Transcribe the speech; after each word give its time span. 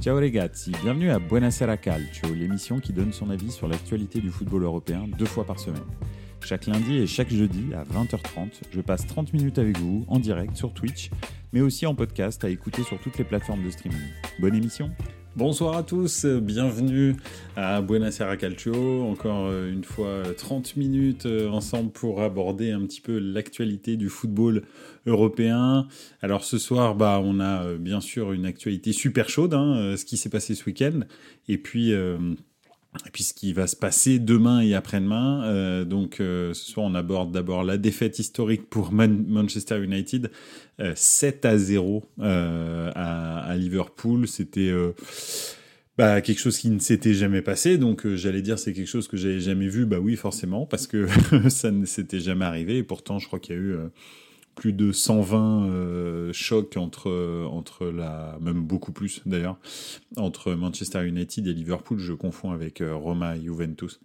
Ciao 0.00 0.14
ragazzi, 0.14 0.72
bienvenue 0.82 1.10
à 1.10 1.18
Buonasera 1.18 1.78
Calcio, 1.78 2.32
l'émission 2.34 2.80
qui 2.80 2.92
donne 2.92 3.12
son 3.12 3.30
avis 3.30 3.50
sur 3.50 3.66
l'actualité 3.66 4.20
du 4.20 4.30
football 4.30 4.62
européen 4.64 5.08
deux 5.18 5.24
fois 5.24 5.44
par 5.44 5.58
semaine. 5.58 5.82
Chaque 6.44 6.66
lundi 6.66 6.98
et 6.98 7.06
chaque 7.06 7.30
jeudi 7.30 7.72
à 7.74 7.82
20h30, 7.82 8.60
je 8.70 8.80
passe 8.82 9.06
30 9.06 9.32
minutes 9.32 9.58
avec 9.58 9.78
vous 9.78 10.04
en 10.08 10.18
direct 10.18 10.54
sur 10.54 10.74
Twitch, 10.74 11.10
mais 11.52 11.62
aussi 11.62 11.86
en 11.86 11.94
podcast 11.94 12.44
à 12.44 12.50
écouter 12.50 12.82
sur 12.82 13.00
toutes 13.00 13.16
les 13.16 13.24
plateformes 13.24 13.64
de 13.64 13.70
streaming. 13.70 13.98
Bonne 14.38 14.54
émission 14.54 14.90
Bonsoir 15.36 15.76
à 15.76 15.82
tous, 15.82 16.24
bienvenue 16.24 17.14
à 17.56 17.82
Buonasera 17.82 18.38
Calcio. 18.38 19.02
Encore 19.02 19.48
euh, 19.48 19.70
une 19.70 19.84
fois 19.84 20.22
30 20.34 20.76
minutes 20.76 21.26
euh, 21.26 21.50
ensemble 21.50 21.90
pour 21.90 22.22
aborder 22.22 22.70
un 22.70 22.80
petit 22.86 23.02
peu 23.02 23.18
l'actualité 23.18 23.98
du 23.98 24.08
football 24.08 24.62
européen. 25.04 25.88
Alors 26.22 26.42
ce 26.42 26.56
soir, 26.56 26.94
bah, 26.94 27.20
on 27.22 27.38
a 27.38 27.64
euh, 27.64 27.76
bien 27.76 28.00
sûr 28.00 28.32
une 28.32 28.46
actualité 28.46 28.94
super 28.94 29.28
chaude, 29.28 29.52
hein, 29.52 29.94
ce 29.98 30.06
qui 30.06 30.16
s'est 30.16 30.30
passé 30.30 30.54
ce 30.54 30.64
week-end. 30.64 31.00
Et 31.48 31.58
puis... 31.58 31.92
Et 33.06 33.10
puis 33.10 33.22
ce 33.22 33.34
qui 33.34 33.52
va 33.52 33.66
se 33.66 33.76
passer 33.76 34.18
demain 34.18 34.60
et 34.60 34.74
après-demain. 34.74 35.44
Euh, 35.44 35.84
donc 35.84 36.20
euh, 36.20 36.54
ce 36.54 36.70
soir, 36.70 36.86
on 36.86 36.94
aborde 36.94 37.32
d'abord 37.32 37.64
la 37.64 37.76
défaite 37.76 38.18
historique 38.18 38.68
pour 38.68 38.92
Manchester 38.92 39.82
United, 39.82 40.30
7 40.94 41.44
euh, 41.44 41.48
à 41.48 41.58
0 41.58 42.04
à, 42.20 43.54
Liverpool. 43.56 44.26
C'était 44.28 44.72
bah, 45.98 46.20
quelque 46.20 46.38
chose 46.38 46.58
qui 46.58 46.70
ne 46.70 46.78
s'était 46.78 47.14
jamais 47.14 47.42
passé. 47.42 47.78
Donc 47.78 48.06
j'allais 48.14 48.42
dire 48.42 48.58
c'est 48.58 48.72
quelque 48.72 48.88
chose 48.88 49.08
que 49.08 49.16
j'avais 49.16 49.40
jamais 49.40 49.68
vu. 49.68 49.86
Bah 49.86 49.98
oui, 50.00 50.16
forcément, 50.16 50.66
parce 50.66 50.86
que 50.86 51.06
ça 51.48 51.70
ne 51.70 51.84
s'était 51.84 52.20
jamais 52.20 52.44
arrivé. 52.44 52.78
Et 52.78 52.82
pourtant, 52.82 53.18
je 53.18 53.26
crois 53.26 53.38
qu'il 53.38 53.54
y 53.54 53.58
a 53.58 53.60
eu 53.60 53.76
plus 54.56 54.72
de 54.72 54.90
120 54.90 55.68
euh, 55.68 56.32
chocs 56.32 56.76
entre, 56.76 57.86
la, 57.86 58.36
même 58.40 58.62
beaucoup 58.62 58.90
plus 58.90 59.20
d'ailleurs, 59.26 59.58
entre 60.16 60.54
Manchester 60.54 61.06
United 61.06 61.46
et 61.46 61.52
Liverpool. 61.52 61.98
Je 61.98 62.14
confonds 62.14 62.50
avec 62.50 62.80
euh, 62.80 62.96
Roma 62.96 63.36
et 63.36 63.42
Juventus, 63.42 64.00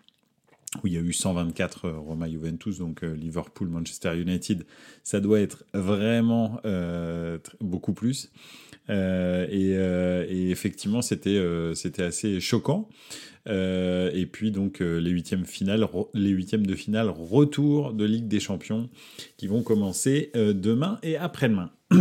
où 0.84 0.88
il 0.88 0.94
y 0.94 0.98
a 0.98 1.00
eu 1.00 1.14
124 1.14 1.86
euh, 1.86 1.98
Roma 1.98 2.30
Juventus, 2.30 2.78
donc 2.80 3.02
Liverpool, 3.02 3.70
Manchester 3.70 4.20
United. 4.20 4.66
Ça 5.04 5.22
doit 5.22 5.40
être 5.40 5.64
vraiment 5.74 6.60
beaucoup 7.62 7.94
plus. 7.94 8.30
Et, 8.92 9.72
et, 9.72 10.52
effectivement, 10.52 11.02
c'était 11.02 11.42
c'était 11.74 12.04
assez 12.04 12.40
choquant. 12.40 12.90
Euh, 13.48 14.12
et 14.14 14.26
puis 14.26 14.52
donc 14.52 14.82
euh, 14.82 15.00
les 15.00 15.10
huitièmes 15.10 15.42
de 15.42 16.76
finale 16.76 17.10
retour 17.10 17.94
de 17.94 18.06
Ligue 18.06 18.28
des 18.28 18.40
Champions 18.40 18.90
qui 19.38 19.48
vont 19.48 19.64
commencer 19.64 20.32
euh, 20.36 20.54
demain 20.54 21.00
et 21.02 21.18
après-demain. 21.18 21.72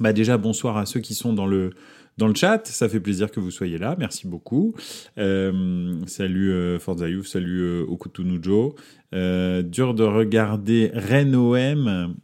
bah 0.00 0.12
déjà 0.12 0.38
bonsoir 0.38 0.76
à 0.76 0.86
ceux 0.86 1.00
qui 1.00 1.14
sont 1.14 1.32
dans 1.32 1.46
le 1.46 1.70
dans 2.16 2.28
le 2.28 2.34
chat. 2.34 2.66
Ça 2.66 2.88
fait 2.88 3.00
plaisir 3.00 3.30
que 3.30 3.40
vous 3.40 3.50
soyez 3.50 3.76
là. 3.76 3.96
Merci 3.98 4.26
beaucoup. 4.26 4.74
salut 5.16 6.52
euh, 6.52 6.78
salut 6.78 7.60
euh, 7.60 7.84
Okutunujo. 7.86 8.76
dur 9.12 9.94
de 9.94 10.04
regarder 10.04 10.90
Rennes 10.94 11.34
OM 11.34 12.14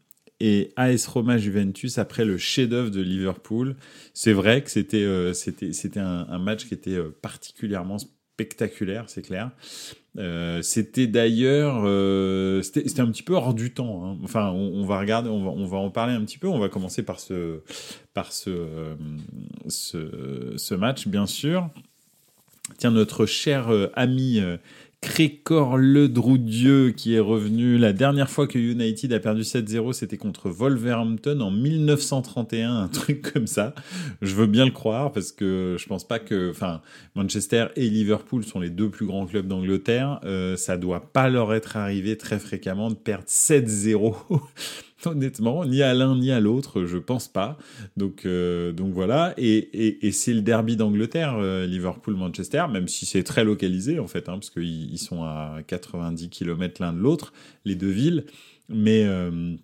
et 0.40 0.72
AS 0.76 1.06
Roma 1.06 1.38
Juventus 1.38 1.98
après 1.98 2.24
le 2.24 2.38
chef-d'œuvre 2.38 2.90
de 2.90 3.00
Liverpool. 3.00 3.76
C'est 4.14 4.32
vrai 4.32 4.62
que 4.62 4.70
c'était 4.70 5.02
euh, 5.04 5.32
un, 5.96 6.38
match 6.38 6.66
qui 6.66 6.74
était 6.74 6.96
euh, 6.96 7.14
particulièrement 7.22 7.98
spectaculaire, 7.98 9.04
c'est 9.08 9.22
clair. 9.22 9.50
Euh, 10.18 10.60
c'était 10.62 11.06
d'ailleurs 11.06 11.82
c'était 12.64 13.00
un 13.00 13.10
petit 13.10 13.22
peu 13.22 13.34
hors 13.34 13.54
du 13.54 13.72
temps. 13.72 14.04
Hein. 14.04 14.18
Enfin, 14.24 14.50
on, 14.50 14.84
va 14.84 14.98
regarder, 14.98 15.28
on 15.28 15.44
va, 15.44 15.50
on 15.50 15.66
va 15.66 15.78
en 15.78 15.90
parler 15.90 16.14
un 16.14 16.24
petit 16.24 16.38
peu. 16.38 16.48
On 16.48 16.58
va 16.58 16.68
commencer 16.68 17.02
par 17.02 17.20
ce 17.20 17.60
par 18.14 18.32
ce, 18.32 18.96
ce 19.68 20.74
match, 20.74 21.06
bien 21.06 21.26
sûr. 21.26 21.68
Tiens, 22.78 22.90
notre 22.92 23.26
cher 23.26 23.68
ami 23.94 24.40
Crécor 25.00 25.78
Ledroudieu 25.78 26.90
qui 26.90 27.14
est 27.14 27.20
revenu. 27.20 27.78
La 27.78 27.94
dernière 27.94 28.28
fois 28.28 28.46
que 28.46 28.58
United 28.58 29.10
a 29.14 29.18
perdu 29.18 29.42
7-0, 29.42 29.94
c'était 29.94 30.18
contre 30.18 30.50
Wolverhampton 30.50 31.40
en 31.40 31.50
1931, 31.50 32.76
un 32.76 32.88
truc 32.88 33.32
comme 33.32 33.46
ça. 33.46 33.74
Je 34.20 34.34
veux 34.34 34.46
bien 34.46 34.66
le 34.66 34.72
croire 34.72 35.10
parce 35.12 35.32
que 35.32 35.76
je 35.78 35.86
pense 35.86 36.06
pas 36.06 36.18
que, 36.18 36.50
enfin, 36.50 36.82
Manchester 37.14 37.68
et 37.76 37.88
Liverpool 37.88 38.44
sont 38.44 38.60
les 38.60 38.68
deux 38.68 38.90
plus 38.90 39.06
grands 39.06 39.24
clubs 39.24 39.46
d'Angleterre. 39.46 40.20
Euh, 40.24 40.56
ça 40.56 40.76
doit 40.76 41.10
pas 41.12 41.30
leur 41.30 41.54
être 41.54 41.78
arrivé 41.78 42.18
très 42.18 42.38
fréquemment 42.38 42.90
de 42.90 42.94
perdre 42.94 43.24
7-0 43.26 44.14
Honnêtement, 45.06 45.64
ni 45.64 45.82
à 45.82 45.94
l'un 45.94 46.16
ni 46.16 46.30
à 46.30 46.40
l'autre, 46.40 46.84
je 46.84 46.98
pense 46.98 47.28
pas. 47.28 47.56
Donc, 47.96 48.26
euh, 48.26 48.72
donc 48.72 48.92
voilà. 48.92 49.34
Et, 49.36 50.06
et, 50.06 50.12
c'est 50.12 50.34
le 50.34 50.42
derby 50.42 50.76
d'Angleterre, 50.76 51.36
euh, 51.38 51.66
Liverpool-Manchester, 51.66 52.66
même 52.70 52.88
si 52.88 53.06
c'est 53.06 53.22
très 53.22 53.44
localisé 53.44 53.98
en 53.98 54.06
fait, 54.06 54.28
hein, 54.28 54.34
parce 54.34 54.50
qu'ils 54.50 54.98
sont 54.98 55.22
à 55.22 55.58
90 55.66 56.28
km 56.28 56.82
l'un 56.82 56.92
de 56.92 56.98
l'autre, 56.98 57.32
les 57.64 57.74
deux 57.74 57.90
villes. 57.90 58.24
Mais 58.68 59.04
euh, 59.04 59.54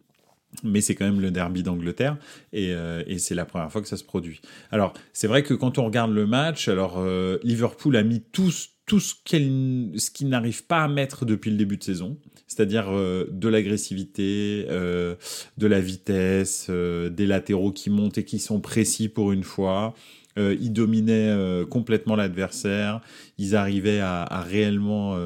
mais 0.63 0.81
c'est 0.81 0.95
quand 0.95 1.05
même 1.05 1.21
le 1.21 1.31
derby 1.31 1.63
d'Angleterre 1.63 2.17
et, 2.55 2.71
et 3.07 3.19
c'est 3.19 3.35
la 3.35 3.45
première 3.45 3.71
fois 3.71 3.83
que 3.83 3.89
ça 3.89 3.99
se 3.99 4.05
produit. 4.05 4.41
Alors 4.71 4.95
c'est 5.13 5.27
vrai 5.27 5.43
que 5.43 5.53
quand 5.53 5.77
on 5.77 5.85
regarde 5.85 6.13
le 6.13 6.27
match, 6.27 6.69
alors 6.69 7.05
Liverpool 7.43 7.95
a 7.95 8.03
mis 8.03 8.23
tous 8.23 8.76
tout 8.87 9.01
ce 9.01 9.15
qu'il 9.25 10.29
n'arrive 10.29 10.65
pas 10.65 10.85
à 10.85 10.89
mettre 10.89 11.25
depuis 11.25 11.51
le 11.51 11.57
début 11.57 11.77
de 11.77 11.83
saison, 11.83 12.17
c'est-à-dire 12.47 12.87
euh, 12.89 13.27
de 13.31 13.49
l'agressivité, 13.49 14.67
euh, 14.71 15.17
de 15.59 15.67
la 15.67 15.81
vitesse, 15.81 16.69
euh, 16.71 17.11
des 17.11 17.27
latéraux 17.27 17.73
qui 17.73 17.91
montent 17.91 18.19
et 18.19 18.25
qui 18.25 18.39
sont 18.39 18.61
précis 18.61 19.09
pour 19.09 19.33
une 19.33 19.43
fois. 19.43 19.95
ils 20.39 20.73
dominaient 20.73 21.35
complètement 21.71 22.15
l'adversaire. 22.15 23.01
Ils 23.39 23.57
arrivaient 23.57 24.01
à, 24.01 24.45
réellement, 24.47 25.17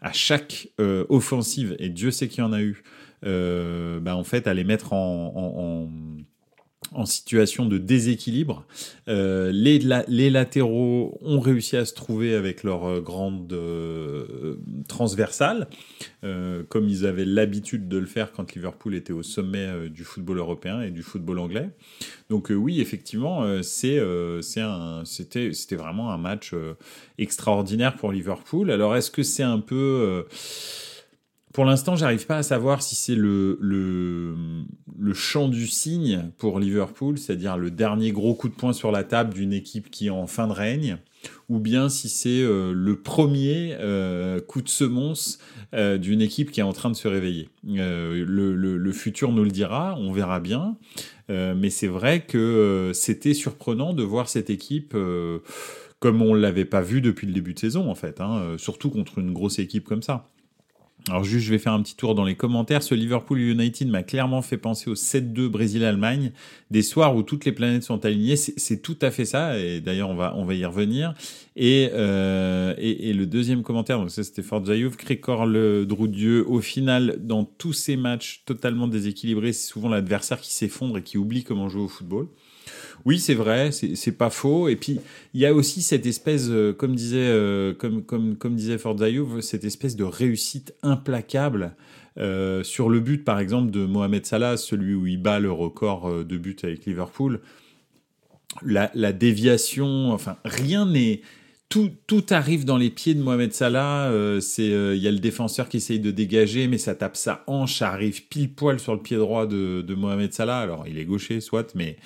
à 0.00 0.12
chaque 0.12 0.68
offensive, 1.08 1.76
et 1.78 1.88
Dieu 1.90 2.10
sait 2.10 2.26
qu'il 2.26 2.40
y 2.40 2.46
en 2.46 2.52
a 2.52 2.60
eu, 2.60 2.82
bah, 3.22 4.16
en 4.16 4.24
fait, 4.24 4.48
à 4.48 4.54
les 4.54 4.64
mettre 4.64 4.94
en 4.94 5.32
en 5.36 5.88
situation 7.06 7.66
de 7.66 7.78
déséquilibre. 7.78 8.64
Euh, 9.08 9.50
les, 9.52 9.80
les, 10.08 10.30
latéraux 10.30 11.18
ont 11.22 11.40
réussi 11.40 11.76
à 11.76 11.84
se 11.84 11.94
trouver 11.94 12.34
avec 12.34 12.62
leur 12.62 12.84
euh, 12.84 13.00
grande 13.00 13.52
euh, 13.52 14.56
transversale, 14.88 15.68
comme 16.68 16.88
ils 16.88 17.04
avaient 17.04 17.24
l'habitude 17.24 17.88
de 17.88 17.98
le 17.98 18.06
faire 18.06 18.32
quand 18.32 18.54
Liverpool 18.54 18.94
était 18.94 19.12
au 19.12 19.24
sommet 19.24 19.88
du 19.88 20.04
football 20.04 20.38
européen 20.38 20.80
et 20.80 20.90
du 20.90 21.02
football 21.02 21.40
anglais. 21.40 21.70
Donc 22.30 22.52
oui, 22.54 22.80
effectivement, 22.80 23.60
c'est 23.62 24.00
c'était 25.04 25.52
c'était 25.52 25.74
vraiment 25.74 26.12
un 26.12 26.18
match 26.18 26.54
extraordinaire 27.18 27.96
pour 27.96 28.12
Liverpool. 28.12 28.70
Alors 28.70 28.94
est-ce 28.94 29.10
que 29.10 29.24
c'est 29.24 29.42
un 29.42 29.58
peu 29.58 30.24
pour 31.52 31.64
l'instant, 31.66 31.96
j'arrive 31.96 32.26
pas 32.26 32.38
à 32.38 32.42
savoir 32.42 32.82
si 32.82 32.94
c'est 32.94 33.14
le, 33.14 33.58
le, 33.60 34.34
le 34.98 35.14
chant 35.14 35.48
du 35.48 35.66
cygne 35.66 36.30
pour 36.38 36.58
Liverpool, 36.58 37.18
c'est-à-dire 37.18 37.58
le 37.58 37.70
dernier 37.70 38.10
gros 38.10 38.34
coup 38.34 38.48
de 38.48 38.54
poing 38.54 38.72
sur 38.72 38.90
la 38.90 39.04
table 39.04 39.34
d'une 39.34 39.52
équipe 39.52 39.90
qui 39.90 40.06
est 40.06 40.10
en 40.10 40.26
fin 40.26 40.46
de 40.46 40.52
règne, 40.52 40.96
ou 41.50 41.58
bien 41.58 41.90
si 41.90 42.08
c'est 42.08 42.40
euh, 42.40 42.72
le 42.74 42.96
premier 43.00 43.76
euh, 43.80 44.40
coup 44.40 44.62
de 44.62 44.68
semonce 44.68 45.38
euh, 45.74 45.98
d'une 45.98 46.22
équipe 46.22 46.50
qui 46.50 46.60
est 46.60 46.64
en 46.64 46.72
train 46.72 46.90
de 46.90 46.96
se 46.96 47.06
réveiller. 47.06 47.50
Le, 47.64 48.24
le, 48.24 48.54
le, 48.54 48.92
futur 48.92 49.32
nous 49.32 49.44
le 49.44 49.50
dira, 49.50 49.96
on 49.98 50.12
verra 50.12 50.40
bien, 50.40 50.76
mais 51.28 51.70
c'est 51.70 51.86
vrai 51.86 52.24
que 52.26 52.92
c'était 52.94 53.34
surprenant 53.34 53.94
de 53.94 54.02
voir 54.02 54.28
cette 54.28 54.50
équipe 54.50 54.96
comme 55.98 56.20
on 56.20 56.34
l'avait 56.34 56.64
pas 56.64 56.82
vu 56.82 57.00
depuis 57.00 57.26
le 57.26 57.32
début 57.32 57.54
de 57.54 57.58
saison 57.58 57.90
en 57.90 57.94
fait, 57.94 58.20
hein, 58.20 58.56
surtout 58.58 58.90
contre 58.90 59.18
une 59.18 59.32
grosse 59.32 59.58
équipe 59.58 59.84
comme 59.84 60.02
ça. 60.02 60.31
Alors 61.08 61.24
juste, 61.24 61.46
je 61.46 61.50
vais 61.50 61.58
faire 61.58 61.72
un 61.72 61.82
petit 61.82 61.96
tour 61.96 62.14
dans 62.14 62.24
les 62.24 62.36
commentaires. 62.36 62.82
Ce 62.82 62.94
Liverpool 62.94 63.40
United 63.40 63.88
m'a 63.88 64.04
clairement 64.04 64.40
fait 64.40 64.56
penser 64.56 64.88
au 64.88 64.94
7-2 64.94 65.48
Brésil-Allemagne, 65.48 66.32
des 66.70 66.82
soirs 66.82 67.16
où 67.16 67.24
toutes 67.24 67.44
les 67.44 67.50
planètes 67.50 67.82
sont 67.82 68.04
alignées. 68.04 68.36
C'est 68.36 68.82
tout 68.82 68.96
à 69.02 69.10
fait 69.10 69.24
ça, 69.24 69.58
et 69.58 69.80
d'ailleurs 69.80 70.10
on 70.10 70.14
va 70.14 70.34
on 70.36 70.44
va 70.44 70.54
y 70.54 70.64
revenir. 70.64 71.14
Et, 71.56 71.90
euh, 71.92 72.74
et, 72.78 73.10
et, 73.10 73.12
le 73.12 73.26
deuxième 73.26 73.62
commentaire, 73.62 73.98
donc 73.98 74.10
ça 74.10 74.22
c'était 74.22 74.42
Fort 74.42 74.64
Zayouf, 74.64 74.96
Crécor 74.96 75.44
le 75.44 75.84
Droudieu. 75.86 76.48
Au 76.48 76.60
final, 76.60 77.16
dans 77.20 77.44
tous 77.44 77.72
ces 77.72 77.96
matchs 77.96 78.44
totalement 78.46 78.86
déséquilibrés, 78.86 79.52
c'est 79.52 79.68
souvent 79.68 79.88
l'adversaire 79.88 80.40
qui 80.40 80.52
s'effondre 80.52 80.98
et 80.98 81.02
qui 81.02 81.18
oublie 81.18 81.42
comment 81.42 81.68
jouer 81.68 81.82
au 81.82 81.88
football. 81.88 82.28
Oui, 83.04 83.18
c'est 83.18 83.34
vrai, 83.34 83.70
c'est 83.72 84.16
pas 84.16 84.30
faux. 84.30 84.68
Et 84.68 84.76
puis 84.76 85.00
il 85.34 85.40
y 85.40 85.46
a 85.46 85.52
aussi 85.52 85.82
cette 85.82 86.06
espèce, 86.06 86.46
euh, 86.48 86.72
comme 86.72 86.94
disait, 86.94 87.18
euh, 87.18 87.74
comme 87.74 88.04
comme 88.04 88.36
comme 88.36 88.54
disait 88.54 88.78
cette 89.40 89.64
espèce 89.64 89.96
de 89.96 90.04
réussite 90.04 90.74
implacable 90.82 91.74
euh, 92.18 92.62
sur 92.62 92.88
le 92.88 93.00
but, 93.00 93.24
par 93.24 93.40
exemple, 93.40 93.70
de 93.70 93.84
Mohamed 93.86 94.24
Salah, 94.24 94.56
celui 94.56 94.94
où 94.94 95.06
il 95.06 95.20
bat 95.20 95.40
le 95.40 95.50
record 95.50 96.24
de 96.24 96.36
buts 96.36 96.56
avec 96.62 96.84
Liverpool. 96.86 97.40
La, 98.62 98.90
la 98.94 99.14
déviation, 99.14 100.12
enfin 100.12 100.36
rien 100.44 100.84
n'est 100.84 101.22
tout, 101.70 101.90
tout, 102.06 102.26
arrive 102.28 102.66
dans 102.66 102.76
les 102.76 102.90
pieds 102.90 103.14
de 103.14 103.22
Mohamed 103.22 103.54
Salah. 103.54 104.12
c'est 104.42 104.66
il 104.66 105.02
y 105.02 105.08
a 105.08 105.10
le 105.10 105.18
défenseur 105.18 105.70
qui 105.70 105.78
essaye 105.78 106.00
de 106.00 106.10
dégager, 106.10 106.68
mais 106.68 106.76
ça 106.76 106.94
tape 106.94 107.16
sa 107.16 107.42
hanche, 107.46 107.80
arrive 107.80 108.28
pile 108.28 108.52
poil 108.52 108.78
sur 108.78 108.94
le 108.94 109.00
pied 109.00 109.16
droit 109.16 109.46
de, 109.46 109.80
de 109.80 109.94
Mohamed 109.94 110.34
Salah. 110.34 110.60
Alors 110.60 110.84
il 110.86 110.98
est 110.98 111.06
gaucher, 111.06 111.40
soit, 111.40 111.74
mais 111.74 111.96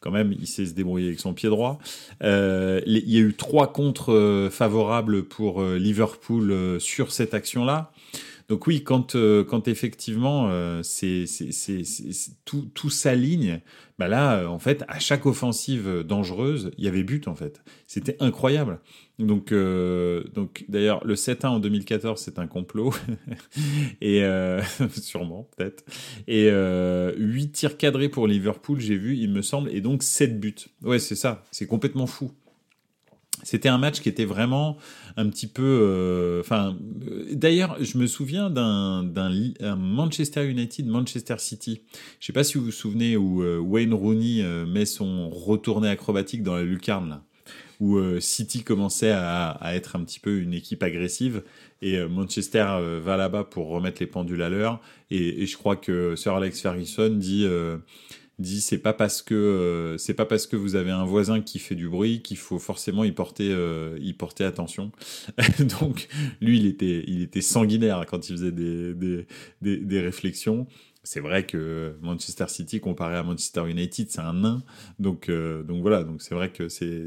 quand 0.00 0.10
même, 0.10 0.32
il 0.38 0.46
sait 0.46 0.66
se 0.66 0.74
débrouiller 0.74 1.08
avec 1.08 1.20
son 1.20 1.34
pied 1.34 1.48
droit. 1.48 1.78
il 2.20 2.82
y 2.86 3.16
a 3.16 3.20
eu 3.20 3.34
trois 3.34 3.72
contre 3.72 4.48
favorables 4.50 5.24
pour 5.24 5.62
Liverpool 5.62 6.80
sur 6.80 7.12
cette 7.12 7.34
action-là. 7.34 7.92
Donc 8.48 8.66
oui, 8.66 8.84
quand, 8.84 9.16
quand 9.48 9.68
effectivement 9.68 10.50
c'est, 10.82 11.24
tout, 12.44 12.70
tout 12.74 12.90
s'aligne, 12.90 13.60
bah 13.98 14.08
là, 14.08 14.48
en 14.48 14.58
fait, 14.58 14.84
à 14.88 14.98
chaque 14.98 15.26
offensive 15.26 16.04
dangereuse, 16.06 16.70
il 16.78 16.84
y 16.84 16.88
avait 16.88 17.02
but 17.02 17.28
en 17.28 17.34
fait. 17.34 17.62
C'était 17.86 18.16
incroyable. 18.20 18.80
Donc, 19.18 19.50
euh, 19.50 20.24
donc 20.34 20.64
d'ailleurs, 20.68 21.04
le 21.06 21.14
7-1 21.14 21.46
en 21.46 21.58
2014, 21.58 22.20
c'est 22.20 22.38
un 22.38 22.46
complot. 22.46 22.92
et 24.00 24.22
euh, 24.22 24.60
sûrement, 24.90 25.48
peut-être. 25.56 25.84
Et 26.28 26.48
euh, 26.50 27.14
8 27.16 27.52
tirs 27.52 27.76
cadrés 27.78 28.08
pour 28.08 28.26
Liverpool, 28.26 28.78
j'ai 28.78 28.96
vu, 28.96 29.16
il 29.16 29.30
me 29.30 29.42
semble, 29.42 29.70
et 29.70 29.80
donc 29.80 30.02
7 30.02 30.38
buts. 30.38 30.54
Ouais, 30.82 30.98
c'est 30.98 31.14
ça. 31.14 31.42
C'est 31.50 31.66
complètement 31.66 32.06
fou. 32.06 32.30
C'était 33.42 33.68
un 33.68 33.78
match 33.78 34.00
qui 34.00 34.08
était 34.08 34.24
vraiment 34.24 34.76
un 35.16 35.28
petit 35.28 35.46
peu. 35.46 35.62
Euh, 35.62 36.40
enfin, 36.40 36.76
euh, 37.08 37.26
d'ailleurs, 37.32 37.76
je 37.80 37.98
me 37.98 38.06
souviens 38.06 38.50
d'un 38.50 39.02
Manchester 39.76 40.48
United, 40.48 40.86
Manchester 40.86 41.36
City. 41.38 41.82
Je 42.20 42.26
sais 42.26 42.32
pas 42.32 42.44
si 42.44 42.58
vous 42.58 42.64
vous 42.64 42.70
souvenez 42.70 43.16
où 43.16 43.42
Wayne 43.42 43.94
Rooney 43.94 44.42
met 44.66 44.86
son 44.86 45.30
retourné 45.30 45.88
acrobatique 45.88 46.42
dans 46.42 46.56
la 46.56 46.62
lucarne 46.62 47.08
là 47.08 47.22
où 47.80 47.96
euh, 47.96 48.20
City 48.20 48.62
commençait 48.62 49.12
à, 49.12 49.58
être 49.74 49.96
un 49.96 50.04
petit 50.04 50.20
peu 50.20 50.38
une 50.38 50.54
équipe 50.54 50.82
agressive 50.82 51.42
et 51.82 51.98
euh, 51.98 52.08
Manchester 52.08 52.66
euh, 52.68 53.00
va 53.02 53.16
là-bas 53.16 53.44
pour 53.44 53.68
remettre 53.68 54.00
les 54.00 54.06
pendules 54.06 54.42
à 54.42 54.48
l'heure 54.48 54.80
et, 55.10 55.46
je 55.46 55.56
crois 55.56 55.76
que 55.76 56.16
Sir 56.16 56.34
Alex 56.34 56.60
Ferguson 56.60 57.10
dit 57.10 57.46
dit 58.38 58.60
c'est 58.60 58.78
pas 58.78 58.92
parce 58.92 59.22
que 59.22 59.96
c'est 59.98 60.14
pas 60.14 60.26
parce 60.26 60.46
que 60.46 60.56
vous 60.56 60.76
avez 60.76 60.90
un 60.90 61.04
voisin 61.04 61.40
qui 61.40 61.58
fait 61.58 61.74
du 61.74 61.88
bruit 61.88 62.20
qu'il 62.22 62.36
faut 62.36 62.58
forcément 62.58 63.04
y 63.04 63.12
porter 63.12 63.54
y 63.98 64.12
porter 64.12 64.44
attention 64.44 64.92
donc 65.80 66.08
lui 66.40 66.58
il 66.58 66.66
était 66.66 67.04
il 67.06 67.22
était 67.22 67.40
sanguinaire 67.40 68.04
quand 68.06 68.28
il 68.28 68.32
faisait 68.32 68.52
des 68.52 68.92
des, 68.94 69.26
des, 69.62 69.78
des 69.78 70.00
réflexions 70.00 70.66
c'est 71.06 71.20
vrai 71.20 71.46
que 71.46 71.94
Manchester 72.02 72.46
City 72.48 72.80
comparé 72.80 73.16
à 73.16 73.22
Manchester 73.22 73.70
United, 73.70 74.10
c'est 74.10 74.20
un 74.20 74.32
nain. 74.32 74.64
Donc, 74.98 75.28
euh, 75.28 75.62
donc 75.62 75.80
voilà, 75.80 76.02
donc 76.02 76.20
c'est 76.20 76.34
vrai 76.34 76.50
que 76.50 76.68
c'est, 76.68 77.06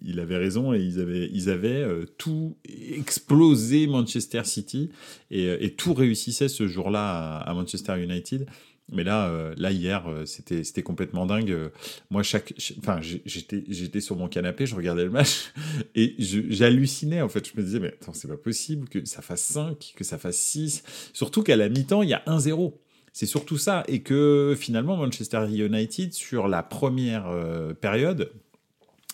il 0.00 0.20
avait 0.20 0.36
raison 0.36 0.72
et 0.72 0.78
ils 0.78 1.00
avaient, 1.00 1.28
ils 1.32 1.50
avaient 1.50 1.82
euh, 1.82 2.06
tout 2.18 2.56
explosé 2.96 3.88
Manchester 3.88 4.44
City 4.44 4.90
euh, 5.32 5.56
et 5.60 5.74
tout 5.74 5.92
réussissait 5.92 6.48
ce 6.48 6.68
jour-là 6.68 7.38
à, 7.38 7.52
Manchester 7.52 8.00
United. 8.00 8.46
Mais 8.92 9.04
là, 9.04 9.52
là 9.56 9.70
hier, 9.70 10.04
c'était 10.26 10.64
c'était 10.64 10.82
complètement 10.82 11.26
dingue. 11.26 11.70
Moi, 12.10 12.22
chaque, 12.22 12.54
enfin, 12.78 13.00
j'étais 13.00 13.64
j'étais 13.68 14.00
sur 14.00 14.16
mon 14.16 14.28
canapé, 14.28 14.66
je 14.66 14.74
regardais 14.74 15.04
le 15.04 15.10
match 15.10 15.52
et 15.94 16.14
j'hallucinais 16.18 17.22
en 17.22 17.28
fait. 17.28 17.48
Je 17.48 17.52
me 17.56 17.64
disais 17.64 17.80
mais 17.80 17.88
attends, 17.88 18.12
c'est 18.12 18.28
pas 18.28 18.36
possible 18.36 18.88
que 18.88 19.04
ça 19.04 19.22
fasse 19.22 19.42
5, 19.42 19.94
que 19.96 20.04
ça 20.04 20.18
fasse 20.18 20.36
6. 20.36 20.82
Surtout 21.12 21.42
qu'à 21.42 21.56
la 21.56 21.68
mi-temps, 21.68 22.02
il 22.02 22.10
y 22.10 22.14
a 22.14 22.22
1-0. 22.26 22.74
C'est 23.12 23.26
surtout 23.26 23.58
ça. 23.58 23.84
Et 23.88 24.00
que 24.00 24.54
finalement, 24.58 24.96
Manchester 24.96 25.46
United, 25.50 26.12
sur 26.12 26.48
la 26.48 26.62
première 26.62 27.28
euh, 27.28 27.74
période, 27.74 28.32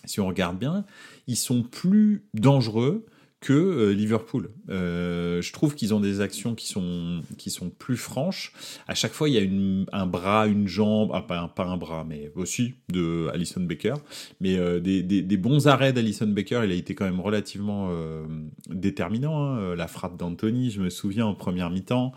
si 0.05 0.21
on 0.21 0.29
regarde 0.29 0.59
bien, 0.59 0.85
ils 1.27 1.37
sont 1.37 1.63
plus 1.63 2.25
dangereux 2.35 3.05
que 3.41 3.53
euh, 3.53 3.93
Liverpool. 3.93 4.51
Euh, 4.69 5.41
je 5.41 5.53
trouve 5.53 5.75
qu'ils 5.77 5.95
ont 5.95 6.01
des 6.01 6.21
actions 6.21 6.55
qui 6.55 6.67
sont, 6.67 7.23
qui 7.37 7.51
sont 7.51 7.71
plus 7.71 7.97
franches. 7.97 8.53
À 8.89 8.95
chaque 8.95 9.13
fois, 9.13 9.29
il 9.29 9.35
y 9.35 9.39
a 9.39 9.97
un 9.97 10.07
bras, 10.07 10.49
une 10.49 10.67
jambe, 10.67 11.11
ah, 11.15 11.23
pas, 11.23 11.65
un, 11.65 11.77
bras, 11.77 12.05
mais 12.09 12.33
aussi 12.35 12.75
de 12.89 13.29
Alison 13.33 13.61
Baker. 13.61 13.95
Mais 14.41 14.59
euh, 14.59 14.81
des, 14.81 15.37
bons 15.37 15.69
arrêts 15.69 15.93
d'Alison 15.93 16.27
Baker, 16.27 16.63
il 16.65 16.73
a 16.73 16.75
été 16.75 16.97
quand 16.97 17.05
même 17.05 17.21
relativement 17.21 17.89
euh, 17.91 18.27
déterminant. 18.71 19.39
Hein. 19.39 19.77
La 19.77 19.87
frappe 19.87 20.17
d'Anthony, 20.17 20.71
je 20.71 20.81
me 20.81 20.91
souviens 20.91 21.27
en 21.27 21.35
première 21.35 21.71
mi-temps. 21.71 22.13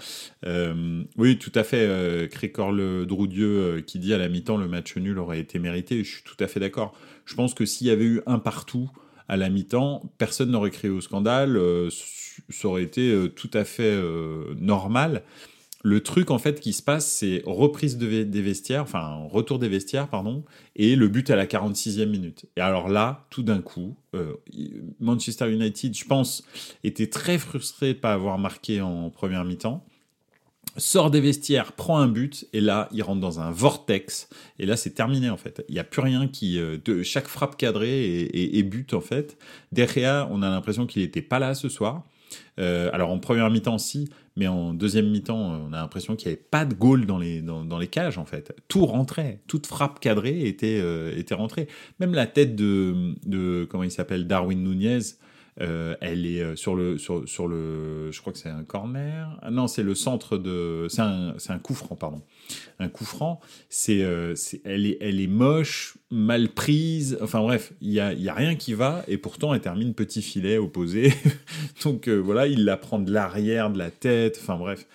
oui, 1.18 1.38
tout 1.38 1.52
à 1.54 1.64
fait. 1.64 2.30
Crécor 2.32 2.72
le 2.72 3.06
Droudieu 3.06 3.84
qui 3.86 4.00
dit 4.00 4.14
à 4.14 4.18
la 4.18 4.28
mi-temps 4.28 4.58
le 4.58 4.68
match 4.68 4.98
nul 4.98 5.20
aurait 5.20 5.40
été 5.40 5.60
mérité. 5.60 6.04
Je 6.04 6.10
suis 6.10 6.24
tout 6.24 6.42
à 6.44 6.48
fait 6.48 6.60
d'accord. 6.60 6.94
Je 7.26 7.36
pense 7.36 7.54
que 7.54 7.66
s'il 7.66 7.88
y 7.88 7.92
avait 7.92 8.06
eu 8.06 8.22
un 8.26 8.40
partout, 8.40 8.90
à 9.32 9.38
la 9.38 9.50
mi-temps, 9.50 10.12
personne 10.18 10.52
n'aurait 10.52 10.72
crié 10.72 10.94
au 10.94 11.00
scandale, 11.00 11.56
euh, 11.56 11.90
ça 12.50 12.68
aurait 12.68 12.84
été 12.84 13.10
euh, 13.10 13.30
tout 13.30 13.50
à 13.54 13.64
fait 13.64 13.84
euh, 13.84 14.54
normal. 14.60 15.24
Le 15.84 16.04
truc 16.04 16.32
en 16.32 16.38
fait 16.38 16.60
qui 16.60 16.74
se 16.74 16.84
passe, 16.84 17.10
c'est 17.10 17.42
reprise 17.46 17.98
des 17.98 18.42
vestiaires, 18.42 18.84
enfin 18.84 19.26
retour 19.32 19.58
des 19.58 19.70
vestiaires, 19.70 20.10
pardon, 20.10 20.44
et 20.76 20.98
le 20.98 21.08
but 21.08 21.30
à 21.30 21.38
la 21.38 21.46
46e 21.46 22.08
minute. 22.08 22.46
Et 22.58 22.62
alors 22.62 22.90
là, 22.90 23.26
tout 23.32 23.42
d'un 23.42 23.62
coup, 23.62 23.96
Manchester 25.00 25.52
United, 25.52 25.98
je 25.98 26.06
pense, 26.06 26.44
était 26.84 27.08
très 27.08 27.40
frustré 27.40 27.96
de 27.96 28.00
pas 28.00 28.14
avoir 28.14 28.38
marqué 28.38 28.80
en 28.80 29.10
première 29.10 29.44
mi-temps 29.44 29.84
sort 30.78 31.12
des 31.12 31.22
vestiaires, 31.22 31.74
prend 31.74 32.00
un 32.00 32.08
but, 32.08 32.48
et 32.54 32.62
là, 32.62 32.88
il 32.92 33.04
rentre 33.04 33.20
dans 33.20 33.40
un 33.40 33.52
vortex, 33.52 34.30
et 34.60 34.66
là, 34.66 34.78
c'est 34.78 34.92
terminé, 34.92 35.30
en 35.30 35.38
fait. 35.38 35.64
Il 35.68 35.74
n'y 35.74 35.80
a 35.80 35.84
plus 35.84 36.02
rien 36.02 36.28
qui... 36.28 36.60
Euh, 36.60 36.78
de, 36.84 37.04
chaque 37.04 37.28
frappe 37.28 37.58
cadrée 37.58 38.04
et, 38.04 38.58
et, 38.58 38.64
but, 38.64 38.94
en 38.94 39.02
fait. 39.02 39.38
Derrière, 39.72 40.28
on 40.32 40.42
a 40.42 40.50
l'impression 40.50 40.86
qu'il 40.86 41.02
n'était 41.02 41.22
pas 41.22 41.40
là 41.40 41.54
ce 41.56 41.70
soir. 41.70 42.04
Euh, 42.60 42.90
alors, 42.94 43.10
en 43.12 43.20
première 43.20 43.50
mi-temps, 43.50 43.78
si, 43.78 44.10
mais 44.38 44.48
en 44.48 44.74
deuxième 44.74 45.10
mi-temps, 45.10 45.38
on 45.38 45.74
a 45.74 45.78
l'impression 45.78 46.16
qu'il 46.16 46.30
n'y 46.30 46.34
avait 46.34 46.44
pas 46.50 46.66
de 46.66 46.74
goal 46.74 47.06
dans 47.06 47.18
les, 47.18 47.42
dans, 47.42 47.66
dans, 47.66 47.78
les 47.78 47.88
cages, 47.88 48.18
en 48.18 48.26
fait. 48.26 48.56
Tout 48.68 48.86
rentrait, 48.86 49.42
toute 49.48 49.68
frappe 49.68 50.00
cadrée 50.00 50.48
était, 50.48 50.80
euh, 50.82 51.18
était 51.18 51.36
rentrée. 51.36 51.68
Même 52.00 52.14
la 52.14 52.28
tête 52.28 52.56
de, 52.56 53.16
de 53.26 53.68
comment 53.70 53.84
il 53.84 53.92
s'appelle, 53.92 54.28
Darwin 54.28 54.64
Nunez, 54.64 55.00
euh, 55.60 55.96
elle 56.00 56.26
est 56.26 56.42
euh, 56.42 56.56
sur 56.56 56.76
le, 56.76 56.98
sur, 56.98 57.28
sur, 57.28 57.48
le, 57.48 58.10
je 58.12 58.22
crois 58.22 58.32
que 58.32 58.40
c'est 58.40 58.50
un 58.50 58.64
corner. 58.64 59.38
Ah 59.42 59.52
non, 59.52 59.68
c'est 59.68 59.84
le 59.84 59.96
centre 59.96 60.38
de, 60.38 60.88
c'est 60.90 61.02
un, 61.02 61.36
un 61.50 61.60
coup 61.60 61.74
franc, 61.74 61.96
pardon. 61.96 62.22
Un 62.80 62.88
coup 62.88 63.04
franc. 63.04 63.42
C'est, 63.70 64.02
euh, 64.02 64.34
c'est, 64.36 64.62
elle 64.64 64.86
est, 64.86 64.98
elle 65.02 65.20
est 65.20 65.28
moche, 65.28 65.98
mal 66.10 66.50
prise. 66.50 67.18
Enfin 67.22 67.42
bref, 67.42 67.74
il 67.82 67.92
y 67.92 68.00
a, 68.00 68.14
y 68.14 68.30
a 68.30 68.34
rien 68.34 68.56
qui 68.56 68.74
va 68.74 69.04
et 69.08 69.18
pourtant 69.18 69.54
elle 69.54 69.62
termine 69.62 69.94
petit 69.94 70.22
filet 70.22 70.58
opposé. 70.58 71.14
Donc 71.84 72.08
voilà, 72.08 72.48
il 72.48 72.64
la 72.64 72.78
prend 72.78 73.00
de 73.00 73.12
l'arrière, 73.12 73.70
de 73.72 73.78
la 73.78 73.92
tête. 73.92 74.40
Enfin 74.42 74.56
bref, 74.56 74.88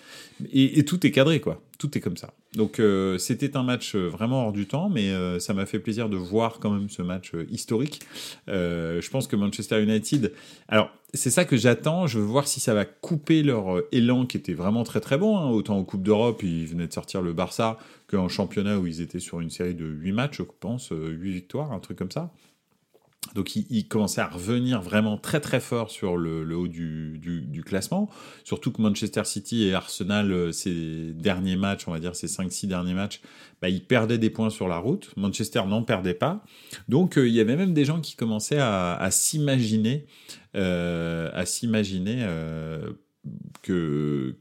et, 0.51 0.83
tout 0.85 1.05
est 1.05 1.11
cadré 1.11 1.39
quoi. 1.39 1.61
Tout 1.77 1.95
est 1.97 2.01
comme 2.01 2.17
ça. 2.17 2.33
Donc 2.53 2.79
euh, 2.79 3.17
c'était 3.17 3.55
un 3.55 3.63
match 3.63 3.95
euh, 3.95 4.07
vraiment 4.07 4.45
hors 4.45 4.51
du 4.51 4.65
temps, 4.65 4.89
mais 4.89 5.09
euh, 5.09 5.39
ça 5.39 5.53
m'a 5.53 5.65
fait 5.65 5.79
plaisir 5.79 6.09
de 6.09 6.17
voir 6.17 6.59
quand 6.59 6.71
même 6.71 6.89
ce 6.89 7.01
match 7.01 7.33
historique. 7.49 8.01
je 8.47 9.09
pense 9.09 9.27
que 9.27 9.35
Manchester 9.35 9.81
United, 9.81 10.33
alors 10.67 10.89
c'est 11.13 11.29
ça 11.29 11.45
que 11.45 11.55
j'attends. 11.55 12.07
Je 12.07 12.19
veux 12.19 12.25
voir 12.25 12.47
si 12.47 12.59
ça 12.59 12.73
va 12.73 12.85
couper 12.85 13.43
leur 13.43 13.83
élan 13.91 14.25
qui 14.25 14.37
était 14.37 14.53
vraiment 14.53 14.83
très 14.83 14.99
très 14.99 15.17
bon. 15.17 15.37
Hein. 15.37 15.49
Autant 15.49 15.77
en 15.77 15.83
Coupe 15.83 16.03
d'Europe, 16.03 16.41
ils 16.43 16.65
venaient 16.65 16.87
de 16.87 16.93
sortir 16.93 17.21
le 17.21 17.33
Barça, 17.33 17.77
qu'en 18.07 18.27
championnat 18.27 18.79
où 18.79 18.87
ils 18.87 19.01
étaient 19.01 19.19
sur 19.19 19.39
une 19.39 19.49
série 19.49 19.75
de 19.75 19.85
8 19.85 20.11
matchs, 20.11 20.37
je 20.37 20.43
pense, 20.43 20.91
8 20.91 21.31
victoires, 21.31 21.71
un 21.71 21.79
truc 21.79 21.97
comme 21.97 22.11
ça. 22.11 22.31
Donc 23.35 23.55
il, 23.55 23.87
commençait 23.87 24.21
à 24.21 24.27
revenir 24.27 24.81
vraiment 24.81 25.17
très 25.17 25.39
très 25.39 25.59
fort 25.59 25.89
sur 25.91 26.17
le, 26.17 26.55
haut 26.55 26.67
du, 26.67 27.19
du, 27.19 27.63
classement. 27.63 28.09
Surtout 28.43 28.71
que 28.71 28.81
Manchester 28.81 29.23
City 29.25 29.65
et 29.65 29.73
Arsenal, 29.73 30.31
euh, 30.31 30.51
ces 30.51 31.13
derniers 31.13 31.55
matchs, 31.55 31.87
on 31.87 31.91
va 31.91 31.99
dire 31.99 32.15
ces 32.15 32.27
5-6 32.27 32.67
derniers 32.67 32.93
matchs, 32.93 33.21
bah, 33.61 33.69
ils 33.69 33.83
perdaient 33.83 34.17
des 34.17 34.29
points 34.29 34.49
sur 34.49 34.67
la 34.67 34.77
route. 34.77 35.11
Manchester 35.17 35.63
n'en 35.67 35.83
perdait 35.83 36.13
pas. 36.13 36.43
Donc 36.87 37.17
euh, 37.17 37.27
il 37.27 37.33
y 37.33 37.39
avait 37.39 37.55
même 37.55 37.73
des 37.73 37.85
gens 37.85 38.01
qui 38.01 38.15
commençaient 38.15 38.59
à, 38.59 39.07
s'imaginer, 39.11 40.05
à 40.53 41.43
s'imaginer 41.45 42.19
euh, 42.21 42.91
que, 43.61 44.35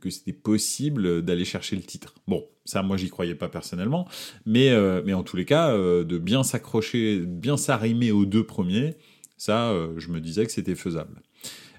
que, 0.00 0.10
c'était 0.10 0.32
possible 0.32 1.22
d'aller 1.22 1.44
chercher 1.44 1.76
le 1.76 1.82
titre. 1.82 2.14
Bon, 2.26 2.44
ça, 2.64 2.82
moi, 2.82 2.96
j'y 2.96 3.08
croyais 3.08 3.34
pas 3.34 3.48
personnellement, 3.48 4.08
mais, 4.46 4.70
euh, 4.70 5.02
mais 5.04 5.14
en 5.14 5.22
tous 5.22 5.36
les 5.36 5.44
cas, 5.44 5.70
euh, 5.70 6.04
de 6.04 6.18
bien 6.18 6.42
s'accrocher, 6.42 7.20
bien 7.20 7.56
s'arrimer 7.56 8.10
aux 8.12 8.24
deux 8.24 8.44
premiers, 8.44 8.96
ça, 9.36 9.70
euh, 9.70 9.94
je 9.98 10.08
me 10.08 10.20
disais 10.20 10.46
que 10.46 10.52
c'était 10.52 10.74
faisable. 10.74 11.20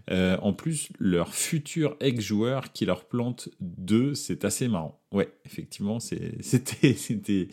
En 0.10 0.54
plus, 0.54 0.90
leur 1.00 1.34
futur 1.34 1.96
ex-joueur 2.00 2.72
qui 2.72 2.86
leur 2.86 3.06
plante 3.06 3.50
deux, 3.60 4.16
c'est 4.16 4.46
assez 4.46 4.68
marrant. 4.68 5.00
Ouais, 5.14 5.32
effectivement, 5.46 6.00
c'était, 6.42 6.94
c'était, 6.96 7.48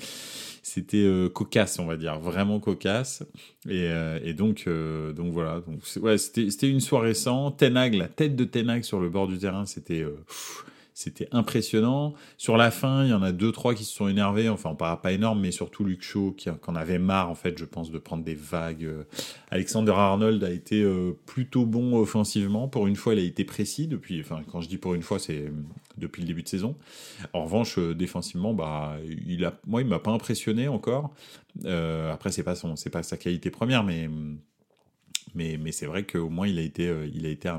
euh, 0.94 1.28
cocasse, 1.28 1.78
on 1.78 1.84
va 1.84 1.98
dire, 1.98 2.18
vraiment 2.18 2.58
cocasse. 2.58 3.22
Et, 3.68 3.88
euh, 3.90 4.32
donc, 4.32 4.64
euh, 4.66 5.12
donc 5.12 5.32
voilà. 5.32 5.62
Ouais, 6.00 6.16
c'était 6.16 6.70
une 6.70 6.80
soirée 6.80 7.12
sans. 7.12 7.50
Tenag, 7.50 7.94
la 7.94 8.08
tête 8.08 8.34
de 8.34 8.44
Tenag 8.44 8.82
sur 8.82 8.98
le 8.98 9.10
bord 9.10 9.28
du 9.28 9.38
terrain, 9.38 9.66
c'était 9.66 10.04
c'était 10.94 11.28
impressionnant. 11.32 12.14
Sur 12.36 12.56
la 12.56 12.70
fin, 12.70 13.04
il 13.04 13.10
y 13.10 13.12
en 13.12 13.22
a 13.22 13.32
deux, 13.32 13.52
trois 13.52 13.74
qui 13.74 13.84
se 13.84 13.94
sont 13.94 14.08
énervés. 14.08 14.48
Enfin, 14.48 14.74
pas, 14.74 14.96
pas 14.96 15.12
énorme, 15.12 15.40
mais 15.40 15.50
surtout 15.50 15.84
Luke 15.84 16.02
Shaw 16.02 16.32
qui, 16.32 16.48
en 16.50 16.74
avait 16.74 16.98
marre, 16.98 17.30
en 17.30 17.34
fait, 17.34 17.58
je 17.58 17.64
pense, 17.64 17.90
de 17.90 17.98
prendre 17.98 18.24
des 18.24 18.34
vagues. 18.34 18.88
Alexander 19.50 19.92
Arnold 19.92 20.42
a 20.44 20.50
été 20.50 20.86
plutôt 21.26 21.66
bon 21.66 21.96
offensivement. 21.96 22.68
Pour 22.68 22.86
une 22.86 22.96
fois, 22.96 23.14
il 23.14 23.20
a 23.20 23.22
été 23.22 23.44
précis. 23.44 23.86
Depuis, 23.86 24.20
enfin, 24.20 24.42
quand 24.50 24.60
je 24.60 24.68
dis 24.68 24.78
pour 24.78 24.94
une 24.94 25.02
fois, 25.02 25.18
c'est 25.18 25.52
depuis 25.96 26.22
le 26.22 26.28
début 26.28 26.42
de 26.42 26.48
saison. 26.48 26.76
En 27.32 27.44
revanche, 27.44 27.78
défensivement, 27.78 28.54
bah, 28.54 28.96
il 29.26 29.44
a, 29.44 29.58
moi, 29.66 29.82
il 29.82 29.88
m'a 29.88 29.98
pas 29.98 30.10
impressionné 30.10 30.68
encore. 30.68 31.14
après, 31.64 32.30
c'est 32.30 32.42
pas 32.42 32.54
son, 32.54 32.76
c'est 32.76 32.90
pas 32.90 33.02
sa 33.02 33.16
qualité 33.16 33.50
première, 33.50 33.84
mais 33.84 34.08
mais, 35.34 35.72
c'est 35.72 35.86
vrai 35.86 36.04
qu'au 36.04 36.28
moins 36.28 36.46
il 36.46 36.58
a 36.58 36.62
été, 36.62 36.88
a 36.88 37.28
été 37.28 37.50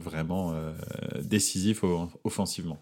vraiment 0.00 0.54
décisif 1.22 1.84
offensivement. 2.24 2.78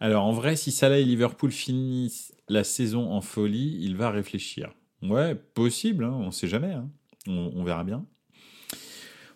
Alors 0.00 0.24
en 0.24 0.32
vrai, 0.32 0.56
si 0.56 0.72
Salah 0.72 0.98
et 0.98 1.04
Liverpool 1.04 1.52
finissent 1.52 2.32
la 2.48 2.64
saison 2.64 3.12
en 3.12 3.20
folie, 3.20 3.78
il 3.82 3.96
va 3.96 4.10
réfléchir. 4.10 4.72
Ouais, 5.02 5.34
possible, 5.34 6.04
hein, 6.04 6.14
on 6.14 6.26
ne 6.26 6.30
sait 6.30 6.48
jamais. 6.48 6.72
Hein. 6.72 6.88
On, 7.26 7.62
verra 7.64 7.84
bien. 7.84 8.06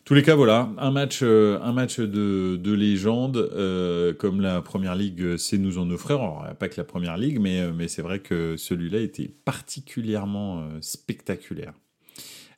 tous 0.04 0.14
les 0.14 0.22
cas, 0.22 0.34
voilà, 0.34 0.70
un 0.78 0.90
match, 0.90 1.20
euh, 1.22 1.58
un 1.60 1.72
match 1.72 2.00
de, 2.00 2.56
de 2.56 2.72
légende, 2.72 3.36
euh, 3.36 4.14
comme 4.14 4.40
la 4.40 4.62
Première 4.62 4.94
Ligue 4.94 5.36
sait 5.36 5.58
nous 5.58 5.78
en 5.78 5.90
offrir. 5.90 6.16
Alors, 6.16 6.46
pas 6.58 6.70
que 6.70 6.78
la 6.78 6.84
Première 6.84 7.18
Ligue, 7.18 7.38
euh, 7.46 7.72
mais 7.74 7.88
c'est 7.88 8.02
vrai 8.02 8.20
que 8.20 8.56
celui-là 8.56 9.00
était 9.00 9.28
particulièrement 9.28 10.66
spectaculaire. 10.80 11.74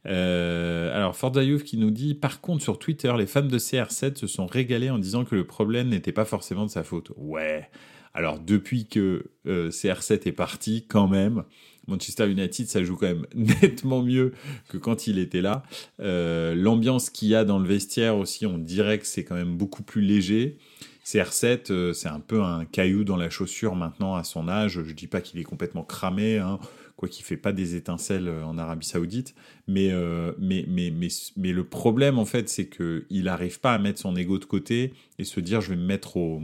Alors, 0.07 1.17
Forza 1.17 1.43
qui 1.65 1.79
nous 1.79 1.91
dit 1.91 2.15
Par 2.15 2.41
contre, 2.41 2.63
sur 2.63 2.79
Twitter, 2.79 3.13
les 3.19 3.27
fans 3.27 3.43
de 3.43 3.59
CR7 3.59 4.17
se 4.17 4.27
sont 4.27 4.47
régalés 4.47 4.91
en 4.91 4.99
disant 4.99 5.25
que 5.25 5.35
le 5.35 5.47
problème 5.47 5.89
n'était 5.89 6.13
pas 6.13 6.25
forcément 6.25 6.65
de 6.65 6.71
sa 6.71 6.85
faute. 6.85 7.13
Ouais, 7.17 7.69
alors 8.15 8.39
depuis 8.39 8.87
que 8.87 9.25
CR7 9.47 10.29
est 10.29 10.33
parti, 10.33 10.87
quand 10.89 11.09
même, 11.09 11.45
Manchester 11.87 12.29
United, 12.31 12.67
ça 12.67 12.83
joue 12.83 12.97
quand 12.97 13.07
même 13.07 13.27
nettement 13.35 14.03
mieux 14.03 14.33
que 14.69 14.77
quand 14.77 15.07
il 15.07 15.19
était 15.19 15.41
là. 15.41 15.63
Euh, 16.01 16.55
l'ambiance 16.55 17.11
qu'il 17.11 17.29
y 17.29 17.35
a 17.35 17.45
dans 17.45 17.59
le 17.59 17.67
vestiaire 17.67 18.17
aussi, 18.17 18.47
on 18.47 18.59
dirait 18.59 18.99
que 18.99 19.07
c'est 19.07 19.25
quand 19.25 19.35
même 19.35 19.57
beaucoup 19.57 19.83
plus 19.83 20.03
léger. 20.03 20.59
CR7, 21.05 21.71
euh, 21.71 21.93
c'est 21.93 22.09
un 22.09 22.19
peu 22.19 22.43
un 22.43 22.65
caillou 22.65 23.05
dans 23.05 23.17
la 23.17 23.31
chaussure 23.31 23.77
maintenant 23.77 24.17
à 24.17 24.25
son 24.25 24.49
âge. 24.49 24.83
Je 24.85 24.93
dis 24.93 25.07
pas 25.07 25.21
qu'il 25.21 25.39
est 25.39 25.45
complètement 25.45 25.85
cramé, 25.85 26.39
hein, 26.39 26.59
quoi 26.97 27.09
qu'il 27.09 27.25
fait 27.25 27.37
pas 27.37 27.53
des 27.53 27.77
étincelles 27.77 28.29
euh, 28.29 28.45
en 28.45 28.59
Arabie 28.59 28.87
Saoudite, 28.87 29.35
mais, 29.69 29.93
mais, 30.39 31.53
le 31.53 31.65
problème 31.65 32.19
en 32.19 32.25
fait, 32.25 32.49
c'est 32.49 32.69
qu'il 32.69 33.25
n'arrive 33.25 33.61
pas 33.61 33.75
à 33.75 33.79
mettre 33.79 34.01
son 34.01 34.17
ego 34.17 34.39
de 34.39 34.45
côté 34.45 34.95
et 35.19 35.25
se 35.25 35.41
dire 35.41 35.61
je 35.61 35.71
vais 35.71 35.77
me 35.77 35.87
mettre 35.87 36.17
au, 36.17 36.41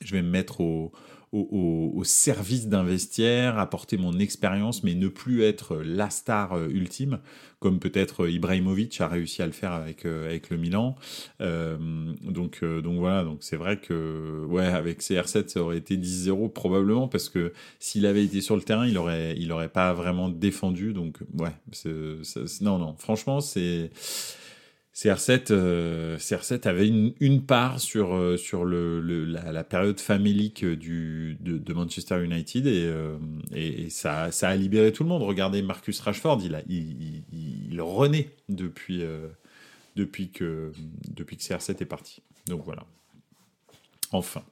je 0.00 0.12
vais 0.12 0.22
me 0.22 0.30
mettre 0.30 0.60
au, 0.60 0.92
au, 1.32 2.02
service 2.02 2.66
d'un 2.66 2.82
vestiaire, 2.82 3.58
apporter 3.58 3.96
mon 3.96 4.18
expérience, 4.18 4.82
mais 4.82 4.94
ne 4.94 5.08
plus 5.08 5.42
être 5.42 5.76
la 5.76 6.10
star 6.10 6.54
euh, 6.54 6.68
ultime, 6.68 7.20
comme 7.60 7.78
peut-être 7.78 8.28
Ibrahimovic 8.28 9.00
a 9.00 9.06
réussi 9.06 9.40
à 9.42 9.46
le 9.46 9.52
faire 9.52 9.72
avec, 9.72 10.06
euh, 10.06 10.26
avec 10.26 10.50
le 10.50 10.56
Milan. 10.56 10.96
Euh, 11.40 11.76
donc, 12.22 12.64
donc 12.64 12.98
voilà, 12.98 13.22
donc 13.22 13.38
c'est 13.40 13.56
vrai 13.56 13.78
que 13.78 14.44
ouais, 14.48 14.66
avec 14.66 15.02
CR7, 15.02 15.48
ça 15.48 15.62
aurait 15.62 15.78
été 15.78 15.96
10-0 15.96 16.52
probablement, 16.52 17.06
parce 17.06 17.28
que 17.28 17.52
s'il 17.78 18.06
avait 18.06 18.24
été 18.24 18.40
sur 18.40 18.56
le 18.56 18.62
terrain, 18.62 18.86
il 18.86 18.98
aurait, 18.98 19.36
il 19.36 19.52
aurait 19.52 19.68
pas 19.68 19.92
vraiment 19.92 20.28
défendu. 20.28 20.92
Donc 20.92 21.18
ouais, 21.38 21.52
non, 22.60 22.78
non, 22.78 22.96
franchement, 22.98 23.40
c'est 23.40 23.90
CR7, 24.94 25.52
euh, 25.52 26.18
CR7 26.18 26.66
avait 26.68 26.88
une, 26.88 27.14
une 27.20 27.46
part 27.46 27.80
sur, 27.80 28.14
euh, 28.14 28.36
sur 28.36 28.64
le, 28.64 29.00
la, 29.24 29.52
la, 29.52 29.64
période 29.64 30.00
famélique 30.00 30.64
du, 30.64 31.38
de, 31.40 31.58
de 31.58 31.72
Manchester 31.72 32.22
United 32.22 32.66
et, 32.66 32.84
euh, 32.86 33.16
et, 33.54 33.88
ça, 33.88 34.32
ça, 34.32 34.48
a 34.48 34.56
libéré 34.56 34.92
tout 34.92 35.04
le 35.04 35.08
monde. 35.08 35.22
Regardez 35.22 35.62
Marcus 35.62 36.00
Rashford, 36.00 36.40
il, 36.44 36.56
a, 36.56 36.62
il, 36.68 37.22
il 37.70 37.80
renaît 37.80 38.30
depuis, 38.48 39.02
euh, 39.02 39.28
depuis, 39.94 40.30
que, 40.30 40.72
depuis 41.08 41.36
que 41.36 41.42
CR7 41.44 41.80
est 41.80 41.86
parti. 41.86 42.22
Donc 42.46 42.62
voilà. 42.64 42.84
Enfin. 44.10 44.42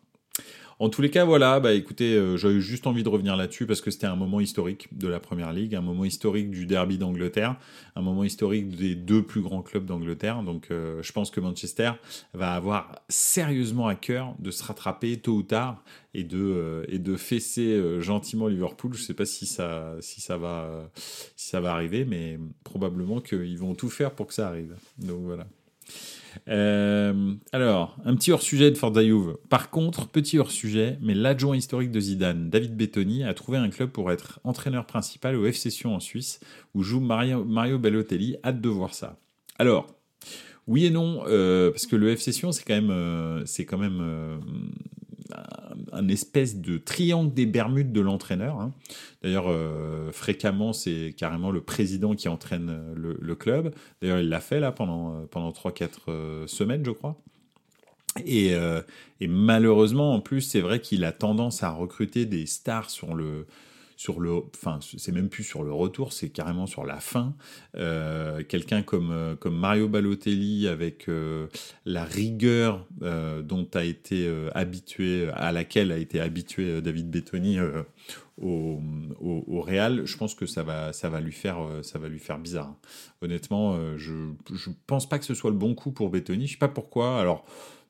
En 0.80 0.90
tous 0.90 1.02
les 1.02 1.10
cas, 1.10 1.24
voilà, 1.24 1.58
bah 1.58 1.72
écoutez, 1.72 2.14
euh, 2.14 2.36
j'avais 2.36 2.60
juste 2.60 2.86
envie 2.86 3.02
de 3.02 3.08
revenir 3.08 3.36
là-dessus 3.36 3.66
parce 3.66 3.80
que 3.80 3.90
c'était 3.90 4.06
un 4.06 4.14
moment 4.14 4.38
historique 4.38 4.96
de 4.96 5.08
la 5.08 5.18
Première 5.18 5.52
Ligue, 5.52 5.74
un 5.74 5.80
moment 5.80 6.04
historique 6.04 6.50
du 6.50 6.66
derby 6.66 6.98
d'Angleterre, 6.98 7.56
un 7.96 8.00
moment 8.00 8.22
historique 8.22 8.76
des 8.76 8.94
deux 8.94 9.24
plus 9.24 9.40
grands 9.40 9.62
clubs 9.62 9.84
d'Angleterre. 9.84 10.44
Donc 10.44 10.68
euh, 10.70 11.02
je 11.02 11.10
pense 11.10 11.32
que 11.32 11.40
Manchester 11.40 11.92
va 12.32 12.54
avoir 12.54 13.02
sérieusement 13.08 13.88
à 13.88 13.96
cœur 13.96 14.36
de 14.38 14.52
se 14.52 14.62
rattraper 14.62 15.16
tôt 15.16 15.38
ou 15.38 15.42
tard 15.42 15.82
et 16.14 16.22
de, 16.22 16.38
euh, 16.38 16.84
et 16.86 17.00
de 17.00 17.16
fesser 17.16 18.00
gentiment 18.00 18.46
Liverpool. 18.46 18.94
Je 18.94 19.00
ne 19.00 19.04
sais 19.04 19.14
pas 19.14 19.26
si 19.26 19.46
ça, 19.46 19.96
si, 19.98 20.20
ça 20.20 20.36
va, 20.36 20.88
ça 21.34 21.60
va 21.60 21.72
arriver, 21.72 22.04
mais 22.04 22.38
probablement 22.62 23.20
qu'ils 23.20 23.58
vont 23.58 23.74
tout 23.74 23.90
faire 23.90 24.12
pour 24.12 24.28
que 24.28 24.34
ça 24.34 24.46
arrive. 24.46 24.76
Donc 24.98 25.22
voilà. 25.22 25.48
Euh, 26.48 27.34
alors, 27.52 27.96
un 28.04 28.14
petit 28.14 28.32
hors-sujet 28.32 28.70
de 28.70 28.76
Juve. 28.76 29.36
Par 29.48 29.70
contre, 29.70 30.08
petit 30.08 30.38
hors-sujet, 30.38 30.98
mais 31.00 31.14
l'adjoint 31.14 31.56
historique 31.56 31.90
de 31.90 32.00
Zidane, 32.00 32.50
David 32.50 32.76
Bettoni, 32.76 33.24
a 33.24 33.34
trouvé 33.34 33.58
un 33.58 33.70
club 33.70 33.90
pour 33.90 34.12
être 34.12 34.40
entraîneur 34.44 34.86
principal 34.86 35.36
au 35.36 35.46
FC 35.46 35.70
Sion 35.70 35.94
en 35.94 36.00
Suisse, 36.00 36.40
où 36.74 36.82
joue 36.82 37.00
Mario, 37.00 37.44
Mario 37.44 37.78
Balotelli. 37.78 38.36
Hâte 38.44 38.60
de 38.60 38.68
voir 38.68 38.94
ça. 38.94 39.18
Alors, 39.58 39.86
oui 40.66 40.86
et 40.86 40.90
non, 40.90 41.24
euh, 41.26 41.70
parce 41.70 41.86
que 41.86 41.96
le 41.96 42.10
FC 42.10 42.32
Sion, 42.32 42.52
c'est 42.52 42.64
quand 42.64 42.74
euh, 42.90 43.42
c'est 43.46 43.64
quand 43.64 43.78
même 43.78 44.40
espèce 46.06 46.56
de 46.56 46.78
triangle 46.78 47.34
des 47.34 47.46
Bermudes 47.46 47.92
de 47.92 48.00
l'entraîneur. 48.00 48.60
Hein. 48.60 48.72
D'ailleurs, 49.22 49.48
euh, 49.48 50.12
fréquemment, 50.12 50.72
c'est 50.72 51.14
carrément 51.16 51.50
le 51.50 51.60
président 51.60 52.14
qui 52.14 52.28
entraîne 52.28 52.68
euh, 52.70 53.16
le, 53.20 53.34
club. 53.34 53.74
D'ailleurs, 54.00 54.20
il 54.20 54.28
l'a 54.28 54.40
fait 54.40 54.60
là 54.60 54.70
pendant, 54.70 55.14
euh, 55.14 55.26
pendant 55.30 55.50
3-4 55.50 56.46
semaines, 56.46 56.84
je 56.84 56.90
crois. 56.90 57.16
Et, 58.24 58.56
malheureusement, 59.20 60.14
en 60.14 60.20
plus, 60.20 60.40
c'est 60.40 60.60
vrai 60.60 60.80
qu'il 60.80 61.04
a 61.04 61.12
tendance 61.12 61.62
à 61.62 61.70
recruter 61.70 62.26
des 62.26 62.46
stars 62.46 62.90
sur 62.90 63.14
le, 63.14 63.46
sur 63.98 64.20
le, 64.20 64.32
enfin, 64.54 64.78
c'est 64.80 65.10
même 65.10 65.28
plus 65.28 65.42
sur 65.42 65.64
le 65.64 65.72
retour, 65.72 66.12
c'est 66.12 66.28
carrément 66.28 66.68
sur 66.68 66.86
la 66.86 67.00
fin. 67.00 67.34
Euh, 67.74 68.44
quelqu'un 68.44 68.82
comme, 68.82 69.10
euh, 69.10 69.34
comme 69.34 69.58
Mario 69.58 69.88
Balotelli 69.88 70.68
avec 70.68 71.08
euh, 71.08 71.48
la 71.84 72.04
rigueur 72.04 72.86
dont 73.42 73.68
a 73.74 73.82
été 73.82 74.32
habitué, 74.54 75.28
à 75.34 75.50
laquelle 75.50 75.90
a 75.90 75.98
été 75.98 76.20
habitué 76.20 76.80
David 76.80 77.10
Bettoni 77.10 77.58
au, 78.40 78.80
au, 79.20 79.44
au, 79.48 79.60
Real, 79.62 80.06
je 80.06 80.16
pense 80.16 80.36
que 80.36 80.46
ça 80.46 80.62
va, 80.62 80.92
ça 80.92 81.08
va 81.08 81.20
lui 81.20 81.32
faire, 81.32 81.58
ça 81.82 81.98
va 81.98 82.08
lui 82.08 82.20
faire 82.20 82.38
bizarre. 82.38 82.76
Honnêtement, 83.20 83.96
je, 83.96 84.14
je 84.52 84.70
pense 84.86 85.08
pas 85.08 85.18
que 85.18 85.24
ce 85.24 85.34
soit 85.34 85.50
le 85.50 85.56
bon 85.56 85.74
coup 85.74 85.90
pour 85.90 86.08
Bettoni. 86.10 86.46
Je 86.46 86.52
sais 86.52 86.58
pas 86.58 86.68
pourquoi. 86.68 87.20
Alors 87.20 87.44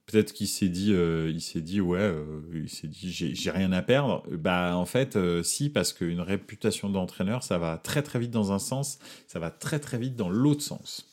peut-être 0.09 0.33
qu'il 0.33 0.49
s'est 0.49 0.69
dit, 0.69 0.93
euh, 0.95 1.31
il 1.31 1.41
s'est 1.41 1.61
dit 1.61 1.81
ouais, 1.81 1.99
euh, 2.01 2.41
il 2.55 2.69
s'est 2.69 2.89
dit 2.89 3.13
j'ai 3.13 3.51
rien 3.51 3.73
à 3.73 3.83
perdre. 3.83 4.25
Bah 4.31 4.77
en 4.77 4.87
fait 4.87 5.17
euh, 5.17 5.43
si 5.43 5.69
parce 5.69 5.93
qu'une 5.93 6.21
réputation 6.21 6.89
d'entraîneur 6.89 7.43
ça 7.43 7.59
va 7.59 7.77
très 7.77 8.03
très 8.03 8.19
vite 8.19 8.31
dans 8.31 8.51
un 8.53 8.59
sens, 8.59 8.99
ça 9.27 9.39
va 9.39 9.51
très 9.51 9.79
très 9.79 9.99
vite 9.99 10.17
dans 10.17 10.31
l'autre 10.31 10.63
sens. 10.63 11.07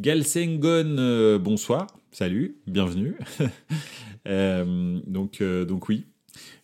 Galsengon, 0.00 1.38
bonsoir, 1.38 1.86
salut, 2.10 2.56
bienvenue. 2.66 3.16
donc 4.26 5.42
donc 5.42 5.88
oui, 5.88 6.06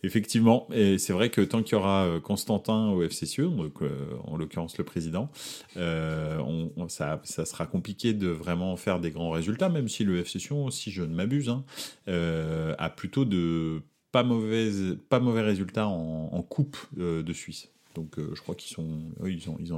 Effectivement, 0.02 0.66
et 0.72 0.98
c'est 0.98 1.12
vrai 1.12 1.30
que 1.30 1.40
tant 1.40 1.62
qu'il 1.62 1.72
y 1.72 1.74
aura 1.76 2.04
euh, 2.04 2.20
Constantin 2.20 2.90
au 2.90 3.02
FCCE, 3.02 3.40
donc, 3.40 3.82
euh, 3.82 3.88
en 4.24 4.36
l'occurrence 4.36 4.78
le 4.78 4.84
président, 4.84 5.30
euh, 5.76 6.38
on, 6.38 6.88
ça, 6.88 7.20
ça, 7.24 7.44
sera 7.44 7.66
compliqué 7.66 8.12
de 8.14 8.28
vraiment 8.28 8.76
faire 8.76 9.00
des 9.00 9.10
grands 9.10 9.30
résultats, 9.30 9.68
même 9.68 9.88
si 9.88 10.04
le 10.04 10.22
FCCE, 10.24 10.70
si 10.70 10.90
je 10.90 11.02
ne 11.02 11.14
m'abuse, 11.14 11.50
hein, 11.50 11.64
a 12.06 12.90
plutôt 12.90 13.24
de 13.24 13.82
pas, 14.12 14.22
mauvais, 14.22 14.70
pas 15.08 15.20
mauvais 15.20 15.42
résultats 15.42 15.86
en, 15.86 16.42
coupe 16.42 16.78
de 16.96 17.32
Suisse. 17.32 17.68
Donc 17.94 18.16
je 18.16 18.40
crois 18.40 18.54
qu'ils 18.54 18.80
ont, 18.80 19.00
ils, 19.26 19.42
ils 19.60 19.72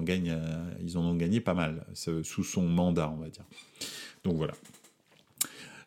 en 0.96 1.00
ont 1.00 1.14
gagné 1.14 1.40
pas 1.40 1.54
mal 1.54 1.84
sous 1.94 2.44
son 2.44 2.62
mandat, 2.62 3.12
on 3.14 3.20
va 3.20 3.28
dire. 3.28 3.44
Donc 4.24 4.36
voilà. 4.36 4.54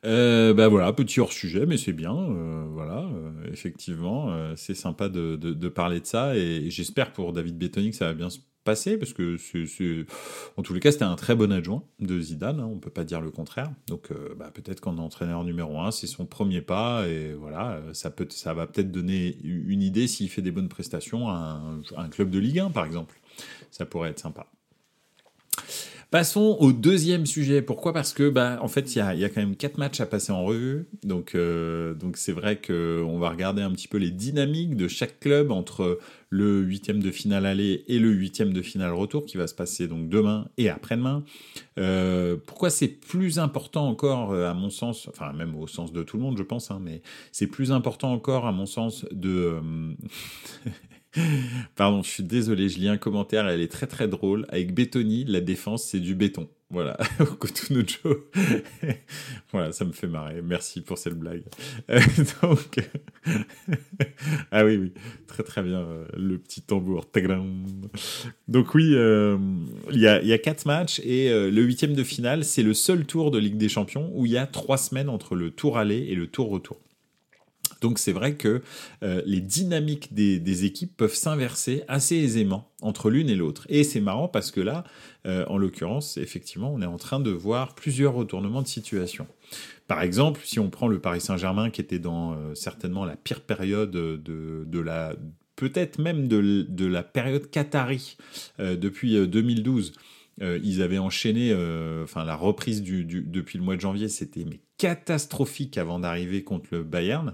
Euh, 0.05 0.53
ben 0.53 0.67
voilà, 0.67 0.93
petit 0.93 1.19
hors 1.19 1.33
sujet, 1.33 1.65
mais 1.65 1.77
c'est 1.77 1.93
bien. 1.93 2.15
Euh, 2.15 2.65
voilà, 2.71 2.99
euh, 2.99 3.31
effectivement, 3.51 4.31
euh, 4.31 4.53
c'est 4.55 4.75
sympa 4.75 5.09
de, 5.09 5.35
de, 5.35 5.69
parler 5.69 5.99
de 5.99 6.05
ça 6.05 6.35
et, 6.37 6.69
j'espère 6.69 7.11
pour 7.11 7.33
David 7.33 7.57
Bettoni 7.57 7.89
que 7.89 7.95
ça 7.95 8.05
va 8.05 8.13
bien 8.13 8.29
se 8.29 8.39
passer 8.63 8.97
parce 8.97 9.13
que 9.13 9.37
c'est, 9.37 10.05
en 10.57 10.61
tous 10.61 10.73
les 10.73 10.79
cas, 10.79 10.91
c'était 10.91 11.05
un 11.05 11.15
très 11.15 11.35
bon 11.35 11.51
adjoint 11.51 11.83
de 11.99 12.19
Zidane. 12.19 12.59
Hein, 12.59 12.69
on 12.71 12.79
peut 12.79 12.91
pas 12.91 13.03
dire 13.03 13.21
le 13.21 13.31
contraire. 13.31 13.71
Donc, 13.87 14.09
bah, 14.37 14.51
peut-être 14.53 14.79
qu'en 14.79 14.97
entraîneur 14.97 15.43
numéro 15.43 15.79
un, 15.79 15.91
c'est 15.91 16.07
son 16.07 16.25
premier 16.25 16.61
pas 16.61 17.07
et 17.07 17.33
voilà, 17.33 17.81
ça 17.93 18.09
peut, 18.09 18.27
ça 18.29 18.53
va 18.53 18.67
peut-être 18.67 18.91
donner 18.91 19.37
une 19.43 19.81
idée 19.81 20.07
s'il 20.07 20.29
fait 20.29 20.41
des 20.41 20.51
bonnes 20.51 20.69
prestations 20.69 21.29
à 21.29 21.33
un, 21.33 21.81
à 21.95 22.03
un 22.03 22.09
club 22.09 22.29
de 22.29 22.39
Ligue 22.39 22.59
1, 22.59 22.71
par 22.71 22.85
exemple. 22.85 23.19
Ça 23.71 23.85
pourrait 23.85 24.09
être 24.09 24.19
sympa. 24.19 24.47
Passons 26.11 26.57
au 26.59 26.71
deuxième 26.71 27.25
sujet. 27.25 27.61
Pourquoi? 27.61 27.91
Parce 27.91 28.13
que, 28.13 28.29
bah, 28.29 28.59
en 28.61 28.67
fait, 28.67 28.95
il 28.95 28.99
y 28.99 29.01
a, 29.01 29.15
y 29.15 29.25
a, 29.25 29.29
quand 29.29 29.41
même 29.41 29.55
quatre 29.55 29.77
matchs 29.77 29.99
à 30.01 30.05
passer 30.05 30.31
en 30.31 30.45
revue. 30.45 30.85
Donc, 31.03 31.35
euh, 31.35 31.93
donc 31.93 32.17
c'est 32.17 32.31
vrai 32.31 32.61
qu'on 32.61 33.17
va 33.17 33.29
regarder 33.29 33.61
un 33.61 33.71
petit 33.71 33.87
peu 33.87 33.97
les 33.97 34.11
dynamiques 34.11 34.75
de 34.75 34.87
chaque 34.87 35.19
club 35.19 35.51
entre 35.51 35.99
le 36.29 36.61
huitième 36.61 37.01
de 37.01 37.11
finale 37.11 37.45
aller 37.45 37.83
et 37.87 37.99
le 37.99 38.09
huitième 38.09 38.53
de 38.53 38.61
finale 38.61 38.93
retour 38.93 39.25
qui 39.25 39.37
va 39.37 39.47
se 39.47 39.55
passer 39.55 39.87
donc 39.87 40.09
demain 40.09 40.47
et 40.57 40.69
après-demain. 40.69 41.23
Euh, 41.77 42.35
pourquoi 42.45 42.69
c'est 42.69 42.87
plus 42.87 43.39
important 43.39 43.87
encore, 43.87 44.31
euh, 44.31 44.49
à 44.49 44.53
mon 44.53 44.69
sens, 44.69 45.07
enfin 45.09 45.33
même 45.33 45.55
au 45.55 45.67
sens 45.67 45.93
de 45.93 46.03
tout 46.03 46.17
le 46.17 46.23
monde, 46.23 46.37
je 46.37 46.43
pense, 46.43 46.71
hein, 46.71 46.79
mais 46.83 47.01
c'est 47.31 47.47
plus 47.47 47.71
important 47.71 48.11
encore, 48.11 48.45
à 48.45 48.51
mon 48.51 48.65
sens, 48.65 49.05
de 49.11 49.59
Pardon, 51.75 52.03
je 52.03 52.09
suis 52.09 52.23
désolé, 52.23 52.69
je 52.69 52.79
lis 52.79 52.89
un 52.89 52.97
commentaire, 52.97 53.47
elle 53.47 53.61
est 53.61 53.71
très 53.71 53.87
très 53.87 54.07
drôle. 54.07 54.45
Avec 54.49 54.73
Bétoni, 54.73 55.25
la 55.25 55.41
défense, 55.41 55.83
c'est 55.83 55.99
du 55.99 56.15
béton. 56.15 56.49
Voilà, 56.71 56.97
Joe. 57.69 58.17
voilà, 59.51 59.71
ça 59.71 59.85
me 59.85 59.91
fait 59.91 60.07
marrer. 60.07 60.41
Merci 60.41 60.81
pour 60.81 60.97
cette 60.97 61.17
blague. 61.17 61.43
Euh, 61.89 61.99
ah 64.51 64.65
oui, 64.65 64.77
oui, 64.77 64.93
très 65.27 65.43
très 65.43 65.63
bien, 65.63 65.79
euh, 65.79 66.05
le 66.15 66.37
petit 66.37 66.61
tambour. 66.61 67.05
Donc 68.47 68.75
oui, 68.75 68.91
euh, 68.93 69.37
il 69.91 69.99
y, 69.99 70.07
a, 70.07 70.21
y, 70.21 70.33
a, 70.33 70.37
quatre 70.37 70.65
matchs 70.65 70.99
et 70.99 71.29
le 71.29 71.61
huitième 71.61 71.93
de 71.93 72.03
finale, 72.03 72.43
c'est 72.43 72.63
le 72.63 72.73
seul 72.73 73.05
tour 73.05 73.31
de 73.31 73.39
Ligue 73.39 73.57
des 73.57 73.69
Champions 73.69 74.11
où 74.13 74.25
il 74.25 74.33
y 74.33 74.37
a 74.37 74.45
trois 74.45 74.77
semaines 74.77 75.09
entre 75.09 75.35
le 75.35 75.51
tour 75.51 75.77
aller 75.77 75.97
et 76.09 76.15
le 76.15 76.27
tour 76.27 76.49
retour. 76.49 76.77
Donc 77.81 77.99
c'est 77.99 78.11
vrai 78.11 78.35
que 78.35 78.61
euh, 79.03 79.21
les 79.25 79.41
dynamiques 79.41 80.13
des, 80.13 80.65
équipes 80.65 80.95
peuvent 80.95 81.13
s'inverser 81.13 81.83
assez 81.87 82.15
aisément 82.15 82.71
entre 82.81 83.09
l'une 83.09 83.29
et 83.29 83.35
l'autre. 83.35 83.65
Et 83.69 83.83
c'est 83.83 83.99
marrant 83.99 84.27
parce 84.27 84.51
que 84.51 84.61
là, 84.61 84.83
euh, 85.25 85.45
en 85.47 85.57
l'occurrence, 85.57 86.17
effectivement, 86.17 86.73
on 86.73 86.81
est 86.81 86.87
en 86.87 86.97
train 86.97 87.19
de 87.19 87.31
voir 87.31 87.75
plusieurs 87.75 88.13
retournements 88.13 88.61
de 88.61 88.67
situation. 88.67 89.27
Par 89.87 90.01
exemple, 90.01 90.41
si 90.43 90.59
on 90.59 90.69
prend 90.69 90.87
le 90.87 90.99
Paris 90.99 91.21
Saint-Germain 91.21 91.69
qui 91.69 91.81
était 91.81 91.99
dans 91.99 92.33
euh, 92.33 92.55
certainement 92.55 93.05
la 93.05 93.15
pire 93.15 93.41
période 93.41 93.91
de, 93.91 94.79
la 94.79 95.15
peut-être 95.55 95.99
même 95.99 96.27
de, 96.27 96.85
la 96.85 97.03
période 97.03 97.49
Qatari 97.49 98.17
depuis 98.59 99.27
2012. 99.27 99.93
ils 100.41 100.81
avaient 100.81 100.97
enchaîné, 100.97 101.53
enfin 102.03 102.25
la 102.25 102.35
reprise 102.35 102.83
depuis 102.83 103.57
le 103.57 103.63
mois 103.63 103.75
de 103.75 103.81
janvier, 103.81 104.09
c'était 104.09 104.45
catastrophique 104.77 105.77
avant 105.77 105.99
d'arriver 105.99 106.43
contre 106.43 106.67
le 106.71 106.83
Bayern. 106.83 107.33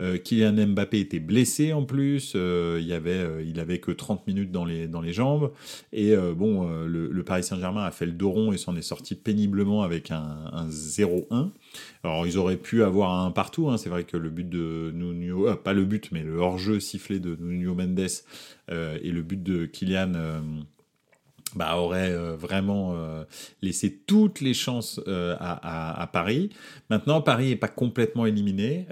Euh, 0.00 0.18
Kylian 0.18 0.66
Mbappé 0.66 0.98
était 0.98 1.20
blessé 1.20 1.72
en 1.72 1.84
plus, 1.84 2.32
euh, 2.34 2.80
il, 2.82 2.92
avait, 2.92 3.12
euh, 3.12 3.44
il 3.46 3.60
avait 3.60 3.78
que 3.78 3.92
30 3.92 4.26
minutes 4.26 4.50
dans 4.50 4.64
les, 4.64 4.88
dans 4.88 5.00
les 5.00 5.12
jambes. 5.12 5.52
Et 5.92 6.16
bon, 6.16 6.68
le, 6.86 7.24
Paris 7.24 7.44
Saint-Germain 7.44 7.84
a 7.84 7.90
fait 7.90 8.06
le 8.06 8.12
dos 8.12 8.30
rond 8.30 8.52
et 8.52 8.58
s'en 8.58 8.76
est 8.76 8.82
sorti 8.82 9.14
péniblement 9.14 9.82
avec 9.82 10.10
un, 10.10 10.68
0-1. 10.68 11.50
Alors 12.02 12.26
ils 12.26 12.36
auraient 12.38 12.56
pu 12.56 12.82
avoir 12.82 13.24
un 13.24 13.30
partout, 13.30 13.70
hein. 13.70 13.78
c'est 13.78 13.88
vrai 13.88 14.04
que 14.04 14.16
le 14.16 14.28
but 14.28 14.48
de 14.48 14.90
Nuno, 14.94 15.54
pas 15.56 15.72
le 15.72 15.84
but, 15.84 16.10
mais 16.12 16.22
le 16.22 16.36
hors-jeu 16.36 16.80
sifflé 16.80 17.18
de 17.18 17.36
Nuno 17.40 17.74
Mendes 17.74 18.08
et 18.70 19.10
le 19.10 19.22
but 19.22 19.42
de 19.42 19.66
Kylian 19.66 20.12
bah, 21.54 21.76
aurait 21.76 22.10
euh, 22.10 22.36
vraiment 22.36 22.94
euh, 22.94 23.24
laissé 23.62 24.02
toutes 24.06 24.40
les 24.40 24.54
chances 24.54 25.00
euh, 25.06 25.36
à, 25.38 26.00
à, 26.02 26.06
Paris. 26.08 26.50
Maintenant, 26.90 27.20
Paris 27.20 27.50
n'est 27.50 27.56
pas 27.56 27.68
complètement 27.68 28.26
éliminé. 28.26 28.86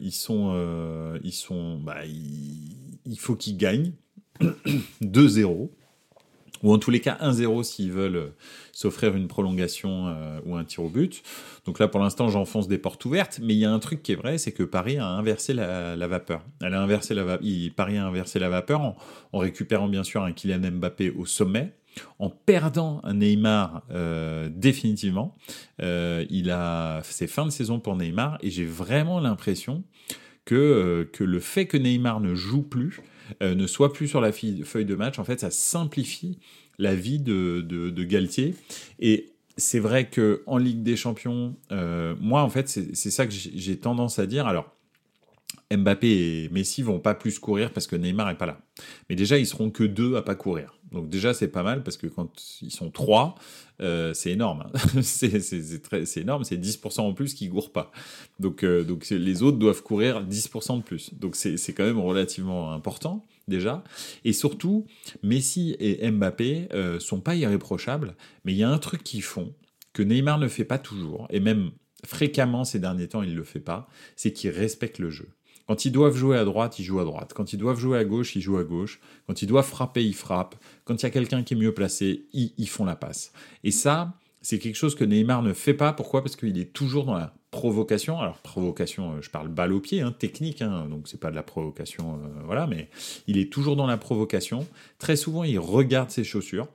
ils 0.00 0.12
sont, 0.12 1.18
ils 1.22 1.32
sont, 1.32 1.78
bah, 1.78 2.04
il, 2.06 3.18
faut 3.18 3.36
qu'ils 3.36 3.56
gagnent 3.56 3.92
2-0 5.02 5.70
ou 6.62 6.74
en 6.74 6.78
tous 6.78 6.90
les 6.90 7.00
cas 7.00 7.16
1-0 7.22 7.62
s'ils 7.62 7.90
veulent 7.90 8.32
s'offrir 8.72 9.16
une 9.16 9.28
prolongation 9.28 10.14
ou 10.44 10.56
un 10.56 10.64
tir 10.64 10.84
au 10.84 10.88
but. 10.88 11.22
Donc 11.64 11.78
là, 11.78 11.88
pour 11.88 12.00
l'instant, 12.00 12.28
j'enfonce 12.28 12.68
des 12.68 12.78
portes 12.78 13.04
ouvertes, 13.04 13.40
mais 13.42 13.54
il 13.54 13.58
y 13.58 13.64
a 13.64 13.72
un 13.72 13.78
truc 13.78 14.02
qui 14.02 14.12
est 14.12 14.16
vrai, 14.16 14.38
c'est 14.38 14.52
que 14.52 14.62
Paris 14.62 14.98
a 14.98 15.06
inversé 15.06 15.54
la, 15.54 15.96
vapeur. 16.06 16.42
Elle 16.62 16.74
a 16.74 16.82
inversé 16.82 17.14
la 17.14 17.38
Paris 17.76 17.96
a 17.96 18.06
inversé 18.06 18.38
la 18.38 18.50
vapeur 18.50 18.80
en, 18.80 19.38
récupérant 19.38 19.88
bien 19.88 20.04
sûr 20.04 20.22
un 20.22 20.32
Kylian 20.32 20.70
Mbappé 20.72 21.10
au 21.10 21.24
sommet, 21.24 21.72
en 22.18 22.30
perdant 22.30 23.02
Neymar 23.12 23.82
euh, 23.90 24.48
définitivement. 24.52 25.36
Euh, 25.82 26.24
il 26.30 26.50
a 26.50 27.00
c'est 27.04 27.26
fin 27.26 27.44
de 27.44 27.50
saison 27.50 27.80
pour 27.80 27.96
Neymar 27.96 28.38
et 28.42 28.50
j'ai 28.50 28.64
vraiment 28.64 29.20
l'impression 29.20 29.84
que, 30.44 30.54
euh, 30.54 31.04
que 31.12 31.24
le 31.24 31.40
fait 31.40 31.66
que 31.66 31.76
Neymar 31.76 32.20
ne 32.20 32.34
joue 32.34 32.62
plus, 32.62 33.00
ne 33.40 33.66
soit 33.68 33.92
plus 33.92 34.08
sur 34.08 34.20
la 34.20 34.32
feuille 34.32 34.84
de 34.84 34.96
match, 34.96 35.20
en 35.20 35.24
fait, 35.24 35.38
ça 35.38 35.52
simplifie 35.52 36.40
la 36.78 36.96
vie 36.96 37.20
de, 37.20 37.60
de, 37.60 38.04
Galtier. 38.04 38.56
Et 38.98 39.30
c'est 39.56 39.78
vrai 39.78 40.08
que 40.08 40.42
en 40.46 40.58
Ligue 40.58 40.82
des 40.82 40.96
Champions, 40.96 41.54
moi, 41.70 42.42
en 42.42 42.50
fait, 42.50 42.68
c'est 42.68 43.10
ça 43.10 43.26
que 43.26 43.32
j'ai 43.32 43.76
tendance 43.78 44.18
à 44.18 44.26
dire. 44.26 44.48
Alors, 44.48 44.74
Mbappé 45.72 46.08
et 46.08 46.48
Messi 46.48 46.82
vont 46.82 46.98
pas 46.98 47.14
plus 47.14 47.38
courir 47.38 47.72
parce 47.72 47.86
que 47.86 47.94
Neymar 47.94 48.30
est 48.30 48.38
pas 48.38 48.46
là. 48.46 48.60
Mais 49.08 49.14
déjà, 49.14 49.38
ils 49.38 49.46
seront 49.46 49.70
que 49.70 49.84
deux 49.84 50.16
à 50.16 50.22
pas 50.22 50.34
courir. 50.34 50.79
Donc 50.92 51.08
déjà, 51.08 51.34
c'est 51.34 51.48
pas 51.48 51.62
mal 51.62 51.82
parce 51.82 51.96
que 51.96 52.06
quand 52.06 52.30
ils 52.62 52.70
sont 52.70 52.90
trois, 52.90 53.36
euh, 53.80 54.12
c'est 54.14 54.30
énorme. 54.32 54.66
Hein. 54.74 55.00
c'est 55.02 56.20
énorme, 56.20 56.44
c'est 56.44 56.56
10% 56.56 57.00
en 57.00 57.14
plus 57.14 57.34
qui 57.34 57.48
courent 57.48 57.72
pas. 57.72 57.92
Donc, 58.38 58.64
euh, 58.64 58.84
donc 58.84 59.08
les 59.08 59.42
autres 59.42 59.58
doivent 59.58 59.82
courir 59.82 60.24
10% 60.24 60.78
de 60.78 60.82
plus. 60.82 61.14
Donc 61.14 61.36
c'est 61.36 61.72
quand 61.72 61.84
même 61.84 62.00
relativement 62.00 62.72
important 62.72 63.26
déjà. 63.48 63.82
Et 64.24 64.32
surtout, 64.32 64.86
Messi 65.22 65.76
et 65.78 66.10
Mbappé 66.10 66.68
euh, 66.72 66.98
sont 67.00 67.20
pas 67.20 67.34
irréprochables, 67.34 68.14
mais 68.44 68.52
il 68.52 68.58
y 68.58 68.62
a 68.62 68.70
un 68.70 68.78
truc 68.78 69.02
qu'ils 69.02 69.22
font 69.22 69.52
que 69.92 70.02
Neymar 70.02 70.38
ne 70.38 70.46
fait 70.48 70.64
pas 70.64 70.78
toujours, 70.78 71.26
et 71.30 71.40
même 71.40 71.72
fréquemment 72.06 72.64
ces 72.64 72.78
derniers 72.78 73.08
temps, 73.08 73.22
il 73.22 73.30
ne 73.30 73.36
le 73.36 73.44
fait 73.44 73.60
pas, 73.60 73.88
c'est 74.14 74.32
qu'ils 74.32 74.50
respectent 74.50 75.00
le 75.00 75.10
jeu. 75.10 75.28
Quand 75.70 75.84
ils 75.84 75.92
doivent 75.92 76.16
jouer 76.16 76.36
à 76.36 76.44
droite, 76.44 76.80
ils 76.80 76.82
jouent 76.82 76.98
à 76.98 77.04
droite. 77.04 77.32
Quand 77.32 77.52
ils 77.52 77.56
doivent 77.56 77.78
jouer 77.78 77.96
à 77.96 78.04
gauche, 78.04 78.34
ils 78.34 78.40
jouent 78.40 78.58
à 78.58 78.64
gauche. 78.64 78.98
Quand 79.28 79.40
ils 79.40 79.46
doivent 79.46 79.68
frapper, 79.68 80.04
ils 80.04 80.16
frappent. 80.16 80.56
Quand 80.84 81.00
il 81.00 81.04
y 81.04 81.06
a 81.06 81.10
quelqu'un 81.10 81.44
qui 81.44 81.54
est 81.54 81.56
mieux 81.56 81.72
placé, 81.72 82.24
ils, 82.32 82.68
font 82.68 82.84
la 82.84 82.96
passe. 82.96 83.32
Et 83.62 83.70
ça, 83.70 84.14
c'est 84.42 84.58
quelque 84.58 84.74
chose 84.74 84.96
que 84.96 85.04
Neymar 85.04 85.44
ne 85.44 85.52
fait 85.52 85.74
pas. 85.74 85.92
Pourquoi? 85.92 86.24
Parce 86.24 86.34
qu'il 86.34 86.58
est 86.58 86.72
toujours 86.72 87.04
dans 87.04 87.14
la 87.14 87.34
provocation. 87.52 88.18
Alors 88.18 88.38
provocation, 88.38 89.12
euh, 89.12 89.22
je 89.22 89.30
parle 89.30 89.46
balle 89.46 89.72
au 89.72 89.78
pied, 89.78 90.00
hein, 90.00 90.10
technique, 90.10 90.60
hein, 90.60 90.88
donc 90.90 91.06
c'est 91.06 91.20
pas 91.20 91.30
de 91.30 91.36
la 91.36 91.44
provocation, 91.44 92.14
euh, 92.14 92.42
voilà, 92.46 92.66
mais 92.66 92.88
il 93.28 93.38
est 93.38 93.52
toujours 93.52 93.76
dans 93.76 93.86
la 93.86 93.96
provocation. 93.96 94.66
Très 94.98 95.14
souvent, 95.14 95.44
il 95.44 95.60
regarde 95.60 96.10
ses 96.10 96.24
chaussures. 96.24 96.66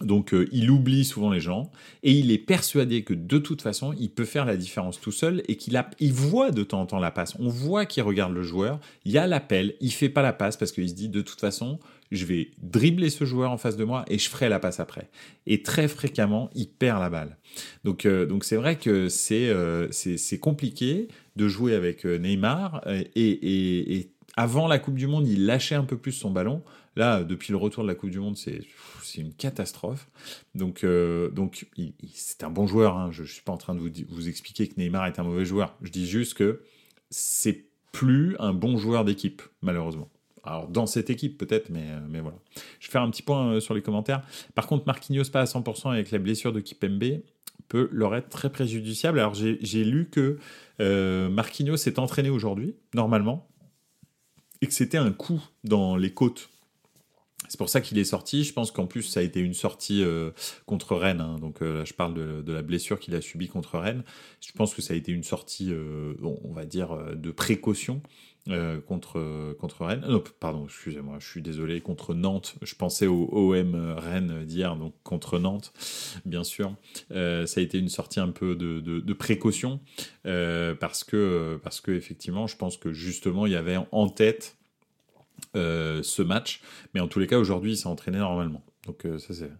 Donc 0.00 0.34
euh, 0.34 0.48
il 0.50 0.70
oublie 0.70 1.04
souvent 1.04 1.30
les 1.30 1.40
gens 1.40 1.70
et 2.02 2.12
il 2.12 2.32
est 2.32 2.38
persuadé 2.38 3.02
que 3.02 3.14
de 3.14 3.38
toute 3.38 3.62
façon 3.62 3.94
il 3.98 4.10
peut 4.10 4.24
faire 4.24 4.44
la 4.44 4.56
différence 4.56 5.00
tout 5.00 5.12
seul 5.12 5.42
et 5.46 5.56
qu'il 5.56 5.80
il 6.00 6.12
voit 6.12 6.50
de 6.50 6.64
temps 6.64 6.80
en 6.80 6.86
temps 6.86 6.98
la 6.98 7.12
passe. 7.12 7.36
On 7.38 7.48
voit 7.48 7.86
qu'il 7.86 8.02
regarde 8.02 8.32
le 8.32 8.42
joueur, 8.42 8.80
il 9.04 9.12
y 9.12 9.18
a 9.18 9.26
l'appel, 9.26 9.74
il 9.80 9.92
fait 9.92 10.08
pas 10.08 10.22
la 10.22 10.32
passe 10.32 10.56
parce 10.56 10.72
qu'il 10.72 10.88
se 10.88 10.94
dit 10.94 11.08
de 11.08 11.20
toute 11.20 11.40
façon 11.40 11.78
je 12.10 12.26
vais 12.26 12.50
dribbler 12.62 13.08
ce 13.08 13.24
joueur 13.24 13.50
en 13.50 13.56
face 13.56 13.76
de 13.76 13.84
moi 13.84 14.04
et 14.08 14.18
je 14.18 14.28
ferai 14.28 14.48
la 14.48 14.58
passe 14.58 14.80
après. 14.80 15.08
Et 15.46 15.62
très 15.62 15.86
fréquemment 15.86 16.50
il 16.54 16.68
perd 16.68 17.00
la 17.00 17.10
balle. 17.10 17.36
Donc 17.84 18.04
euh, 18.04 18.26
donc 18.26 18.44
c'est 18.44 18.56
vrai 18.56 18.76
que 18.76 19.08
c'est 19.08 19.48
euh, 19.48 19.86
c'est 19.92 20.38
compliqué 20.38 21.06
de 21.36 21.48
jouer 21.48 21.74
avec 21.74 22.04
Neymar 22.04 22.82
et, 22.86 23.28
et, 23.28 23.96
et 23.96 24.13
avant 24.36 24.66
la 24.66 24.78
Coupe 24.78 24.96
du 24.96 25.06
Monde 25.06 25.26
il 25.28 25.46
lâchait 25.46 25.74
un 25.74 25.84
peu 25.84 25.96
plus 25.96 26.12
son 26.12 26.30
ballon. 26.30 26.62
Là, 26.96 27.24
depuis 27.24 27.50
le 27.50 27.56
retour 27.56 27.82
de 27.82 27.88
la 27.88 27.94
Coupe 27.94 28.10
du 28.10 28.20
Monde, 28.20 28.36
c'est 28.36 28.62
une 29.16 29.34
catastrophe. 29.34 30.08
Donc, 30.54 30.84
euh, 30.84 31.28
donc 31.30 31.66
c'est 32.12 32.44
un 32.44 32.50
bon 32.50 32.66
joueur. 32.66 32.96
Hein. 32.96 33.10
Je 33.10 33.22
ne 33.22 33.26
suis 33.26 33.42
pas 33.42 33.52
en 33.52 33.56
train 33.56 33.74
de 33.74 33.80
vous, 33.80 33.90
vous 34.08 34.28
expliquer 34.28 34.68
que 34.68 34.74
Neymar 34.78 35.06
est 35.06 35.18
un 35.18 35.24
mauvais 35.24 35.44
joueur. 35.44 35.76
Je 35.82 35.90
dis 35.90 36.06
juste 36.06 36.34
que 36.34 36.62
c'est 37.10 37.64
plus 37.90 38.36
un 38.38 38.52
bon 38.52 38.76
joueur 38.76 39.04
d'équipe, 39.04 39.42
malheureusement. 39.60 40.08
Alors, 40.44 40.68
dans 40.68 40.86
cette 40.86 41.10
équipe, 41.10 41.38
peut-être, 41.38 41.70
mais, 41.70 41.86
euh, 41.90 42.00
mais 42.08 42.20
voilà. 42.20 42.36
Je 42.78 42.86
vais 42.86 42.92
faire 42.92 43.02
un 43.02 43.10
petit 43.10 43.22
point 43.22 43.54
euh, 43.54 43.60
sur 43.60 43.74
les 43.74 43.82
commentaires. 43.82 44.22
Par 44.54 44.66
contre, 44.66 44.84
Marquinhos 44.86 45.30
pas 45.32 45.40
à 45.40 45.44
100% 45.44 45.90
avec 45.90 46.10
la 46.10 46.18
blessure 46.18 46.52
de 46.52 46.60
Kipembe 46.60 47.22
peut 47.68 47.88
leur 47.90 48.14
être 48.14 48.28
très 48.28 48.50
préjudiciable. 48.50 49.18
Alors, 49.18 49.34
j'ai 49.34 49.84
lu 49.84 50.10
que 50.10 50.38
Marquinhos 51.28 51.78
s'est 51.78 51.98
entraîné 51.98 52.28
aujourd'hui, 52.28 52.76
normalement, 52.92 53.48
et 54.62 54.66
que 54.66 54.72
c'était 54.72 54.98
un 54.98 55.12
coup 55.12 55.42
dans 55.64 55.96
les 55.96 56.12
côtes 56.12 56.50
c'est 57.48 57.58
pour 57.58 57.68
ça 57.68 57.80
qu'il 57.80 57.98
est 57.98 58.04
sorti. 58.04 58.44
Je 58.44 58.52
pense 58.52 58.70
qu'en 58.70 58.86
plus, 58.86 59.02
ça 59.02 59.20
a 59.20 59.22
été 59.22 59.40
une 59.40 59.54
sortie 59.54 60.02
euh, 60.02 60.30
contre 60.66 60.96
Rennes. 60.96 61.20
Hein. 61.20 61.38
Donc 61.38 61.62
euh, 61.62 61.84
je 61.84 61.94
parle 61.94 62.14
de, 62.14 62.52
la 62.52 62.62
blessure 62.62 62.98
qu'il 62.98 63.14
a 63.14 63.20
subie 63.20 63.48
contre 63.48 63.78
Rennes. 63.78 64.02
Je 64.40 64.52
pense 64.52 64.74
que 64.74 64.82
ça 64.82 64.94
a 64.94 64.96
été 64.96 65.12
une 65.12 65.24
sortie, 65.24 65.68
euh, 65.70 66.14
on 66.22 66.52
va 66.52 66.64
dire, 66.64 66.96
de 67.14 67.30
précaution 67.30 68.00
contre, 68.86 69.54
contre 69.58 69.84
Rennes. 69.84 70.04
Non, 70.08 70.22
pardon, 70.38 70.64
excusez-moi, 70.66 71.16
je 71.18 71.26
suis 71.26 71.42
désolé, 71.42 71.80
contre 71.80 72.14
Nantes. 72.14 72.56
Je 72.62 72.74
pensais 72.74 73.06
au 73.06 73.28
OM 73.32 73.94
Rennes 73.96 74.44
d'hier, 74.44 74.76
donc 74.76 74.94
contre 75.02 75.38
Nantes, 75.38 75.72
bien 76.24 76.44
sûr. 76.44 76.74
ça 77.10 77.44
a 77.56 77.60
été 77.60 77.78
une 77.78 77.88
sortie 77.88 78.20
un 78.20 78.30
peu 78.30 78.54
de, 78.54 79.12
précaution 79.14 79.80
parce 80.24 81.04
que, 81.04 81.58
parce 81.62 81.80
que, 81.80 81.92
effectivement, 81.92 82.46
je 82.46 82.56
pense 82.56 82.76
que 82.76 82.92
justement, 82.92 83.46
il 83.46 83.52
y 83.52 83.56
avait 83.56 83.78
en 83.92 84.08
tête 84.08 84.56
euh, 85.56 86.02
ce 86.02 86.22
match. 86.22 86.60
Mais 86.94 87.00
en 87.00 87.06
tous 87.06 87.20
les 87.20 87.26
cas, 87.26 87.38
aujourd'hui, 87.38 87.72
il 87.72 87.76
s'est 87.76 87.86
entraîné 87.86 88.18
normalement. 88.18 88.62
Donc 88.86 89.06
ça 89.18 89.32
c'est 89.34 89.50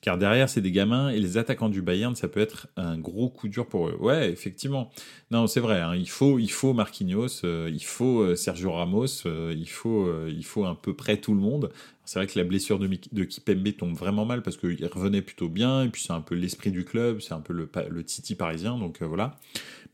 car 0.00 0.18
derrière 0.18 0.48
c'est 0.48 0.60
des 0.60 0.70
gamins 0.70 1.08
et 1.08 1.18
les 1.18 1.38
attaquants 1.38 1.68
du 1.68 1.80
Bayern 1.80 2.14
ça 2.14 2.28
peut 2.28 2.40
être 2.40 2.68
un 2.76 2.98
gros 2.98 3.28
coup 3.30 3.48
dur 3.48 3.66
pour 3.66 3.88
eux. 3.88 3.96
Ouais 3.98 4.30
effectivement. 4.30 4.90
Non 5.30 5.46
c'est 5.46 5.60
vrai. 5.60 5.80
Hein. 5.80 5.96
il 5.96 6.08
faut 6.08 6.38
il 6.38 6.50
faut 6.50 6.72
Marquinhos, 6.72 7.42
il 7.44 7.84
faut 7.84 8.34
Sergio 8.36 8.72
Ramos, 8.72 9.24
il 9.24 9.68
faut 9.68 10.26
il 10.28 10.44
faut 10.44 10.64
à 10.64 10.80
peu 10.80 10.94
près 10.94 11.16
tout 11.16 11.34
le 11.34 11.40
monde. 11.40 11.70
C'est 12.06 12.18
vrai 12.18 12.26
que 12.26 12.38
la 12.38 12.44
blessure 12.44 12.78
de, 12.78 12.86
de 13.12 13.24
Kipembe 13.24 13.74
tombe 13.78 13.94
vraiment 13.94 14.26
mal 14.26 14.42
parce 14.42 14.58
qu'il 14.58 14.84
revenait 14.92 15.22
plutôt 15.22 15.48
bien 15.48 15.84
et 15.84 15.88
puis 15.88 16.02
c'est 16.02 16.12
un 16.12 16.20
peu 16.20 16.34
l'esprit 16.34 16.70
du 16.70 16.84
club, 16.84 17.20
c'est 17.20 17.32
un 17.32 17.40
peu 17.40 17.54
le, 17.54 17.70
le 17.88 18.04
Titi 18.04 18.34
parisien 18.34 18.76
donc 18.78 19.02
voilà. 19.02 19.38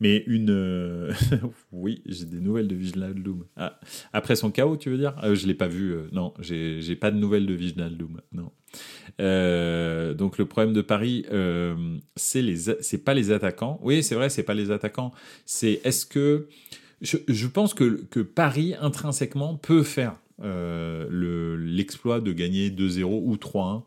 Mais 0.01 0.23
une. 0.25 0.49
Euh, 0.49 1.13
oui, 1.71 2.01
j'ai 2.07 2.25
des 2.25 2.41
nouvelles 2.41 2.67
de 2.67 3.13
Doom. 3.13 3.45
Ah, 3.55 3.79
après 4.13 4.35
son 4.35 4.49
chaos, 4.49 4.75
tu 4.75 4.89
veux 4.89 4.97
dire? 4.97 5.15
Je 5.35 5.45
l'ai 5.45 5.53
pas 5.53 5.67
vu. 5.67 5.93
Euh, 5.93 6.07
non, 6.11 6.33
j'ai 6.39 6.95
pas 6.95 7.11
de 7.11 7.17
nouvelles 7.17 7.45
de 7.45 7.55
Doom. 7.55 8.19
Non. 8.33 8.51
Euh, 9.19 10.13
donc 10.13 10.37
le 10.37 10.45
problème 10.45 10.73
de 10.73 10.81
Paris, 10.81 11.25
c'est 12.15 12.41
les, 12.41 12.55
c'est 12.81 13.03
pas 13.03 13.13
les 13.13 13.31
attaquants. 13.31 13.79
Oui, 13.81 14.03
c'est 14.03 14.15
vrai, 14.15 14.29
c'est 14.29 14.43
pas 14.43 14.53
les 14.53 14.71
attaquants. 14.71 15.11
C'est 15.45 15.81
est-ce 15.83 16.05
que 16.05 16.47
je, 17.01 17.47
pense 17.47 17.73
que, 17.73 18.03
que 18.09 18.19
Paris 18.19 18.75
intrinsèquement 18.79 19.55
peut 19.57 19.83
faire 19.83 20.21
l'exploit 20.39 22.19
de 22.19 22.31
gagner 22.31 22.69
2-0 22.69 23.03
ou 23.03 23.35
3-1 23.35 23.83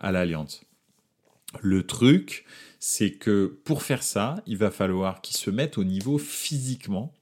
à 0.00 0.12
l'Alliance. 0.12 0.64
Le 1.60 1.84
truc, 1.84 2.44
c'est 2.80 3.12
que 3.12 3.58
pour 3.64 3.82
faire 3.82 4.02
ça, 4.02 4.42
il 4.46 4.56
va 4.56 4.70
falloir 4.70 5.20
qu'ils 5.20 5.36
se 5.36 5.50
mettent 5.50 5.78
au 5.78 5.84
niveau 5.84 6.16
physiquement 6.18 7.12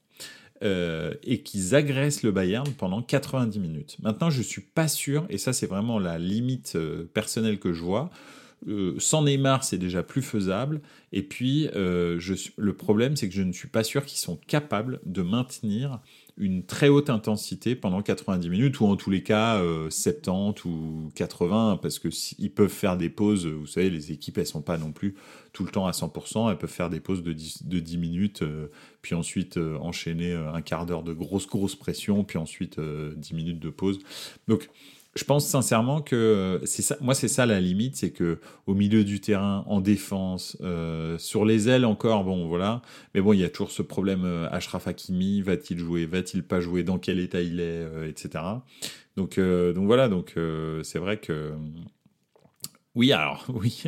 euh, 0.63 1.13
et 1.23 1.41
qu'ils 1.41 1.73
agressent 1.75 2.23
le 2.23 2.31
Bayern 2.31 2.69
pendant 2.73 3.01
90 3.01 3.59
minutes. 3.59 3.97
Maintenant, 4.01 4.29
je 4.29 4.41
suis 4.41 4.61
pas 4.61 4.87
sûr, 4.87 5.25
et 5.29 5.37
ça 5.37 5.53
c'est 5.53 5.67
vraiment 5.67 5.99
la 5.99 6.19
limite 6.19 6.73
euh, 6.75 7.05
personnelle 7.13 7.59
que 7.59 7.73
je 7.73 7.81
vois. 7.81 8.09
Euh, 8.67 8.95
sans 8.97 9.23
Neymar, 9.23 9.63
c'est 9.63 9.77
déjà 9.77 10.03
plus 10.03 10.21
faisable. 10.21 10.81
Et 11.13 11.23
puis, 11.23 11.69
le 11.73 12.71
problème, 12.73 13.15
c'est 13.15 13.29
que 13.29 13.33
je 13.33 13.41
ne 13.41 13.53
suis 13.53 13.69
pas 13.69 13.83
sûr 13.83 14.05
qu'ils 14.05 14.19
sont 14.19 14.35
capables 14.47 14.99
de 15.05 15.21
maintenir 15.21 16.01
une 16.39 16.65
très 16.65 16.87
haute 16.87 17.09
intensité 17.09 17.75
pendant 17.75 18.01
90 18.01 18.49
minutes, 18.49 18.79
ou 18.79 18.85
en 18.85 18.95
tous 18.95 19.09
les 19.09 19.21
cas 19.21 19.61
70 19.89 20.61
euh, 20.65 20.69
ou 20.69 21.11
80, 21.13 21.79
parce 21.81 21.99
que 21.99 22.07
ils 22.39 22.51
peuvent 22.51 22.69
faire 22.69 22.97
des 22.97 23.09
pauses, 23.09 23.45
vous 23.45 23.67
savez, 23.67 23.89
les 23.89 24.11
équipes, 24.11 24.37
elles 24.37 24.47
sont 24.47 24.61
pas 24.61 24.77
non 24.77 24.91
plus 24.91 25.15
tout 25.51 25.65
le 25.65 25.69
temps 25.69 25.85
à 25.85 25.91
100%, 25.91 26.49
elles 26.49 26.57
peuvent 26.57 26.69
faire 26.69 26.89
des 26.89 27.01
pauses 27.01 27.23
de 27.23 27.33
10, 27.33 27.67
de 27.67 27.79
10 27.79 27.97
minutes, 27.97 28.41
euh, 28.41 28.67
puis 29.01 29.15
ensuite 29.15 29.57
euh, 29.57 29.77
enchaîner 29.79 30.33
un 30.33 30.61
quart 30.61 30.85
d'heure 30.85 31.03
de 31.03 31.13
grosse, 31.13 31.45
grosse 31.45 31.75
pression, 31.75 32.23
puis 32.23 32.37
ensuite 32.37 32.79
10 32.79 33.33
minutes 33.33 33.59
de 33.59 33.69
pause. 33.69 33.99
Donc, 34.47 34.69
je 35.19 35.25
pense 35.25 35.45
sincèrement 35.45 36.01
que 36.01 36.61
c'est 36.63 36.81
ça. 36.81 36.95
Moi, 37.01 37.13
c'est 37.13 37.27
ça 37.27 37.45
la 37.45 37.59
limite, 37.59 37.97
c'est 37.97 38.11
que 38.11 38.39
au 38.67 38.73
milieu 38.73 39.03
du 39.03 39.19
terrain, 39.19 39.65
en 39.67 39.81
défense, 39.81 40.55
euh, 40.61 41.17
sur 41.17 41.43
les 41.43 41.67
ailes 41.67 41.83
encore, 41.83 42.23
bon, 42.23 42.47
voilà. 42.47 42.81
Mais 43.13 43.19
bon, 43.19 43.33
il 43.33 43.39
y 43.41 43.43
a 43.43 43.49
toujours 43.49 43.71
ce 43.71 43.81
problème. 43.81 44.23
Euh, 44.23 44.47
Ashraf 44.49 44.87
Hakimi, 44.87 45.41
va-t-il 45.41 45.77
jouer, 45.77 46.05
va-t-il 46.05 46.43
pas 46.43 46.61
jouer, 46.61 46.83
dans 46.83 46.99
quel 46.99 47.19
état 47.19 47.41
il 47.41 47.59
est, 47.59 47.83
euh, 47.83 48.07
etc. 48.07 48.45
Donc, 49.17 49.37
donc 49.37 49.85
voilà. 49.87 50.07
Donc 50.07 50.35
c'est 50.83 50.99
vrai 50.99 51.17
que 51.17 51.51
oui, 52.95 53.11
alors, 53.11 53.45
oui. 53.53 53.83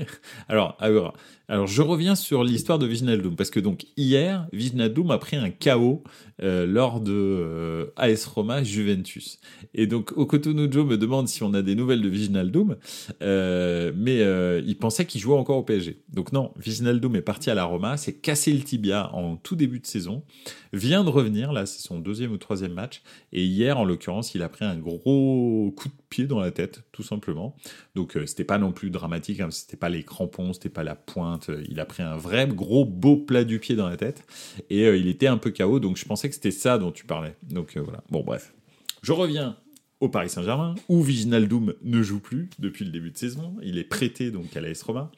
Alors, 0.47 0.77
alors, 0.79 1.13
alors, 1.51 1.67
je 1.67 1.81
reviens 1.81 2.15
sur 2.15 2.45
l'histoire 2.45 2.79
de 2.79 2.87
Doom 3.17 3.35
parce 3.35 3.49
que 3.49 3.59
donc 3.59 3.85
hier, 3.97 4.47
Doom 4.53 5.11
a 5.11 5.17
pris 5.17 5.35
un 5.35 5.49
chaos 5.49 6.01
euh, 6.41 6.65
lors 6.65 7.01
de 7.01 7.11
euh, 7.11 7.85
AS 7.97 8.25
Roma 8.25 8.63
Juventus. 8.63 9.37
Et 9.73 9.85
donc, 9.85 10.13
Okotono 10.15 10.71
Joe 10.71 10.85
me 10.85 10.97
demande 10.97 11.27
si 11.27 11.43
on 11.43 11.53
a 11.53 11.61
des 11.61 11.75
nouvelles 11.75 12.01
de 12.01 12.43
Doom, 12.43 12.77
euh, 13.21 13.91
mais 13.97 14.21
il 14.65 14.77
pensait 14.77 15.05
qu'il 15.05 15.19
jouait 15.19 15.35
encore 15.35 15.57
au 15.57 15.63
PSG. 15.63 16.01
Donc 16.07 16.31
non, 16.31 16.53
Doom 16.55 17.17
est 17.17 17.21
parti 17.21 17.49
à 17.49 17.53
la 17.53 17.65
Roma, 17.65 17.97
s'est 17.97 18.15
cassé 18.15 18.53
le 18.53 18.61
tibia 18.61 19.13
en 19.13 19.35
tout 19.35 19.57
début 19.57 19.81
de 19.81 19.87
saison, 19.87 20.23
vient 20.71 21.03
de 21.03 21.09
revenir, 21.09 21.51
là 21.51 21.65
c'est 21.65 21.85
son 21.85 21.99
deuxième 21.99 22.31
ou 22.31 22.37
troisième 22.37 22.73
match, 22.73 23.01
et 23.33 23.43
hier 23.43 23.77
en 23.77 23.83
l'occurrence, 23.83 24.35
il 24.35 24.41
a 24.41 24.47
pris 24.47 24.63
un 24.63 24.77
gros 24.77 25.73
coup 25.75 25.89
de 25.89 25.93
pied 26.09 26.27
dans 26.27 26.39
la 26.39 26.51
tête, 26.51 26.83
tout 26.93 27.03
simplement. 27.03 27.57
Donc 27.93 28.17
c'était 28.25 28.45
pas 28.45 28.57
non 28.57 28.71
plus 28.71 28.89
dramatique, 28.89 29.41
hein, 29.41 29.51
c'était 29.51 29.77
pas 29.77 29.89
les 29.89 30.03
crampons, 30.03 30.53
c'était 30.53 30.69
pas 30.69 30.83
la 30.83 30.95
pointe, 30.95 31.40
il 31.69 31.79
a 31.79 31.85
pris 31.85 32.03
un 32.03 32.17
vrai 32.17 32.47
gros 32.47 32.85
beau 32.85 33.17
plat 33.17 33.43
du 33.43 33.59
pied 33.59 33.75
dans 33.75 33.87
la 33.87 33.97
tête, 33.97 34.23
et 34.69 34.87
il 34.87 35.07
était 35.07 35.27
un 35.27 35.37
peu 35.37 35.51
KO, 35.51 35.79
donc 35.79 35.97
je 35.97 36.05
pensais 36.05 36.29
que 36.29 36.35
c'était 36.35 36.51
ça 36.51 36.77
dont 36.77 36.91
tu 36.91 37.05
parlais. 37.05 37.35
Donc 37.49 37.77
voilà, 37.77 38.03
bon 38.09 38.23
bref. 38.23 38.53
Je 39.01 39.13
reviens 39.13 39.57
au 40.01 40.09
Paris 40.09 40.29
Saint-Germain, 40.29 40.73
où 40.89 41.01
Viginaldoum 41.01 41.75
ne 41.83 42.01
joue 42.01 42.19
plus 42.19 42.49
depuis 42.57 42.83
le 42.83 42.91
début 42.91 43.11
de 43.11 43.17
saison. 43.17 43.55
Il 43.61 43.77
est 43.77 43.83
prêté 43.83 44.31
donc 44.31 44.57
à 44.57 44.61
l'AS 44.61 44.81
Roma. 44.81 45.11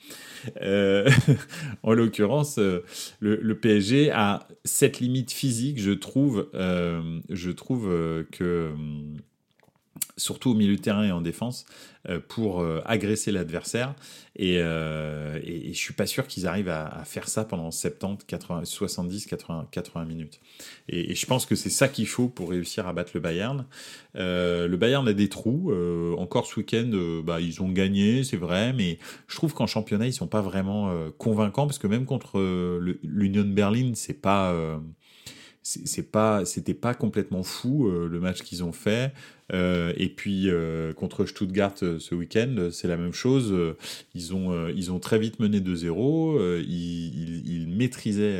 Euh, 0.62 1.10
en 1.84 1.94
l'occurrence, 1.94 2.60
euh, 2.60 2.84
le, 3.22 3.58
PSG 3.58 4.12
a 4.12 4.46
cette 4.66 5.00
limite 5.00 5.32
physique, 5.32 5.80
je 5.80 5.92
trouve, 5.92 6.50
euh, 6.54 7.22
je 7.30 7.50
trouve 7.50 7.90
que 8.32 8.74
surtout 10.18 10.52
au 10.52 10.54
milieu 10.54 10.76
de 10.76 10.82
terrain 10.82 11.04
et 11.04 11.12
en 11.12 11.22
défense, 11.22 11.66
euh, 12.10 12.20
pour 12.28 12.62
euh, 12.62 12.82
agresser 12.86 13.32
l'adversaire. 13.32 13.96
Et, 14.36 14.58
euh, 14.58 15.40
et, 15.44 15.74
je 15.74 15.78
suis 15.78 15.94
pas 15.94 16.06
sûr 16.06 16.28
qu'ils 16.28 16.48
arrivent 16.48 16.70
à, 16.70 17.04
faire 17.06 17.28
ça 17.28 17.46
pendant 17.46 17.72
70, 17.72 18.26
80, 18.26 18.66
70, 18.66 19.26
80, 19.26 19.68
80 19.72 20.06
minutes. 20.06 20.40
Et, 20.90 21.16
je 21.16 21.26
pense 21.26 21.46
que 21.46 21.56
c'est 21.56 21.70
ça 21.70 21.88
qu'il 21.88 22.08
faut 22.08 22.28
pour 22.28 22.50
réussir 22.50 22.88
à 22.88 22.94
battre 22.94 23.12
le 23.14 23.22
Bayern. 23.22 23.66
le 24.16 24.76
Bayern 24.76 25.08
a 25.08 25.14
des 25.14 25.30
trous. 25.30 25.72
encore 26.18 26.46
ce 26.46 26.60
week-end, 26.60 26.92
bah, 27.24 27.40
ils 27.40 27.62
ont 27.62 27.70
gagné, 27.70 28.24
c'est 28.24 28.38
vrai, 28.38 28.74
mais 28.74 29.00
je 29.28 29.36
trouve 29.36 29.54
qu'en 29.54 29.68
championnat, 29.68 30.08
ils 30.08 30.14
sont 30.14 30.28
pas 30.28 30.42
vraiment 30.42 30.94
convaincants 31.18 31.68
parce 31.68 31.80
que 31.80 31.88
même 31.88 32.06
contre 32.06 32.40
l'Union 33.04 33.46
Berlin, 33.46 33.92
c'est 33.96 34.22
pas 34.22 34.54
c'est 35.64 36.12
pas 36.12 36.44
c'était 36.46 36.74
pas 36.74 36.94
complètement 36.94 37.44
fou 37.44 37.90
le 37.90 38.20
match 38.20 38.42
qu'ils 38.42 38.64
ont 38.64 38.74
fait 38.74 39.14
euh, 39.52 39.94
et 39.98 40.10
puis 40.10 40.50
euh, 40.50 40.94
contre 40.94 41.26
Stuttgart 41.26 41.76
euh, 41.84 42.00
ce 42.00 42.16
week-end, 42.16 42.70
c'est 42.72 42.88
la 42.88 42.98
même 42.98 43.14
chose. 43.14 43.54
Ils 44.16 44.34
ont, 44.34 44.68
ils 44.70 44.92
ont 44.92 45.00
très 45.00 45.20
vite 45.20 45.40
mené 45.40 45.60
2-0. 45.60 46.62
Ils, 46.62 47.48
ils, 47.48 47.68
maîtrisaient 47.68 48.40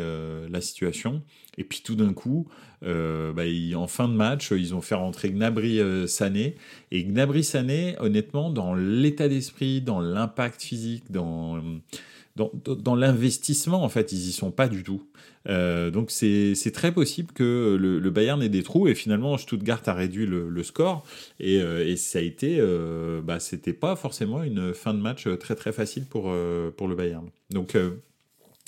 la 0.50 0.62
situation. 0.62 1.22
Et 1.58 1.64
puis 1.64 1.82
tout 1.84 1.96
d'un 1.96 2.14
coup, 2.14 2.48
bah, 2.84 3.44
en 3.76 3.88
fin 3.88 4.08
de 4.08 4.14
match, 4.14 4.52
ils 4.52 4.76
ont 4.76 4.82
fait 4.82 4.96
rentrer 4.96 5.32
Gnabry 5.32 5.80
Sané. 6.08 6.56
Et 6.92 7.04
Gnabry 7.04 7.44
Sané, 7.44 7.96
honnêtement, 8.00 8.50
dans 8.50 8.76
l'état 8.76 9.28
d'esprit, 9.28 9.82
dans 9.82 10.00
l'impact 10.02 10.62
physique, 10.62 11.12
dans 11.12 11.56
l'investissement, 12.36 13.84
en 13.84 13.90
fait, 13.90 14.12
ils 14.12 14.30
y 14.30 14.32
sont 14.32 14.52
pas 14.52 14.68
du 14.68 14.84
tout. 14.84 15.04
Euh, 15.50 15.92
donc 15.92 16.10
c'est 16.10 16.72
très 16.74 16.94
possible 16.94 17.34
que 17.34 17.78
le, 17.80 18.10
Bayern 18.10 18.42
ait 18.42 18.50
des 18.50 18.64
trous 18.64 18.88
et 18.88 18.96
finalement 18.96 19.38
Stuttgart 19.38 19.82
a 19.88 19.94
réduit 19.94 20.26
le, 20.26 20.64
score 20.64 21.06
et, 21.40 21.62
euh, 21.62 21.96
ça 21.98 22.20
a 22.20 22.22
été, 22.22 22.58
euh, 22.60 23.22
bah, 23.22 23.40
c'était 23.40 23.74
pas 23.74 23.96
forcément 23.96 24.44
une 24.44 24.74
fin 24.74 24.94
de 24.94 25.00
match 25.00 25.28
très 25.40 25.56
très 25.56 25.74
facile 25.74 26.06
pour, 26.06 26.26
euh, 26.28 26.72
pour 26.72 26.88
le 26.88 26.96
Bayern. 26.96 27.28
Donc 27.50 27.78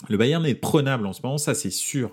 le 0.09 0.17
Bayern 0.17 0.45
est 0.45 0.55
prenable 0.55 1.05
en 1.07 1.13
ce 1.13 1.21
moment, 1.23 1.37
ça 1.37 1.55
c'est 1.55 1.71
sûr. 1.71 2.11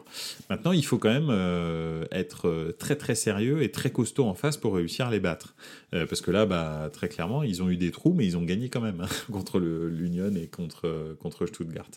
Maintenant, 0.48 0.72
il 0.72 0.84
faut 0.84 0.98
quand 0.98 1.12
même 1.12 1.28
euh, 1.30 2.04
être 2.12 2.48
euh, 2.48 2.72
très 2.78 2.96
très 2.96 3.14
sérieux 3.14 3.62
et 3.62 3.70
très 3.70 3.90
costaud 3.90 4.24
en 4.24 4.34
face 4.34 4.56
pour 4.56 4.74
réussir 4.74 5.08
à 5.08 5.10
les 5.10 5.20
battre. 5.20 5.54
Euh, 5.92 6.06
parce 6.06 6.20
que 6.20 6.30
là, 6.30 6.46
bah, 6.46 6.90
très 6.92 7.08
clairement, 7.08 7.42
ils 7.42 7.62
ont 7.62 7.68
eu 7.68 7.76
des 7.76 7.90
trous, 7.90 8.14
mais 8.14 8.24
ils 8.24 8.36
ont 8.36 8.44
gagné 8.44 8.68
quand 8.68 8.80
même 8.80 9.00
hein, 9.00 9.08
contre 9.32 9.58
l'Union 9.58 10.34
et 10.36 10.46
contre, 10.46 11.16
contre 11.20 11.46
Stuttgart. 11.46 11.90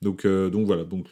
Donc, 0.00 0.26
donc 0.26 0.66
voilà. 0.66 0.84
Donc, 0.84 1.06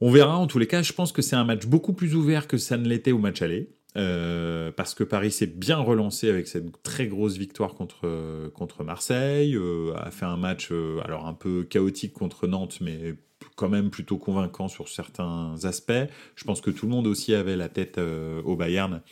on 0.00 0.10
verra. 0.10 0.36
En 0.36 0.48
tous 0.48 0.58
les 0.58 0.66
cas, 0.66 0.82
je 0.82 0.92
pense 0.92 1.12
que 1.12 1.22
c'est 1.22 1.36
un 1.36 1.44
match 1.44 1.66
beaucoup 1.66 1.92
plus 1.92 2.16
ouvert 2.16 2.48
que 2.48 2.58
ça 2.58 2.76
ne 2.76 2.88
l'était 2.88 3.12
au 3.12 3.18
match 3.18 3.40
aller. 3.40 3.70
Euh, 3.96 4.72
parce 4.72 4.94
que 4.94 5.04
Paris 5.04 5.30
s'est 5.30 5.46
bien 5.46 5.78
relancé 5.78 6.30
avec 6.30 6.48
cette 6.48 6.82
très 6.82 7.06
grosse 7.06 7.36
victoire 7.36 7.74
contre, 7.74 8.50
contre 8.54 8.84
Marseille, 8.84 9.54
euh, 9.54 9.92
a 9.96 10.10
fait 10.10 10.24
un 10.24 10.38
match 10.38 10.68
euh, 10.72 11.00
alors 11.04 11.26
un 11.26 11.34
peu 11.34 11.64
chaotique 11.64 12.14
contre 12.14 12.46
Nantes, 12.46 12.78
mais 12.80 13.14
quand 13.54 13.68
même 13.68 13.90
plutôt 13.90 14.16
convaincant 14.16 14.68
sur 14.68 14.88
certains 14.88 15.54
aspects. 15.64 15.92
Je 16.36 16.44
pense 16.44 16.60
que 16.60 16.70
tout 16.70 16.86
le 16.86 16.92
monde 16.92 17.06
aussi 17.06 17.34
avait 17.34 17.56
la 17.56 17.68
tête 17.68 17.98
au 17.98 18.56
Bayern. 18.56 19.02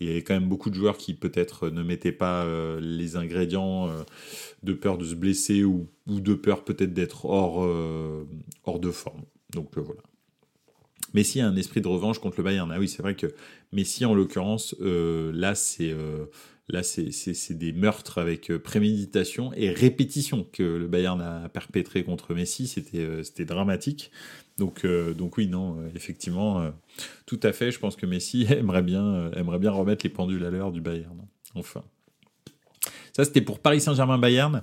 Il 0.00 0.08
y 0.08 0.10
avait 0.10 0.22
quand 0.22 0.34
même 0.34 0.48
beaucoup 0.48 0.68
de 0.68 0.74
joueurs 0.74 0.98
qui 0.98 1.14
peut-être 1.14 1.70
ne 1.70 1.82
mettaient 1.82 2.12
pas 2.12 2.44
les 2.80 3.16
ingrédients 3.16 3.88
de 4.64 4.72
peur 4.74 4.98
de 4.98 5.04
se 5.04 5.14
blesser 5.14 5.64
ou, 5.64 5.88
ou 6.08 6.20
de 6.20 6.34
peur 6.34 6.64
peut-être 6.64 6.92
d'être 6.92 7.26
hors, 7.26 7.66
hors 8.64 8.80
de 8.80 8.90
forme. 8.90 9.22
Donc 9.52 9.78
voilà. 9.78 10.02
Messi 11.16 11.40
a 11.40 11.48
un 11.48 11.56
esprit 11.56 11.80
de 11.80 11.88
revanche 11.88 12.18
contre 12.18 12.36
le 12.36 12.44
Bayern. 12.44 12.70
Ah 12.70 12.78
oui, 12.78 12.88
c'est 12.88 13.00
vrai 13.00 13.16
que 13.16 13.34
Messi, 13.72 14.04
en 14.04 14.12
l'occurrence, 14.12 14.76
euh, 14.82 15.32
là, 15.32 15.54
c'est 15.54 15.90
euh, 15.90 16.26
là, 16.68 16.82
c'est 16.82 17.54
des 17.54 17.72
meurtres 17.72 18.18
avec 18.18 18.50
euh, 18.50 18.58
préméditation 18.58 19.50
et 19.54 19.70
répétition 19.70 20.46
que 20.52 20.62
le 20.62 20.86
Bayern 20.86 21.22
a 21.22 21.48
perpétré 21.48 22.04
contre 22.04 22.34
Messi. 22.34 22.68
C'était 22.68 23.46
dramatique. 23.46 24.10
Donc 24.58 24.86
donc 24.86 25.38
oui, 25.38 25.46
non, 25.46 25.78
effectivement, 25.94 26.70
tout 27.24 27.40
à 27.42 27.52
fait. 27.52 27.70
Je 27.70 27.78
pense 27.78 27.96
que 27.96 28.04
Messi 28.04 28.46
aimerait 28.50 28.82
bien 28.82 29.30
aimerait 29.32 29.58
bien 29.58 29.70
remettre 29.70 30.04
les 30.04 30.10
pendules 30.10 30.44
à 30.44 30.50
l'heure 30.50 30.70
du 30.70 30.82
Bayern. 30.82 31.26
Enfin. 31.54 31.82
Ça, 33.16 33.24
c'était 33.24 33.40
pour 33.40 33.60
Paris 33.60 33.80
Saint-Germain-Bayern. 33.80 34.62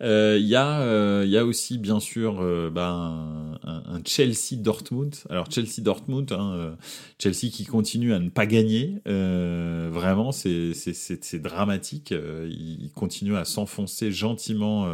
Il 0.00 0.46
y, 0.46 0.56
a, 0.56 1.22
y 1.22 1.36
a 1.36 1.44
aussi, 1.44 1.76
bien 1.76 2.00
sûr, 2.00 2.42
ben, 2.72 3.58
un, 3.62 4.00
Chelsea-Dortmund. 4.02 5.14
Alors, 5.28 5.50
Chelsea-Dortmund, 5.50 6.32
hein, 6.32 6.78
Chelsea 7.18 7.50
qui 7.52 7.66
continue 7.66 8.14
à 8.14 8.18
ne 8.18 8.30
pas 8.30 8.46
gagner. 8.46 9.02
vraiment, 9.04 10.32
c'est 10.32 11.42
dramatique. 11.42 12.14
il 12.48 12.90
continue 12.94 13.36
à 13.36 13.44
s'enfoncer 13.44 14.10
gentiment 14.10 14.88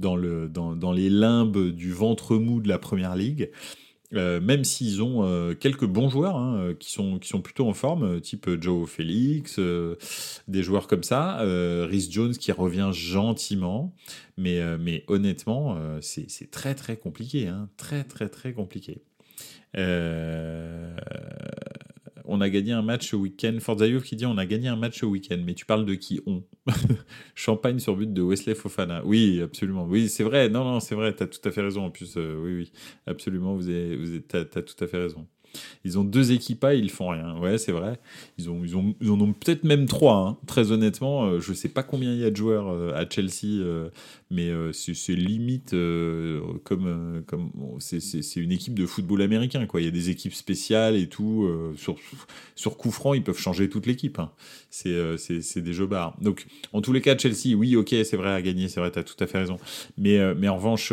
dans, 0.00 0.16
le, 0.16 0.48
dans, 0.48 0.74
dans 0.74 0.90
les 0.90 1.10
limbes 1.10 1.70
du 1.70 1.92
ventre 1.92 2.34
mou 2.38 2.60
de 2.60 2.68
la 2.68 2.80
Première 2.80 3.14
Ligue. 3.14 3.50
Euh, 4.14 4.40
même 4.40 4.64
s'ils 4.64 5.02
ont 5.02 5.24
euh, 5.24 5.54
quelques 5.54 5.86
bons 5.86 6.10
joueurs 6.10 6.36
hein, 6.36 6.56
euh, 6.58 6.74
qui, 6.74 6.90
sont, 6.90 7.18
qui 7.18 7.28
sont 7.28 7.40
plutôt 7.40 7.66
en 7.68 7.72
forme, 7.72 8.20
type 8.20 8.48
Joe 8.60 8.88
Félix, 8.88 9.58
des 10.48 10.62
joueurs 10.62 10.86
comme 10.86 11.02
ça, 11.02 11.38
Rhys 11.40 12.08
Jones 12.10 12.34
qui 12.34 12.52
revient 12.52 12.90
gentiment, 12.92 13.94
mais, 14.36 14.60
mais 14.78 15.04
honnêtement, 15.08 15.78
c'est 16.00 16.50
très 16.50 16.74
très 16.74 16.96
compliqué, 16.96 17.48
hein, 17.48 17.68
très 17.76 18.04
très 18.04 18.28
très 18.28 18.52
compliqué. 18.52 19.02
On 22.32 22.40
a 22.40 22.48
gagné 22.48 22.72
un 22.72 22.80
match 22.80 23.10
ce 23.10 23.16
week-end. 23.16 23.58
Forza 23.60 23.86
qui 24.00 24.16
dit 24.16 24.24
on 24.24 24.38
a 24.38 24.46
gagné 24.46 24.68
un 24.68 24.76
match 24.76 25.00
ce 25.00 25.06
week-end, 25.06 25.38
mais 25.44 25.54
tu 25.54 25.66
parles 25.66 25.84
de 25.84 25.94
qui? 25.94 26.20
On 26.26 26.42
Champagne 27.34 27.78
sur 27.78 27.94
but 27.94 28.10
de 28.10 28.22
Wesley 28.22 28.54
Fofana. 28.54 29.04
Oui, 29.04 29.40
absolument. 29.42 29.84
Oui, 29.84 30.08
c'est 30.08 30.24
vrai. 30.24 30.48
Non, 30.48 30.64
non, 30.64 30.80
c'est 30.80 30.94
vrai. 30.94 31.14
Tu 31.14 31.22
as 31.22 31.26
tout 31.26 31.46
à 31.46 31.50
fait 31.50 31.60
raison. 31.60 31.84
En 31.84 31.90
plus, 31.90 32.16
euh, 32.16 32.40
oui, 32.42 32.54
oui, 32.56 32.72
absolument. 33.06 33.54
Vous 33.54 33.68
avez, 33.68 33.96
vous 33.96 34.08
avez, 34.08 34.24
as 34.32 34.62
tout 34.62 34.82
à 34.82 34.86
fait 34.86 34.96
raison. 34.96 35.26
Ils 35.84 35.98
ont 35.98 36.04
deux 36.04 36.32
équipas, 36.32 36.74
ils 36.74 36.90
font 36.90 37.08
rien. 37.08 37.36
Ouais, 37.38 37.58
c'est 37.58 37.72
vrai. 37.72 37.98
Ils, 38.38 38.50
ont, 38.50 38.64
ils, 38.64 38.76
ont, 38.76 38.94
ils 39.00 39.10
en 39.10 39.20
ont 39.20 39.32
peut-être 39.32 39.64
même 39.64 39.86
trois, 39.86 40.16
hein. 40.16 40.36
très 40.46 40.72
honnêtement. 40.72 41.24
Euh, 41.24 41.40
je 41.40 41.52
sais 41.52 41.68
pas 41.68 41.82
combien 41.82 42.12
il 42.12 42.20
y 42.20 42.24
a 42.24 42.30
de 42.30 42.36
joueurs 42.36 42.68
euh, 42.68 42.92
à 42.94 43.08
Chelsea, 43.08 43.60
euh, 43.60 43.88
mais 44.30 44.50
c'est 44.72 45.14
limite 45.14 45.74
comme. 46.64 47.22
comme 47.26 47.50
c'est 47.80 48.36
une 48.36 48.52
équipe 48.52 48.74
de 48.74 48.86
football 48.86 49.22
américain. 49.22 49.66
Quoi. 49.66 49.80
Il 49.80 49.84
y 49.84 49.88
a 49.88 49.92
des 49.92 50.10
équipes 50.10 50.34
spéciales 50.34 50.96
et 50.96 51.08
tout. 51.08 51.48
sur, 51.76 51.96
sur 52.54 52.76
coup 52.78 52.90
franc, 52.90 53.12
ils 53.12 53.22
peuvent 53.22 53.38
changer 53.38 53.68
toute 53.68 53.86
l'équipe. 53.86 54.18
Hein. 54.18 54.30
C'est 54.70 55.60
des 55.60 55.72
jeux 55.74 55.86
barres. 55.86 56.16
Donc, 56.22 56.46
en 56.72 56.80
tous 56.80 56.94
les 56.94 57.02
cas, 57.02 57.16
Chelsea, 57.18 57.54
oui, 57.54 57.76
ok, 57.76 57.90
c'est 58.04 58.16
vrai, 58.16 58.30
à 58.30 58.40
gagner, 58.40 58.68
c'est 58.68 58.80
vrai, 58.80 58.90
tu 58.90 58.98
as 58.98 59.04
tout 59.04 59.22
à 59.22 59.26
fait 59.26 59.38
raison. 59.38 59.58
Mais, 59.98 60.34
mais 60.34 60.48
en 60.48 60.56
revanche, 60.56 60.92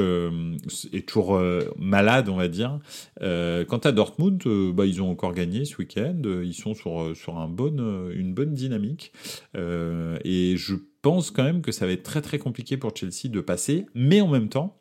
est 0.91 1.07
toujours 1.07 1.41
malade, 1.77 2.27
on 2.27 2.35
va 2.35 2.49
dire. 2.49 2.79
quant 3.19 3.81
à 3.81 3.91
Dortmund, 3.93 4.43
bah, 4.73 4.85
ils 4.85 5.01
ont 5.01 5.09
encore 5.09 5.33
gagné 5.33 5.65
ce 5.65 5.77
week-end. 5.77 6.21
Ils 6.43 6.53
sont 6.53 6.73
sur, 6.73 7.01
euh, 7.01 7.15
sur 7.15 7.37
un 7.37 7.47
bon, 7.47 7.79
euh, 7.79 8.13
une 8.15 8.33
bonne 8.33 8.53
dynamique. 8.53 9.11
Euh, 9.55 10.17
et 10.23 10.55
je 10.57 10.75
pense 11.01 11.31
quand 11.31 11.43
même 11.43 11.61
que 11.61 11.71
ça 11.71 11.85
va 11.85 11.91
être 11.91 12.03
très 12.03 12.21
très 12.21 12.39
compliqué 12.39 12.77
pour 12.77 12.95
Chelsea 12.95 13.29
de 13.29 13.41
passer. 13.41 13.85
Mais 13.93 14.21
en 14.21 14.27
même 14.27 14.49
temps, 14.49 14.77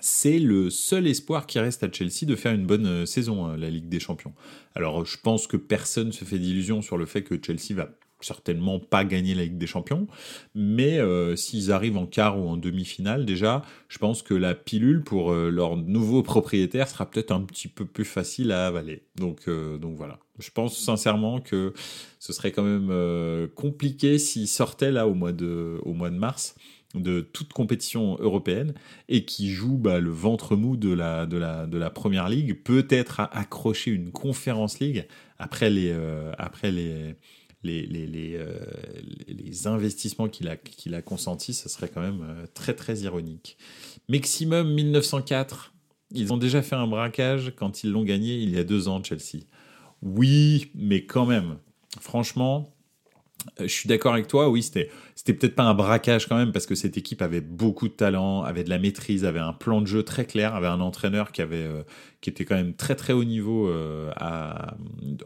c'est 0.00 0.38
le 0.38 0.70
seul 0.70 1.06
espoir 1.06 1.46
qui 1.46 1.58
reste 1.58 1.82
à 1.82 1.90
Chelsea 1.90 2.26
de 2.26 2.36
faire 2.36 2.52
une 2.52 2.66
bonne 2.66 3.06
saison, 3.06 3.56
la 3.56 3.70
Ligue 3.70 3.88
des 3.88 4.00
Champions. 4.00 4.34
Alors 4.74 5.06
je 5.06 5.16
pense 5.22 5.46
que 5.46 5.56
personne 5.56 6.12
se 6.12 6.24
fait 6.24 6.38
d'illusions 6.38 6.82
sur 6.82 6.98
le 6.98 7.06
fait 7.06 7.22
que 7.22 7.34
Chelsea 7.42 7.74
va 7.74 7.88
certainement 8.26 8.80
pas 8.80 9.04
gagner 9.04 9.34
la 9.34 9.44
Ligue 9.44 9.58
des 9.58 9.66
Champions, 9.66 10.06
mais 10.54 10.98
euh, 10.98 11.36
s'ils 11.36 11.72
arrivent 11.72 11.96
en 11.96 12.06
quart 12.06 12.38
ou 12.38 12.48
en 12.48 12.56
demi-finale, 12.56 13.24
déjà, 13.24 13.62
je 13.88 13.98
pense 13.98 14.22
que 14.22 14.34
la 14.34 14.54
pilule 14.54 15.02
pour 15.02 15.32
euh, 15.32 15.50
leur 15.50 15.76
nouveau 15.76 16.22
propriétaire 16.22 16.88
sera 16.88 17.08
peut-être 17.08 17.30
un 17.30 17.42
petit 17.42 17.68
peu 17.68 17.84
plus 17.84 18.04
facile 18.04 18.52
à 18.52 18.66
avaler. 18.66 19.02
Donc, 19.16 19.48
euh, 19.48 19.78
donc 19.78 19.96
voilà. 19.96 20.18
Je 20.38 20.50
pense 20.50 20.78
sincèrement 20.78 21.40
que 21.40 21.72
ce 22.18 22.32
serait 22.34 22.52
quand 22.52 22.62
même 22.62 23.48
compliqué 23.54 24.18
s'ils 24.18 24.48
sortaient 24.48 24.92
là 24.92 25.08
au 25.08 25.14
mois 25.14 25.32
de, 25.32 25.80
mars 26.10 26.56
de 26.94 27.20
toute 27.20 27.54
compétition 27.54 28.18
européenne 28.20 28.74
et 29.08 29.24
qui 29.24 29.50
joue 29.50 29.78
bah, 29.78 29.98
le 29.98 30.10
ventre 30.10 30.54
mou 30.54 30.76
de 30.76 30.92
la, 30.92 31.90
première 31.90 32.28
ligue, 32.28 32.62
peut-être 32.64 33.20
à 33.20 33.34
accrocher 33.34 33.92
une 33.92 34.12
conférence 34.12 34.78
ligue 34.78 35.06
après 35.38 35.70
après 36.36 36.70
les, 36.70 37.14
euh, 37.68 38.58
les 39.28 39.66
investissements 39.66 40.28
qu'il 40.28 40.48
a, 40.48 41.02
consentis, 41.02 41.54
ce 41.54 41.68
serait 41.68 41.88
quand 41.88 42.00
même 42.00 42.22
euh, 42.22 42.46
très 42.54 42.74
très 42.74 43.00
ironique. 43.00 43.56
Maximum 44.08 44.72
1904, 44.72 45.74
ils 46.12 46.32
ont 46.32 46.36
déjà 46.36 46.62
fait 46.62 46.76
un 46.76 46.86
braquage 46.86 47.52
quand 47.56 47.82
ils 47.82 47.90
l'ont 47.90 48.04
gagné 48.04 48.36
il 48.36 48.50
y 48.50 48.58
a 48.58 48.64
deux 48.64 48.88
ans, 48.88 49.02
Chelsea. 49.02 49.44
Oui, 50.02 50.70
mais 50.74 51.04
quand 51.04 51.26
même, 51.26 51.58
franchement, 52.00 52.75
je 53.60 53.66
suis 53.66 53.88
d'accord 53.88 54.12
avec 54.12 54.26
toi, 54.26 54.48
oui, 54.48 54.62
c'était, 54.62 54.90
c'était 55.14 55.32
peut-être 55.32 55.54
pas 55.54 55.64
un 55.64 55.74
braquage 55.74 56.26
quand 56.26 56.36
même, 56.36 56.52
parce 56.52 56.66
que 56.66 56.74
cette 56.74 56.96
équipe 56.96 57.22
avait 57.22 57.40
beaucoup 57.40 57.88
de 57.88 57.94
talent, 57.94 58.42
avait 58.42 58.64
de 58.64 58.70
la 58.70 58.78
maîtrise, 58.78 59.24
avait 59.24 59.40
un 59.40 59.52
plan 59.52 59.80
de 59.80 59.86
jeu 59.86 60.02
très 60.02 60.24
clair, 60.26 60.54
avait 60.54 60.66
un 60.66 60.80
entraîneur 60.80 61.32
qui, 61.32 61.42
avait, 61.42 61.64
euh, 61.64 61.82
qui 62.20 62.30
était 62.30 62.44
quand 62.44 62.56
même 62.56 62.74
très 62.74 62.94
très 62.94 63.12
haut 63.12 63.24
niveau, 63.24 63.68
euh, 63.68 64.10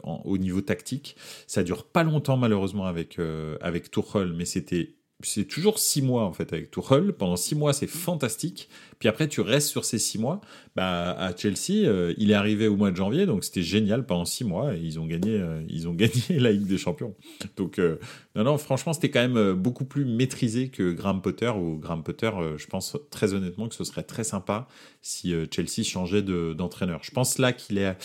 au 0.03 0.37
niveau 0.37 0.61
tactique. 0.61 1.15
Ça 1.47 1.63
dure 1.63 1.85
pas 1.85 2.03
longtemps 2.03 2.37
malheureusement 2.37 2.85
avec, 2.85 3.17
avec 3.61 3.91
Tuchel, 3.91 4.33
mais 4.33 4.45
c'était 4.45 4.95
c'est 5.23 5.45
toujours 5.45 5.79
six 5.79 6.01
mois 6.01 6.23
en 6.23 6.33
fait 6.33 6.51
avec 6.53 6.71
Tuchel. 6.71 7.13
Pendant 7.13 7.35
six 7.35 7.55
mois, 7.55 7.73
c'est 7.73 7.87
fantastique. 7.87 8.69
Puis 8.99 9.09
après, 9.09 9.27
tu 9.27 9.41
restes 9.41 9.67
sur 9.67 9.83
ces 9.83 9.97
six 9.97 10.19
mois. 10.19 10.41
Bah, 10.75 11.11
à 11.11 11.35
Chelsea, 11.35 11.85
euh, 11.85 12.13
il 12.17 12.31
est 12.31 12.35
arrivé 12.35 12.67
au 12.67 12.75
mois 12.75 12.91
de 12.91 12.95
janvier, 12.95 13.25
donc 13.25 13.43
c'était 13.43 13.63
génial 13.63 14.05
pendant 14.05 14.25
six 14.25 14.43
mois. 14.43 14.73
Ils 14.75 14.99
ont 14.99 15.05
gagné, 15.05 15.39
euh, 15.39 15.61
ils 15.67 15.87
ont 15.87 15.93
gagné 15.95 16.21
la 16.39 16.51
Ligue 16.51 16.67
des 16.67 16.77
Champions. 16.77 17.15
Donc 17.57 17.79
euh, 17.79 17.97
non, 18.35 18.43
non, 18.43 18.57
franchement, 18.57 18.93
c'était 18.93 19.09
quand 19.09 19.27
même 19.27 19.53
beaucoup 19.53 19.85
plus 19.85 20.05
maîtrisé 20.05 20.69
que 20.69 20.91
Graham 20.91 21.21
Potter. 21.21 21.49
Ou 21.49 21.77
Graham 21.77 22.03
Potter, 22.03 22.31
je 22.57 22.65
pense 22.67 22.95
très 23.09 23.33
honnêtement 23.33 23.67
que 23.67 23.75
ce 23.75 23.83
serait 23.83 24.03
très 24.03 24.23
sympa 24.23 24.67
si 25.01 25.33
Chelsea 25.51 25.83
changeait 25.83 26.21
d'entraîneur. 26.21 26.99
je 27.03 27.11
pense 27.11 27.37
là 27.37 27.53
qu'il 27.53 27.77
est 27.77 27.95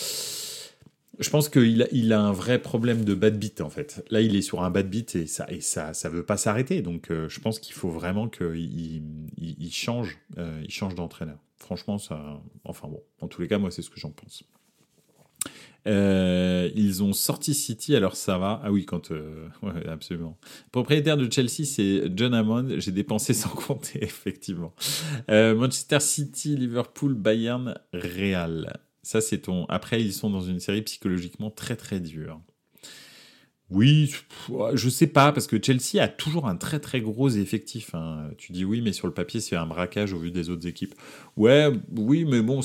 je 1.19 1.31
pense 1.31 1.49
qu'il 1.49 2.13
a, 2.13 2.21
un 2.21 2.33
vrai 2.33 2.61
problème 2.61 3.05
de 3.05 3.15
bad 3.15 3.39
beat 3.39 3.61
en 3.61 3.71
fait. 3.71 4.05
Là, 4.11 4.21
il 4.21 4.37
est 4.37 4.43
sur 4.43 4.63
un 4.63 4.71
bad 4.71 4.89
beat 4.89 5.17
et 5.17 5.27
ça, 5.27 5.47
et 5.51 5.61
ça, 5.61 5.93
veut 6.09 6.25
pas 6.25 6.37
s'arrêter. 6.37 6.83
Donc, 6.83 7.11
euh, 7.11 7.29
je 7.29 7.41
pense 7.41 7.59
qu'il 7.59 7.75
faut 7.75 7.91
vraiment 7.91 8.29
qu'il 8.29 9.03
euh, 9.39 9.71
change 10.69 10.95
d'entraîneur. 10.95 11.39
Franchement, 11.57 11.99
ça, 11.99 12.41
enfin 12.65 12.89
bon, 12.89 13.03
en 13.21 13.29
tous 13.29 13.41
les 13.41 13.49
cas, 13.49 13.59
moi, 13.59 13.71
c'est 13.71 13.83
ce 13.83 13.91
que 13.91 13.99
j'en 13.99 14.11
pense. 14.11 14.45
Euh, 15.87 16.69
ils 16.75 17.03
ont 17.05 17.13
sorti 17.13 17.55
City, 17.55 17.95
alors 17.95 18.17
ça 18.17 18.39
va. 18.39 18.61
Ah 18.65 18.73
oui, 18.73 18.85
quand. 18.85 19.13
absolument. 19.89 20.37
Propriétaire 20.73 21.17
de 21.17 21.33
Chelsea, 21.33 21.65
c'est 21.65 22.11
John 22.15 22.35
Hammond. 22.35 22.79
J'ai 22.79 22.93
dépensé 22.93 23.33
sans 23.33 23.51
compter, 23.51 23.99
effectivement. 24.03 24.75
Manchester 25.29 26.01
City, 26.01 26.57
Liverpool, 26.57 27.15
Bayern, 27.15 27.79
Real. 27.93 28.81
Ça, 29.07 29.21
c'est 29.21 29.39
ton. 29.39 29.67
Après, 29.67 30.03
ils 30.03 30.13
sont 30.13 30.31
dans 30.31 30.41
une 30.41 30.59
série 30.59 30.83
psychologiquement 30.83 31.49
très 31.49 31.77
très 31.77 32.01
dure. 32.01 32.41
Oui, 33.71 34.13
je 34.75 34.89
sais 34.89 35.07
pas, 35.07 35.31
parce 35.31 35.47
que 35.47 35.63
Chelsea 35.63 36.03
a 36.03 36.09
toujours 36.09 36.49
un 36.49 36.57
très 36.57 36.81
très 36.81 37.01
gros 37.01 37.29
effectif. 37.29 37.95
Hein. 37.95 38.31
Tu 38.37 38.51
dis 38.51 38.65
oui, 38.65 38.81
mais 38.81 38.93
sur 38.93 39.07
le 39.07 39.15
papier, 39.15 39.39
c'est 39.39 39.55
un 39.55 39.65
braquage 39.65 40.13
au 40.13 40.19
vu 40.19 40.33
des 40.33 40.51
autres 40.51 40.67
équipes. 40.67 40.97
Ouais, 41.37 41.71
oui, 41.97 42.25
mais 42.25 42.43
bon, 42.43 42.63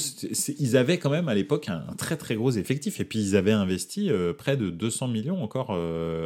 ils 0.58 0.78
avaient 0.78 0.98
quand 0.98 1.12
même 1.12 1.28
à 1.28 1.36
l'époque 1.36 1.70
un, 1.70 1.94
très 1.96 2.18
très 2.18 2.34
gros 2.34 2.50
effectif. 2.50 3.00
Et 3.00 3.06
puis 3.06 3.20
ils 3.20 3.36
avaient 3.36 3.52
investi 3.52 4.10
euh, 4.10 4.34
près 4.34 4.58
de 4.58 4.72
200 4.72 5.10
millions 5.10 5.44
encore 5.44 5.76
euh, 5.76 6.26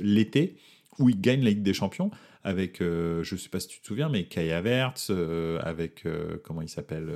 l'été 0.00 0.56
où 0.98 1.10
ils 1.10 1.20
gagnent 1.20 1.44
la 1.44 1.50
Ligue 1.50 1.62
des 1.62 1.74
Champions 1.74 2.10
avec, 2.44 2.80
euh, 2.80 3.22
je 3.22 3.36
sais 3.36 3.48
pas 3.48 3.60
si 3.60 3.68
tu 3.68 3.80
te 3.80 3.86
souviens, 3.86 4.08
mais 4.08 4.24
Kai 4.24 4.52
Havertz, 4.52 5.08
euh, 5.10 5.60
avec, 5.62 6.06
euh, 6.06 6.38
comment 6.42 6.62
il 6.62 6.68
s'appelle, 6.68 7.10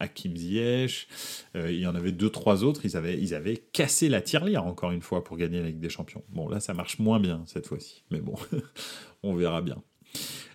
Hakim 0.00 0.36
Ziyech, 0.36 1.08
il 1.54 1.78
y 1.78 1.86
en 1.86 1.94
avait 1.94 2.12
deux, 2.12 2.30
trois 2.30 2.64
autres, 2.64 2.84
ils 2.84 2.96
avaient, 2.96 3.18
ils 3.18 3.34
avaient 3.34 3.56
cassé 3.56 4.08
la 4.08 4.20
tirelire, 4.20 4.64
encore 4.64 4.92
une 4.92 5.02
fois, 5.02 5.24
pour 5.24 5.36
gagner 5.36 5.60
la 5.60 5.68
Ligue 5.68 5.80
des 5.80 5.88
Champions. 5.88 6.22
Bon, 6.28 6.48
là, 6.48 6.60
ça 6.60 6.74
marche 6.74 6.98
moins 6.98 7.20
bien 7.20 7.42
cette 7.46 7.66
fois-ci, 7.66 8.04
mais 8.10 8.20
bon, 8.20 8.34
on 9.22 9.34
verra 9.34 9.62
bien. 9.62 9.82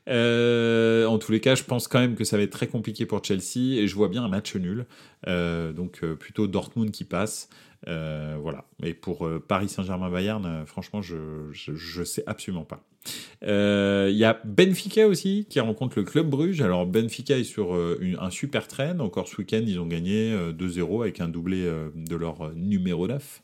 En 0.07 1.17
tous 1.17 1.31
les 1.31 1.39
cas, 1.39 1.55
je 1.55 1.63
pense 1.63 1.87
quand 1.87 1.99
même 1.99 2.15
que 2.15 2.23
ça 2.23 2.37
va 2.37 2.43
être 2.43 2.51
très 2.51 2.67
compliqué 2.67 3.05
pour 3.05 3.23
Chelsea 3.23 3.79
et 3.79 3.87
je 3.87 3.95
vois 3.95 4.09
bien 4.09 4.23
un 4.23 4.29
match 4.29 4.55
nul. 4.55 4.85
donc 5.25 6.05
plutôt 6.19 6.47
Dortmund 6.47 6.91
qui 6.91 7.03
passe. 7.03 7.49
voilà. 7.85 8.65
Et 8.83 8.93
pour 8.93 9.29
Paris 9.47 9.69
Saint-Germain-Bayern, 9.69 10.65
franchement, 10.65 11.01
je, 11.01 11.49
je, 11.51 12.03
sais 12.03 12.23
absolument 12.25 12.65
pas. 12.65 12.83
Il 13.41 13.49
euh, 13.49 14.11
y 14.11 14.23
a 14.23 14.39
Benfica 14.45 15.07
aussi 15.07 15.47
qui 15.49 15.59
rencontre 15.59 15.97
le 15.97 16.03
Club 16.03 16.29
Bruges. 16.29 16.61
Alors 16.61 16.85
Benfica 16.85 17.37
est 17.37 17.43
sur 17.43 17.75
euh, 17.75 17.99
un 18.19 18.29
super 18.29 18.67
train. 18.67 18.99
Encore 18.99 19.27
ce 19.27 19.37
week-end, 19.37 19.63
ils 19.65 19.79
ont 19.79 19.87
gagné 19.87 20.35
2-0 20.51 20.99
euh, 20.99 21.01
avec 21.01 21.21
un 21.21 21.27
doublé 21.27 21.69
de 21.95 22.15
leur 22.15 22.53
numéro 22.53 23.07
9. 23.07 23.41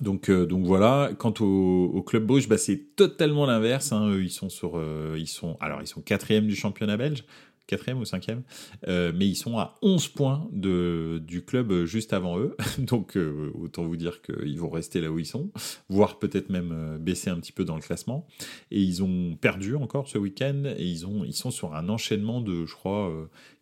Donc, 0.00 0.30
donc 0.30 0.64
voilà. 0.64 1.10
Quant 1.18 1.34
au, 1.40 2.02
club 2.02 2.26
Bruges, 2.26 2.48
bah, 2.48 2.58
c'est 2.58 2.96
totalement 2.96 3.46
l'inverse. 3.46 3.92
Hein. 3.92 4.16
Ils 4.18 4.30
sont 4.30 4.48
sur, 4.48 4.80
ils 5.16 5.28
sont, 5.28 5.56
alors 5.60 5.80
ils 5.82 5.86
sont 5.86 6.00
quatrième 6.00 6.46
du 6.46 6.56
championnat 6.56 6.96
belge. 6.96 7.24
quatrième 7.66 7.98
ou 7.98 8.04
cinquième, 8.04 8.42
euh, 8.88 9.12
mais 9.14 9.26
ils 9.26 9.36
sont 9.36 9.58
à 9.58 9.76
11 9.82 10.08
points 10.08 10.48
de, 10.52 11.22
du 11.26 11.44
club 11.44 11.84
juste 11.84 12.12
avant 12.12 12.38
eux, 12.38 12.56
donc 12.78 13.16
euh, 13.16 13.50
autant 13.54 13.84
vous 13.84 13.96
dire 13.96 14.20
qu'ils 14.22 14.58
vont 14.60 14.70
rester 14.70 15.00
là 15.00 15.10
où 15.10 15.18
ils 15.18 15.26
sont, 15.26 15.50
voire 15.88 16.18
peut-être 16.18 16.50
même 16.50 16.72
euh, 16.72 16.98
baisser 16.98 17.30
un 17.30 17.36
petit 17.36 17.52
peu 17.52 17.64
dans 17.64 17.76
le 17.76 17.82
classement. 17.82 18.26
Et 18.70 18.80
ils 18.80 19.02
ont 19.02 19.36
perdu 19.36 19.76
encore 19.76 20.08
ce 20.08 20.18
week-end, 20.18 20.64
et 20.76 20.84
ils, 20.84 21.06
ont, 21.06 21.24
ils 21.24 21.34
sont 21.34 21.50
sur 21.50 21.74
un 21.74 21.88
enchaînement 21.88 22.40
de, 22.40 22.66
je 22.66 22.74
crois, 22.74 23.10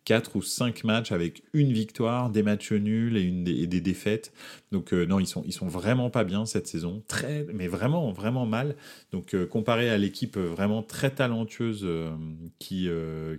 4 0.05 0.35
ou 0.35 0.41
5 0.41 0.83
matchs 0.83 1.11
avec 1.11 1.43
une 1.53 1.71
victoire, 1.71 2.29
des 2.29 2.43
matchs 2.43 2.71
nuls 2.71 3.17
et, 3.17 3.21
une, 3.21 3.43
des 3.43 3.81
défaites. 3.81 4.33
Donc 4.73 4.91
euh, 4.91 5.05
non, 5.05 5.19
ils 5.19 5.27
sont, 5.27 5.43
ils 5.45 5.53
sont 5.53 5.67
vraiment 5.67 6.09
pas 6.09 6.23
bien 6.23 6.45
cette 6.45 6.67
saison, 6.67 7.03
très, 7.07 7.45
mais 7.53 7.67
vraiment, 7.67 8.11
vraiment 8.11 8.45
mal. 8.47 8.75
Donc 9.11 9.35
euh, 9.35 9.45
comparé 9.45 9.89
à 9.89 9.97
l'équipe 9.99 10.37
vraiment 10.37 10.81
très 10.81 11.11
talentueuse 11.11 11.83
euh, 11.85 12.15
qui, 12.57 12.89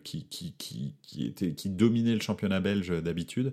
qui, 0.05 0.55
qui, 0.57 0.95
qui, 1.03 1.27
était, 1.27 1.55
qui 1.55 1.69
dominait 1.69 2.15
le 2.15 2.21
championnat 2.21 2.61
belge 2.61 2.91
d'habitude, 3.03 3.53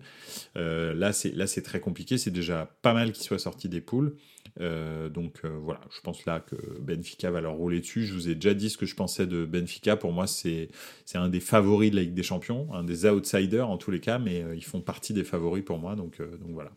là 0.56 1.12
c'est 1.12 1.62
très 1.64 1.80
compliqué. 1.80 2.18
C'est 2.18 2.32
déjà 2.32 2.72
pas 2.84 2.94
mal 2.94 3.12
qu'ils 3.12 3.26
soient 3.26 3.40
sortis 3.40 3.68
des 3.68 3.82
poules. 3.82 4.16
Donc 4.60 5.44
voilà, 5.44 5.82
je 5.96 6.02
pense 6.02 6.26
là 6.26 6.40
que 6.40 6.56
Benfica 6.80 7.32
va 7.32 7.42
leur 7.42 7.54
rouler 7.54 7.80
dessus. 7.80 8.06
Je 8.06 8.14
vous 8.14 8.30
ai 8.30 8.36
déjà 8.36 8.54
dit 8.54 8.70
ce 8.70 8.78
que 8.78 8.86
je 8.86 8.96
pensais 8.96 9.26
de 9.26 9.46
Benfica. 9.46 9.96
Pour 9.96 10.12
moi, 10.12 10.28
c'est 10.28 10.70
un 11.16 11.30
des 11.30 11.40
favoris 11.40 11.92
de 11.92 11.96
la 11.96 12.04
Ligue 12.04 12.14
des 12.14 12.24
Champions, 12.24 12.68
un 12.74 12.84
des 12.84 13.01
outsiders 13.06 13.70
en 13.70 13.78
tous 13.78 13.92
les 13.92 14.00
cas, 14.00 14.20
mais 14.20 14.44
euh, 14.44 14.56
ils 14.56 14.64
font 14.64 14.82
partie 14.82 15.14
des 15.14 15.24
favoris 15.24 15.64
pour 15.64 15.80
moi. 15.80 15.96
Donc, 15.96 16.20
donc 16.20 16.52
voilà. 16.52 16.72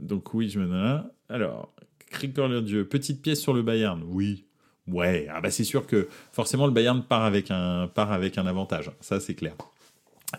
Donc 0.00 0.34
oui, 0.34 0.48
je 0.48 0.58
me 0.58 1.00
Alors, 1.28 1.74
Creeper 2.10 2.62
Dieu, 2.62 2.86
petite 2.86 3.22
pièce 3.22 3.40
sur 3.40 3.54
le 3.54 3.62
Bayern. 3.62 4.02
Oui. 4.06 4.46
Ouais, 4.88 5.28
ah 5.30 5.40
bah 5.40 5.50
c'est 5.50 5.64
sûr 5.64 5.86
que 5.86 6.08
forcément 6.32 6.66
le 6.66 6.72
Bayern 6.72 7.02
part 7.04 7.22
avec 7.22 7.50
un, 7.50 7.88
part 7.88 8.12
avec 8.12 8.36
un 8.36 8.46
avantage. 8.46 8.90
Ça, 9.00 9.20
c'est 9.20 9.34
clair. 9.34 9.54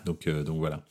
Donc, 0.04 0.26
euh, 0.26 0.42
donc 0.42 0.58
voilà. 0.58 0.82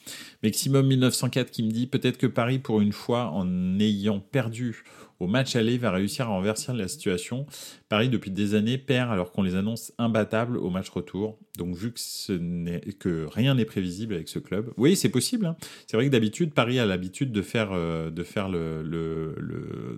Maximum 0.44 0.88
1904 0.88 1.52
qui 1.52 1.64
me 1.64 1.72
dit 1.72 1.88
peut-être 1.88 2.18
que 2.18 2.28
Paris, 2.28 2.60
pour 2.60 2.82
une 2.82 2.94
fois, 2.94 3.30
en 3.32 3.80
ayant 3.80 4.20
perdu 4.20 4.84
au 5.24 5.28
match 5.28 5.56
aller, 5.56 5.78
va 5.78 5.92
réussir 5.92 6.26
à 6.26 6.30
renverser 6.30 6.74
la 6.74 6.88
situation. 6.88 7.46
Paris, 7.90 8.10
depuis 8.10 8.32
des 8.32 8.56
années, 8.56 8.78
perd 8.78 9.12
alors 9.12 9.32
qu'on 9.32 9.42
les 9.42 9.56
annonce 9.56 9.94
imbattables 9.98 10.58
au 10.58 10.70
match 10.70 10.90
retour. 10.90 11.40
Donc, 11.58 11.76
vu 11.76 11.94
que, 11.94 12.92
que 12.92 13.26
rien 13.32 13.56
n'est 13.56 13.66
prévisible 13.66 14.14
avec 14.16 14.28
ce 14.28 14.40
club, 14.40 14.72
oui, 14.78 14.96
c'est 14.96 15.10
possible. 15.10 15.46
Hein. 15.46 15.56
C'est 15.88 15.98
vrai 15.98 16.08
que 16.08 16.12
d'habitude, 16.12 16.54
Paris 16.54 16.80
a 16.80 16.86
l'habitude 16.86 17.32
de 17.32 17.42
faire, 17.42 17.72
euh, 17.72 18.10
de 18.10 18.24
faire 18.24 18.50
le, 18.50 18.84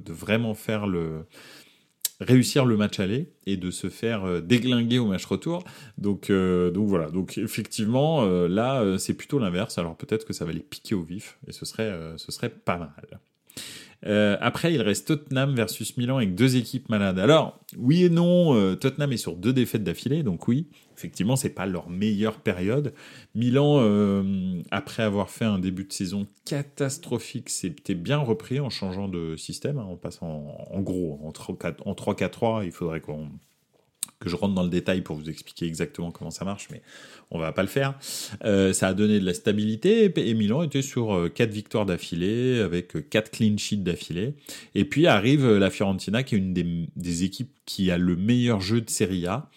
de 0.06 0.14
vraiment 0.14 0.54
faire 0.54 0.88
le 0.88 1.26
réussir 2.22 2.64
le 2.64 2.78
match 2.78 3.02
aller 3.02 3.34
et 3.46 3.58
de 3.58 3.70
se 3.72 3.90
faire 3.90 4.24
euh, 4.24 4.40
déglinguer 4.40 5.00
au 5.00 5.06
match 5.06 5.26
retour. 5.26 5.66
Donc, 5.98 6.30
euh, 6.30 6.72
donc 6.72 6.88
voilà. 6.88 7.10
Donc 7.10 7.38
effectivement, 7.38 8.24
là, 8.48 8.98
c'est 8.98 9.16
plutôt 9.16 9.40
l'inverse. 9.40 9.78
Alors 9.78 9.98
peut-être 9.98 10.26
que 10.26 10.34
ça 10.34 10.46
va 10.46 10.54
les 10.54 10.62
piquer 10.62 10.96
au 10.96 11.04
vif 11.04 11.38
et 11.48 11.52
ce 11.52 11.66
serait, 11.66 11.94
ce 12.18 12.32
serait 12.32 12.50
pas 12.50 12.78
mal. 12.78 13.20
Euh, 14.08 14.38
après, 14.40 14.74
il 14.74 14.82
reste 14.82 15.08
Tottenham 15.08 15.56
versus 15.56 15.98
Milan 15.98 16.18
avec 16.18 16.36
deux 16.36 16.58
équipes 16.58 16.90
malades. 16.90 17.18
Alors, 17.18 17.60
oui 17.78 18.04
et 18.04 18.10
non, 18.10 18.56
euh, 18.56 18.76
Tottenham 18.76 19.12
est 19.12 19.18
sur 19.18 19.36
deux 19.36 19.54
défaites 19.54 19.84
d'affilée, 19.84 20.22
donc 20.22 20.48
oui, 20.48 20.68
effectivement, 20.96 21.36
c'est 21.36 21.50
pas 21.50 21.66
leur 21.66 21.90
meilleure 21.90 22.40
période. 22.40 22.94
Milan, 23.34 23.80
euh, 23.80 24.62
après 24.70 25.04
avoir 25.04 25.30
fait 25.30 25.46
un 25.46 25.58
début 25.58 25.86
de 25.86 25.94
saison 25.94 26.28
catastrophique, 26.46 27.50
s'était 27.50 27.96
bien 27.96 28.20
repris 28.20 28.60
en 28.60 28.70
changeant 28.70 29.08
de 29.08 29.36
système, 29.36 29.80
hein, 29.80 29.88
en 29.90 29.96
passant 29.96 30.56
en, 30.70 30.82
gros 30.82 31.20
en 31.24 31.32
3-4-3. 31.32 32.64
Il 32.64 32.72
faudrait 32.72 33.02
qu'on 33.02 33.30
je 34.30 34.36
rentre 34.36 34.54
dans 34.54 34.64
le 34.64 34.70
détail 34.70 35.02
pour 35.02 35.16
vous 35.16 35.30
expliquer 35.30 35.66
exactement 35.66 36.12
comment 36.12 36.32
ça 36.32 36.46
marche, 36.46 36.68
mais 36.72 36.82
on 37.32 37.40
va 37.40 37.52
pas 37.52 37.62
le 37.62 37.68
faire. 37.68 37.98
Euh, 38.44 38.74
ça 38.74 38.88
a 38.88 38.94
donné 38.94 39.20
de 39.20 39.26
la 39.26 39.34
stabilité 39.34 40.12
et 40.16 40.34
Milan 40.34 40.64
était 40.64 40.82
sur 40.82 41.16
euh, 41.16 41.30
quatre 41.30 41.52
victoires 41.52 41.86
d'affilée 41.86 42.60
avec 42.60 42.96
euh, 42.96 43.02
quatre 43.02 43.32
clean 43.32 43.58
sheets 43.58 43.78
d'affilée. 43.78 44.36
Et 44.76 44.86
puis 44.86 45.08
arrive 45.08 45.50
la 45.50 45.70
Fiorentina 45.70 46.24
qui 46.24 46.36
est 46.36 46.38
une 46.38 46.54
des, 46.96 47.24
équipes 47.24 47.52
qui 47.66 47.90
a 47.92 47.98
le 47.98 48.16
meilleur 48.16 48.62
jeu 48.62 48.82
de 48.82 48.90
Serie 48.90 49.26
A. 49.26 49.50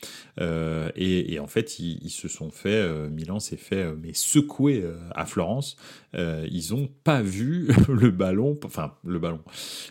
et, 0.97 1.39
en 1.41 1.47
fait, 1.47 1.79
ils, 1.79 2.11
se 2.11 2.29
sont 2.29 2.51
fait, 2.51 2.89
Milan 3.11 3.41
s'est 3.41 3.57
fait 3.57 3.93
mais 4.01 4.13
secouer 4.15 4.85
à 5.15 5.27
Florence. 5.27 5.77
ils 6.15 6.75
ont 6.75 6.89
pas 7.05 7.21
vu 7.21 7.69
le 7.89 8.11
ballon, 8.11 8.59
enfin 8.65 8.95
le 9.05 9.19
ballon. 9.19 9.41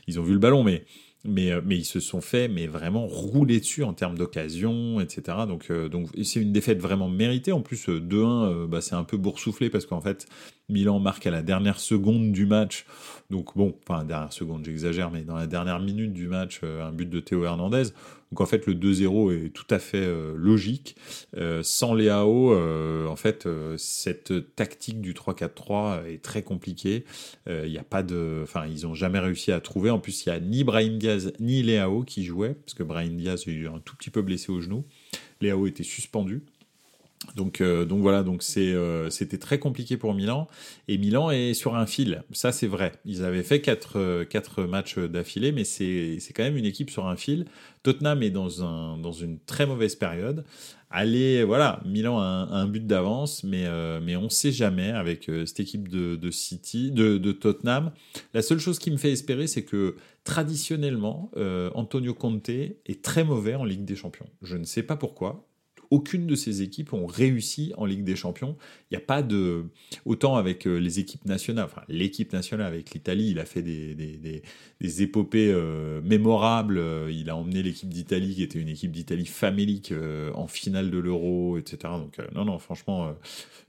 Ils 0.08 0.20
ont 0.20 0.24
vu 0.24 0.34
le 0.34 0.40
ballon, 0.40 0.64
mais 0.64 0.86
mais, 1.28 1.52
euh, 1.52 1.62
mais 1.64 1.78
ils 1.78 1.86
se 1.86 2.00
sont 2.00 2.22
fait 2.22 2.48
mais 2.48 2.66
vraiment 2.66 3.06
rouler 3.06 3.60
dessus 3.60 3.84
en 3.84 3.94
termes 3.94 4.18
d'occasion, 4.18 5.00
etc. 5.00 5.40
Donc, 5.48 5.68
euh, 5.70 5.90
c'est 6.24 6.42
une 6.42 6.54
défaite 6.54 6.80
vraiment 6.80 7.10
méritée. 7.10 7.52
En 7.52 7.62
plus, 7.62 7.90
2-1, 7.90 8.46
euh, 8.46 8.68
bah, 8.68 8.82
c'est 8.82 8.96
un 8.96 9.04
peu 9.04 9.18
boursouflé 9.18 9.70
parce 9.70 9.86
qu'en 9.86 10.02
fait, 10.02 10.26
Milan 10.70 11.00
marque 11.00 11.28
à 11.28 11.32
la 11.32 11.44
dernière 11.44 11.80
seconde 11.80 12.32
du 12.32 12.46
match. 12.46 12.86
Donc 13.30 13.56
bon, 13.58 13.76
enfin, 13.88 14.06
dernière 14.06 14.34
seconde, 14.34 14.64
j'exagère, 14.66 15.12
mais 15.12 15.22
dans 15.22 15.36
la 15.36 15.48
dernière 15.48 15.80
minute 15.80 16.14
du 16.14 16.28
match, 16.28 16.62
un 16.64 16.92
but 16.92 17.10
de 17.10 17.20
Théo 17.20 17.44
Hernandez. 17.44 17.84
Donc 18.32 18.42
en 18.42 18.46
fait, 18.46 18.66
le 18.66 18.74
2-0 18.74 19.46
est 19.46 19.50
tout 19.50 19.66
à 19.70 19.80
fait 19.80 20.06
euh, 20.06 20.34
logique. 20.36 20.96
Euh, 21.38 21.64
sans 21.64 21.94
Léao, 21.94 22.54
euh, 22.54 23.08
en 23.08 23.16
fait, 23.16 23.48
cette 23.78 24.56
tactique 24.56 25.02
du 25.02 25.14
3-4-3 25.14 26.06
est 26.08 26.22
très 26.22 26.44
compliquée. 26.44 27.06
A 27.48 27.84
pas 27.84 28.04
de, 28.04 28.42
enfin, 28.44 28.66
ils 28.66 28.84
n'ont 28.84 28.96
jamais 28.96 29.20
réussi 29.20 29.52
à 29.52 29.62
trouver. 29.62 29.90
En 29.90 30.00
plus, 30.00 30.26
il 30.26 30.30
n'y 30.30 30.36
a 30.36 30.40
ni 30.40 30.64
Brahim 30.64 30.98
Diaz 30.98 31.32
ni 31.40 31.64
Léao 31.64 32.04
qui 32.04 32.26
jouaient, 32.26 32.56
parce 32.56 32.74
que 32.74 32.84
Brahim 32.84 33.16
Diaz 33.18 33.44
est 33.48 33.68
un 33.68 33.80
tout 33.80 33.96
petit 33.96 34.10
peu 34.10 34.22
blessé 34.22 34.52
au 34.52 34.60
genou. 34.62 34.84
Léao 35.40 35.68
était 35.68 35.84
suspendu. 35.84 36.42
Donc, 37.36 37.62
euh, 37.62 37.86
donc 37.86 38.02
voilà, 38.02 38.24
donc 38.24 38.44
euh, 38.58 39.10
c'était 39.10 39.38
très 39.38 39.60
compliqué 39.60 39.98
pour 39.98 40.14
Milan. 40.14 40.48
Et 40.88 40.98
Milan 40.98 41.32
est 41.32 41.54
sur 41.54 41.76
un 41.76 41.86
fil, 41.86 42.24
ça 42.32 42.52
c'est 42.52 42.68
vrai. 42.68 42.94
Ils 43.06 43.24
avaient 43.24 43.44
fait 43.44 43.60
quatre, 43.60 43.98
euh, 43.98 44.68
matchs 44.68 45.00
d'affilée, 45.00 45.52
mais 45.52 45.64
c'est, 45.64 46.20
quand 46.36 46.44
même 46.44 46.58
une 46.58 46.66
équipe 46.66 46.90
sur 46.90 47.08
un 47.08 47.16
fil. 47.16 47.46
Tottenham 47.84 48.22
est 48.22 48.30
dans, 48.30 48.64
un, 48.64 48.98
dans 48.98 49.12
une 49.12 49.40
très 49.40 49.66
mauvaise 49.66 49.96
période. 49.96 50.46
Allez, 50.90 51.44
voilà, 51.44 51.82
Milan 51.86 52.20
a 52.20 52.24
un, 52.24 52.68
but 52.68 52.86
d'avance, 52.86 53.44
mais, 53.44 53.66
mais 54.02 54.16
on 54.16 54.24
ne 54.24 54.30
sait 54.30 54.54
jamais 54.54 54.92
avec 54.92 55.30
cette 55.46 55.60
équipe 55.60 55.90
de, 55.90 56.32
City, 56.32 56.92
de, 56.92 57.32
Tottenham. 57.34 57.92
La 58.34 58.42
seule 58.42 58.60
chose 58.60 58.80
qui 58.80 58.90
me 58.90 58.98
fait 58.98 59.12
espérer, 59.12 59.48
c'est 59.48 59.64
que 59.64 59.96
traditionnellement, 60.24 61.30
Antonio 61.76 62.14
Conte 62.14 62.50
est 62.50 63.04
très 63.04 63.26
mauvais 63.26 63.56
en 63.56 63.66
Ligue 63.66 63.84
des 63.84 63.98
Champions. 63.98 64.28
Je 64.42 64.56
ne 64.56 64.64
sais 64.64 64.84
pas 64.84 64.96
pourquoi 64.96 65.47
aucune 65.92 66.28
de 66.28 66.36
ces 66.36 66.62
équipes 66.62 66.94
ont 66.94 67.06
réussi 67.06 67.74
en 67.78 67.86
Ligue 67.86 68.04
des 68.04 68.16
Champions. 68.16 68.58
Il 68.90 68.98
n'y 68.98 69.04
a 69.04 69.06
pas 69.06 69.22
de. 69.22 69.66
Autant 70.06 70.36
avec 70.36 70.68
euh, 70.68 70.78
les 70.78 71.00
équipes 71.00 71.26
nationales, 71.26 71.66
enfin, 71.66 71.82
l'équipe 71.88 72.32
nationale 72.34 72.68
avec 72.68 72.92
l'Italie, 72.92 73.30
il 73.32 73.40
a 73.40 73.46
fait 73.46 73.62
des, 73.62 74.42
épopées 75.02 75.52
euh, 75.52 76.02
mémorables. 76.02 76.82
Il 77.10 77.30
a 77.30 77.36
emmené 77.36 77.64
l'équipe 77.64 77.90
d'Italie, 77.90 78.36
qui 78.36 78.44
était 78.44 78.60
une 78.60 78.70
équipe 78.70 78.92
d'Italie 78.92 79.26
famélique, 79.26 79.92
euh, 79.92 80.32
en 80.34 80.48
finale 80.48 80.92
de 80.92 80.98
l'Euro, 80.98 81.58
etc. 81.58 81.94
Donc, 81.98 82.18
non, 82.34 82.46
non, 82.46 82.60
franchement, 82.60 83.16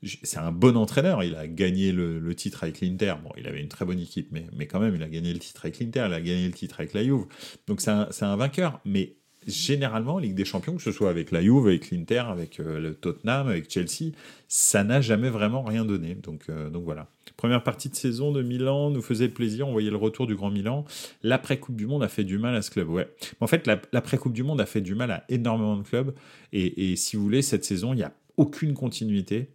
c'est 0.02 0.38
un 0.38 0.52
bon 0.52 0.76
entraîneur. 0.76 1.22
Il 1.22 1.34
a 1.34 1.46
gagné 1.46 1.92
le, 1.92 2.34
titre 2.34 2.62
avec 2.62 2.80
l'Inter. 2.80 3.14
Bon, 3.22 3.30
il 3.36 3.46
avait 3.46 3.60
une 3.60 3.68
très 3.68 3.84
bonne 3.84 4.00
équipe, 4.00 4.28
mais, 4.30 4.46
mais 4.56 4.66
quand 4.66 4.80
même, 4.80 4.94
il 4.94 5.02
a 5.02 5.08
gagné 5.08 5.32
le 5.32 5.38
titre 5.38 5.64
avec 5.64 5.80
l'Inter, 5.80 6.04
il 6.08 6.14
a 6.14 6.20
gagné 6.20 6.46
le 6.46 6.52
titre 6.52 6.80
avec 6.80 6.92
la 6.92 7.02
Juve. 7.02 7.26
Donc, 7.66 7.80
c'est 7.80 7.90
un, 7.90 8.08
un 8.20 8.36
vainqueur. 8.36 8.80
Mais 8.84 9.16
généralement, 9.48 10.18
Ligue 10.18 10.34
des 10.34 10.44
Champions, 10.44 10.76
que 10.76 10.82
ce 10.82 10.92
soit 10.92 11.10
avec 11.10 11.30
la 11.32 11.42
Juve, 11.42 11.66
avec 11.66 11.90
l'Inter, 11.90 12.24
avec 12.28 12.60
euh, 12.60 12.78
le 12.78 12.94
Tottenham, 12.94 13.48
avec 13.48 13.70
Chelsea, 13.70 14.12
ça 14.46 14.84
n'a 14.84 15.00
jamais 15.00 15.30
vraiment 15.30 15.62
rien 15.62 15.84
donné. 15.84 16.14
Donc, 16.14 16.42
euh, 16.48 16.70
donc 16.70 16.84
voilà. 16.84 17.08
Première 17.36 17.62
partie 17.62 17.88
de 17.88 17.94
saison 17.94 18.32
de 18.32 18.42
Milan 18.42 18.90
nous 18.90 19.02
faisait 19.02 19.28
plaisir. 19.28 19.66
On 19.68 19.72
voyait 19.72 19.90
le 19.90 19.96
retour 19.96 20.26
du 20.26 20.34
Grand 20.34 20.50
Milan. 20.50 20.84
L'après 21.22 21.58
Coupe 21.58 21.76
du 21.76 21.86
Monde 21.86 22.02
a 22.02 22.08
fait 22.08 22.24
du 22.24 22.38
mal 22.38 22.54
à 22.54 22.62
ce 22.62 22.70
club. 22.70 22.88
Ouais. 22.88 23.08
En 23.40 23.46
fait, 23.46 23.66
l'après 23.92 24.18
Coupe 24.18 24.32
du 24.32 24.42
Monde 24.42 24.60
a 24.60 24.66
fait 24.66 24.80
du 24.80 24.94
mal 24.94 25.10
à 25.10 25.24
énormément 25.28 25.76
de 25.76 25.82
clubs. 25.82 26.14
Et, 26.52 26.92
et 26.92 26.96
si 26.96 27.16
vous 27.16 27.22
voulez, 27.22 27.42
cette 27.42 27.64
saison, 27.64 27.92
il 27.92 27.96
n'y 27.96 28.02
a 28.02 28.12
aucune 28.36 28.74
continuité 28.74 29.48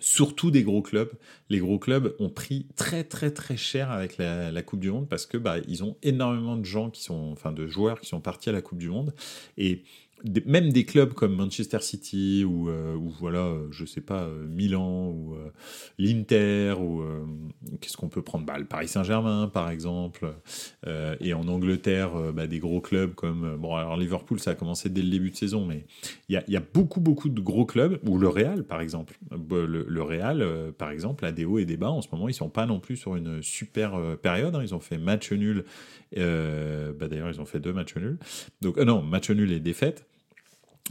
surtout 0.00 0.50
des 0.50 0.62
gros 0.62 0.82
clubs. 0.82 1.12
Les 1.48 1.58
gros 1.58 1.78
clubs 1.78 2.14
ont 2.18 2.28
pris 2.28 2.66
très 2.76 3.04
très 3.04 3.30
très 3.30 3.56
cher 3.56 3.90
avec 3.90 4.18
la, 4.18 4.62
Coupe 4.62 4.80
du 4.80 4.90
Monde 4.90 5.08
parce 5.08 5.26
que 5.26 5.38
bah, 5.38 5.56
ils 5.66 5.84
ont 5.84 5.96
énormément 6.02 6.56
de 6.56 6.64
gens 6.64 6.90
qui 6.90 7.02
sont, 7.02 7.30
enfin 7.32 7.52
de 7.52 7.66
joueurs 7.66 8.00
qui 8.00 8.08
sont 8.08 8.20
partis 8.20 8.48
à 8.48 8.52
la 8.52 8.62
Coupe 8.62 8.78
du 8.78 8.88
Monde 8.88 9.14
et 9.56 9.82
même 10.46 10.72
des 10.72 10.84
clubs 10.84 11.12
comme 11.12 11.34
Manchester 11.34 11.80
City 11.80 12.44
ou, 12.44 12.68
euh, 12.68 12.94
ou 12.94 13.08
voilà, 13.08 13.40
euh, 13.40 13.68
je 13.70 13.84
sais 13.84 14.00
pas, 14.00 14.22
euh, 14.22 14.46
Milan 14.46 15.08
ou 15.08 15.36
l'Inter 15.98 16.74
ou 16.78 17.02
qu'est-ce 17.80 17.96
qu'on 17.96 18.08
peut 18.08 18.22
prendre? 18.22 18.44
Bah, 18.44 18.58
Le 18.58 18.64
Paris 18.64 18.88
Saint-Germain 18.88 19.48
par 19.48 19.70
exemple. 19.70 20.32
et 21.20 21.34
en 21.34 21.46
Angleterre, 21.48 22.32
bah, 22.32 22.46
des 22.46 22.58
gros 22.58 22.80
clubs 22.80 23.14
comme 23.14 23.56
bon 23.56 23.74
alors 23.74 23.96
Liverpool 23.96 24.40
ça 24.40 24.52
a 24.52 24.54
commencé 24.54 24.88
dès 24.88 25.02
le 25.02 25.10
début 25.10 25.30
de 25.30 25.36
saison, 25.36 25.66
mais 25.66 25.84
il 26.28 26.34
y 26.34 26.36
a, 26.36 26.44
y 26.48 26.56
a, 26.56 26.62
beaucoup 26.74 27.00
beaucoup 27.00 27.28
de 27.28 27.40
gros 27.40 27.66
clubs 27.66 27.98
ou 28.08 28.18
le 28.18 28.28
Real 28.28 28.64
par 28.64 28.80
exemple. 28.80 29.18
Le, 29.30 29.84
le 29.88 30.02
Real 30.02 30.72
par 30.76 30.90
exemple 30.90 31.24
a 31.24 31.32
des 31.32 31.44
hauts 31.44 31.58
et 31.58 31.64
des 31.64 31.76
bas 31.76 31.90
en 31.90 32.02
ce 32.02 32.08
moment. 32.12 32.28
Ils 32.28 32.34
sont 32.34 32.50
pas 32.50 32.66
non 32.66 32.80
plus 32.80 32.96
sur 32.96 33.16
une 33.16 33.42
super 33.42 33.98
période. 34.22 34.54
Hein. 34.54 34.62
Ils 34.62 34.74
ont 34.74 34.80
fait 34.80 34.98
match 34.98 35.32
nul. 35.32 35.64
bah, 36.14 37.08
D'ailleurs 37.08 37.30
ils 37.30 37.40
ont 37.40 37.46
fait 37.46 37.60
deux 37.60 37.72
matchs 37.72 37.96
nuls. 37.96 38.18
Donc 38.60 38.78
non 38.78 39.02
match 39.02 39.30
nul 39.30 39.52
et 39.52 39.60
défaite. 39.60 40.07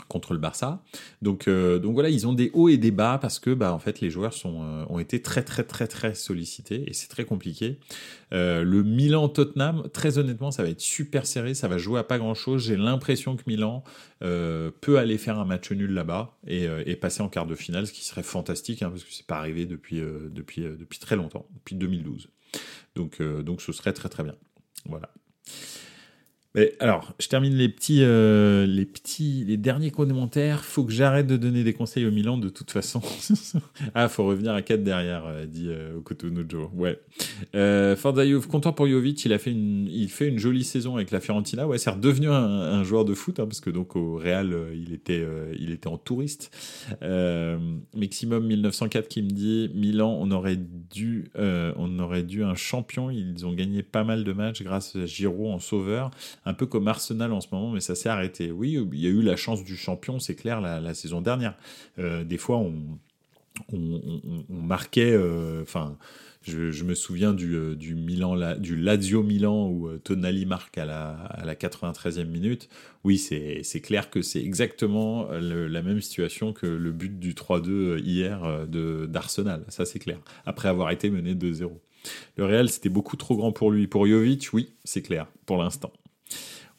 Contre 0.08 0.34
le 0.34 0.40
Barça. 0.40 0.84
Donc, 1.22 1.48
euh, 1.48 1.80
donc 1.80 1.94
voilà, 1.94 2.10
ils 2.10 2.28
ont 2.28 2.34
des 2.34 2.52
hauts 2.54 2.70
et 2.70 2.78
des 2.78 2.92
bas 2.92 3.18
parce 3.22 3.40
que 3.40 3.52
bah, 3.52 3.74
en 3.74 3.80
fait, 3.80 4.02
les 4.02 4.10
joueurs 4.10 4.34
sont, 4.34 4.62
euh, 4.64 4.86
ont 4.90 5.00
été 5.00 5.22
très 5.22 5.44
très 5.44 5.64
très 5.64 5.88
très 5.88 6.14
sollicités 6.14 6.84
et 6.88 6.94
c'est 6.94 7.08
très 7.08 7.26
compliqué. 7.26 7.80
Euh, 8.34 8.64
le 8.64 8.84
Milan-Tottenham, 8.84 9.90
très 9.94 10.18
honnêtement, 10.18 10.52
ça 10.52 10.64
va 10.64 10.70
être 10.70 10.82
super 10.82 11.26
serré, 11.26 11.54
ça 11.54 11.68
va 11.68 11.78
jouer 11.78 12.00
à 12.00 12.04
pas 12.04 12.18
grand-chose. 12.18 12.66
J'ai 12.66 12.78
l'impression 12.78 13.36
que 13.36 13.44
Milan 13.48 13.84
peut 14.20 14.98
aller 14.98 15.18
faire 15.18 15.38
un 15.40 15.46
match 15.46 15.72
nul 15.72 15.92
là-bas 15.92 16.38
et, 16.48 16.96
passer 16.96 17.22
en 17.22 17.30
quart 17.30 17.46
de 17.46 17.54
finale, 17.54 17.86
ce 17.86 17.94
qui 17.94 18.04
serait 18.04 18.24
fantastique 18.24 18.82
hein, 18.82 18.90
parce 18.90 19.04
que 19.04 19.14
c'est 19.14 19.28
pas 19.28 19.38
arrivé 19.38 19.66
depuis, 19.68 20.02
depuis, 20.32 20.62
depuis 20.62 20.98
très 20.98 21.16
longtemps, 21.16 21.46
depuis 21.54 21.76
2012. 21.76 22.28
Donc, 22.96 23.22
donc 23.22 23.62
ce 23.62 23.72
serait 23.72 23.94
très 23.94 24.10
très 24.10 24.24
bien. 24.24 24.36
Voilà 24.86 25.12
alors, 26.80 27.14
je 27.20 27.28
termine 27.28 27.54
les 27.54 27.70
petits, 27.70 28.02
euh, 28.02 28.66
les 28.66 28.86
petits, 28.86 29.44
les 29.46 29.58
derniers 29.58 29.92
commentaires. 29.92 30.64
Faut 30.64 30.84
que 30.84 30.92
j'arrête 30.92 31.28
de 31.28 31.38
donner 31.38 31.64
des 31.64 31.74
conseils 31.74 32.06
au 32.06 32.12
Milan 32.12 32.38
de 32.38 32.50
toute 32.50 32.72
façon. 32.72 33.02
ah, 33.94 34.08
faut 34.08 34.26
revenir 34.26 34.54
à 34.54 34.62
4 34.64 34.84
derrière, 34.84 35.26
euh, 35.28 35.46
dit 35.46 35.68
euh. 35.70 36.00
Ouais. 36.74 37.00
Euh, 37.56 37.96
content 38.50 38.74
pour 38.74 38.88
Jovic, 38.88 39.24
il 39.26 39.34
a 39.34 39.38
fait 39.38 39.52
une, 39.52 39.88
il 39.88 40.10
fait 40.10 40.28
une 40.28 40.40
jolie 40.40 40.64
saison 40.64 40.96
avec 40.96 41.12
la 41.12 41.20
Fiorentina. 41.20 41.68
Ouais, 41.68 41.78
c'est 41.78 41.90
redevenu 41.90 42.30
un, 42.30 42.84
joueur 42.84 43.06
de 43.06 43.14
foot, 43.14 43.40
hein, 43.40 43.46
parce 43.46 43.60
que 43.60 43.70
donc 43.70 43.96
au 43.96 44.16
Real, 44.16 44.54
euh, 44.54 44.74
il 44.74 44.94
était, 44.94 45.26
il 45.60 45.72
était 45.72 45.88
en 45.88 45.98
touriste. 45.98 46.52
Maximum 47.96 48.48
1904 48.48 49.08
qui 49.08 49.22
me 49.22 49.30
dit 49.30 49.70
Milan, 49.76 50.18
on 50.20 50.32
aurait 50.32 50.58
dû, 50.58 51.26
on 51.36 52.00
aurait 52.00 52.24
dû 52.24 52.44
un 52.44 52.56
champion. 52.56 53.12
Ils 53.12 53.46
ont 53.46 53.54
gagné 53.54 53.84
pas 53.84 54.04
mal 54.04 54.24
de 54.24 54.32
matchs 54.32 54.64
grâce 54.64 54.96
à 54.96 55.06
Giroud 55.06 55.54
en 55.54 55.60
sauveur 55.60 56.10
un 56.48 56.54
peu 56.54 56.66
comme 56.66 56.88
Arsenal 56.88 57.34
en 57.34 57.42
ce 57.42 57.48
moment, 57.52 57.72
mais 57.72 57.82
ça 57.82 57.94
s'est 57.94 58.08
arrêté. 58.08 58.52
Oui, 58.52 58.80
il 58.94 59.00
y 59.00 59.06
a 59.06 59.10
eu 59.10 59.22
la 59.22 59.36
chance 59.36 59.66
du 59.66 59.76
champion, 59.76 60.18
c'est 60.20 60.36
clair, 60.36 60.62
la, 60.62 60.94
saison 60.94 61.20
dernière. 61.20 61.56
Euh, 62.00 62.24
des 62.24 62.38
fois, 62.38 62.58
on, 62.58 62.74
marquait, 64.50 65.12
euh, 65.12 65.62
enfin. 65.64 65.98
je, 66.44 66.84
me 66.84 66.96
souviens 66.96 67.34
du, 67.34 67.54
euh, 67.56 67.76
Milan, 67.96 68.56
du 68.58 68.78
Lazio 68.78 69.24
Milan 69.24 69.68
où 69.70 69.90
Tonali 69.98 70.46
marque 70.46 70.78
à 70.78 70.86
la, 70.86 71.10
à 71.10 71.44
la 71.44 71.56
93e 71.56 72.26
minute. 72.26 72.70
Oui, 73.04 73.18
c'est 73.18 73.82
clair 73.82 74.10
que 74.10 74.22
c'est 74.22 74.42
exactement 74.42 75.28
la 75.32 75.82
même 75.82 76.00
situation 76.00 76.54
que 76.54 76.66
le 76.66 76.92
but 76.94 77.20
du 77.20 77.34
3-2 77.34 78.00
hier 78.00 78.68
d'Arsenal. 78.68 79.66
Ça, 79.68 79.84
c'est 79.84 80.00
clair. 80.00 80.20
Après 80.46 80.70
avoir 80.70 80.92
été 80.92 81.10
mené 81.10 81.36
2-0. 81.36 81.72
Le 82.38 82.46
Real, 82.46 82.70
c'était 82.70 82.90
beaucoup 82.90 83.18
trop 83.18 83.36
grand 83.36 83.52
pour 83.52 83.70
lui. 83.70 83.88
Pour 83.88 84.08
Jovic, 84.08 84.48
oui, 84.54 84.70
c'est 84.86 85.02
clair, 85.02 85.28
pour 85.46 85.58
l'instant. 85.58 85.92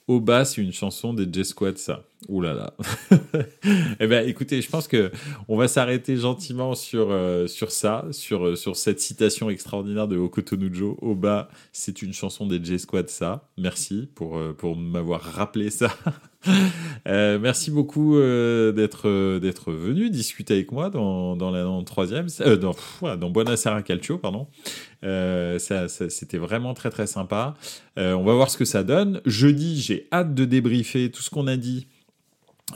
Au 0.09 0.21
bas, 0.21 0.47
c'est 0.47 0.63
une 0.63 0.73
chanson 0.73 1.13
des 1.13 1.29
J-Squad, 1.31 1.77
ça. 1.77 2.03
Ouh 2.29 2.41
là 2.41 2.55
là. 2.55 2.75
eh 4.01 4.07
bien, 4.07 4.23
écoutez, 4.23 4.63
je 4.63 4.69
pense 4.71 4.89
que 4.89 5.13
on 5.49 5.57
va 5.59 5.69
s'arrêter 5.69 6.17
gentiment 6.17 6.75
sur, 6.75 7.11
euh, 7.11 7.47
ça, 7.47 8.07
sur, 8.11 8.47
euh, 8.47 8.57
sur 8.57 8.75
cette 8.75 9.01
citation 9.01 9.51
extraordinaire 9.51 10.09
de 10.09 10.17
Okotonujo. 10.17 10.97
Au 11.03 11.15
bas, 11.15 11.51
c'est 11.73 12.01
une 12.01 12.15
chanson 12.15 12.47
des 12.47 12.59
J-Squad, 12.65 13.11
ça. 13.11 13.47
Merci 13.59 14.09
pour, 14.15 14.39
euh, 14.39 14.55
pour 14.55 14.77
m'avoir 14.77 15.21
rappelé 15.21 15.69
ça. 15.69 15.95
merci 17.07 17.71
beaucoup 17.71 18.17
d'être 18.17 19.39
d'être 19.39 19.73
venu 19.73 20.11
discuter 20.11 20.55
avec 20.55 20.73
moi 20.73 20.91
dans, 20.91 21.37
dans, 21.37 21.51
la, 21.51 21.65
dans 21.65 21.79
le 21.79 21.85
troisième, 21.85 22.27
dans, 22.61 22.75
dans 23.17 23.31
Buonasera 23.31 23.83
Calcio, 23.83 24.19
pardon. 24.19 24.47
ça, 25.03 25.89
c'était 25.89 26.39
vraiment 26.39 26.75
très 26.75 26.91
très 26.91 27.07
sympa. 27.07 27.55
on 27.97 28.25
va 28.25 28.35
voir 28.35 28.51
ce 28.51 28.57
que 28.57 28.65
ça 28.65 28.85
donne. 28.85 29.21
Jeudi, 29.27 29.81
j'ai 29.81 30.07
hâte 30.13 30.35
de 30.35 30.45
débriefer 30.45 31.11
tout 31.11 31.23
ce 31.23 31.31
qu'on 31.31 31.47
a 31.47 31.57
dit 31.57 31.89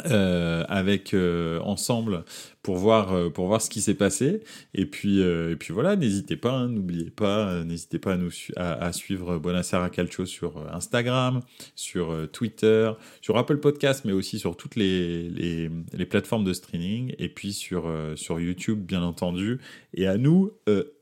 euh, 0.07 0.65
avec 0.69 1.13
euh, 1.13 1.61
ensemble 1.61 2.25
pour 2.63 2.79
voir 2.79 3.13
euh, 3.13 3.29
pour 3.29 3.47
voir 3.47 3.61
ce 3.61 3.69
qui 3.69 3.83
s'est 3.83 3.93
passé. 3.93 4.43
Et 4.73 4.87
puis 4.87 5.21
et 5.21 5.57
puis 5.57 5.75
voilà 5.75 5.97
n'hésitez 5.97 6.37
pas 6.37 6.53
hein, 6.53 6.69
n'oubliez 6.69 7.11
pas 7.11 7.63
n'hésitez 7.65 7.99
pas 7.99 8.15
à 8.15 8.17
nous 8.17 8.31
à, 8.57 8.91
suivre 8.95 9.37
Buonasera 9.37 9.91
Calcio 9.91 10.25
sur 10.25 10.67
Instagram 10.73 11.41
sur 11.75 12.17
Twitter 12.33 12.91
sur 13.21 13.37
Apple 13.37 13.59
Podcast 13.59 14.05
mais 14.07 14.13
aussi 14.13 14.39
sur 14.39 14.57
toutes 14.57 14.77
les, 14.77 15.29
les, 15.29 15.71
les 15.93 16.07
plateformes 16.07 16.45
de 16.45 16.55
streaming. 16.55 17.15
Et 17.19 17.29
puis 17.29 17.53
sur 17.53 17.93
sur 18.17 18.41
YouTube 18.41 18.81
bien 18.81 19.03
entendu. 19.03 19.61
Et 19.93 20.07
à 20.07 20.17
nous 20.17 20.53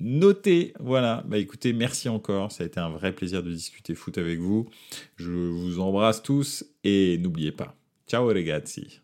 noter. 0.01 0.72
Voilà. 0.80 1.22
Bah 1.28 1.38
écoutez 1.38 1.72
merci 1.72 2.09
encore. 2.09 2.51
Ça 2.51 2.64
a 2.64 2.66
été 2.66 2.80
un 2.80 2.91
vrai 2.91 3.12
plaisir 3.12 3.45
de 3.45 3.53
discuter 3.53 3.95
foot 3.95 4.18
avec 4.18 4.41
vous. 4.41 4.68
Je 5.16 5.30
vous 5.30 5.78
embrasse 5.78 6.24
tous 6.24 6.64
et 6.82 7.18
n'oubliez 7.18 7.53
pas 7.53 7.80
Ciao 8.11 8.33
ragazzi! 8.33 9.00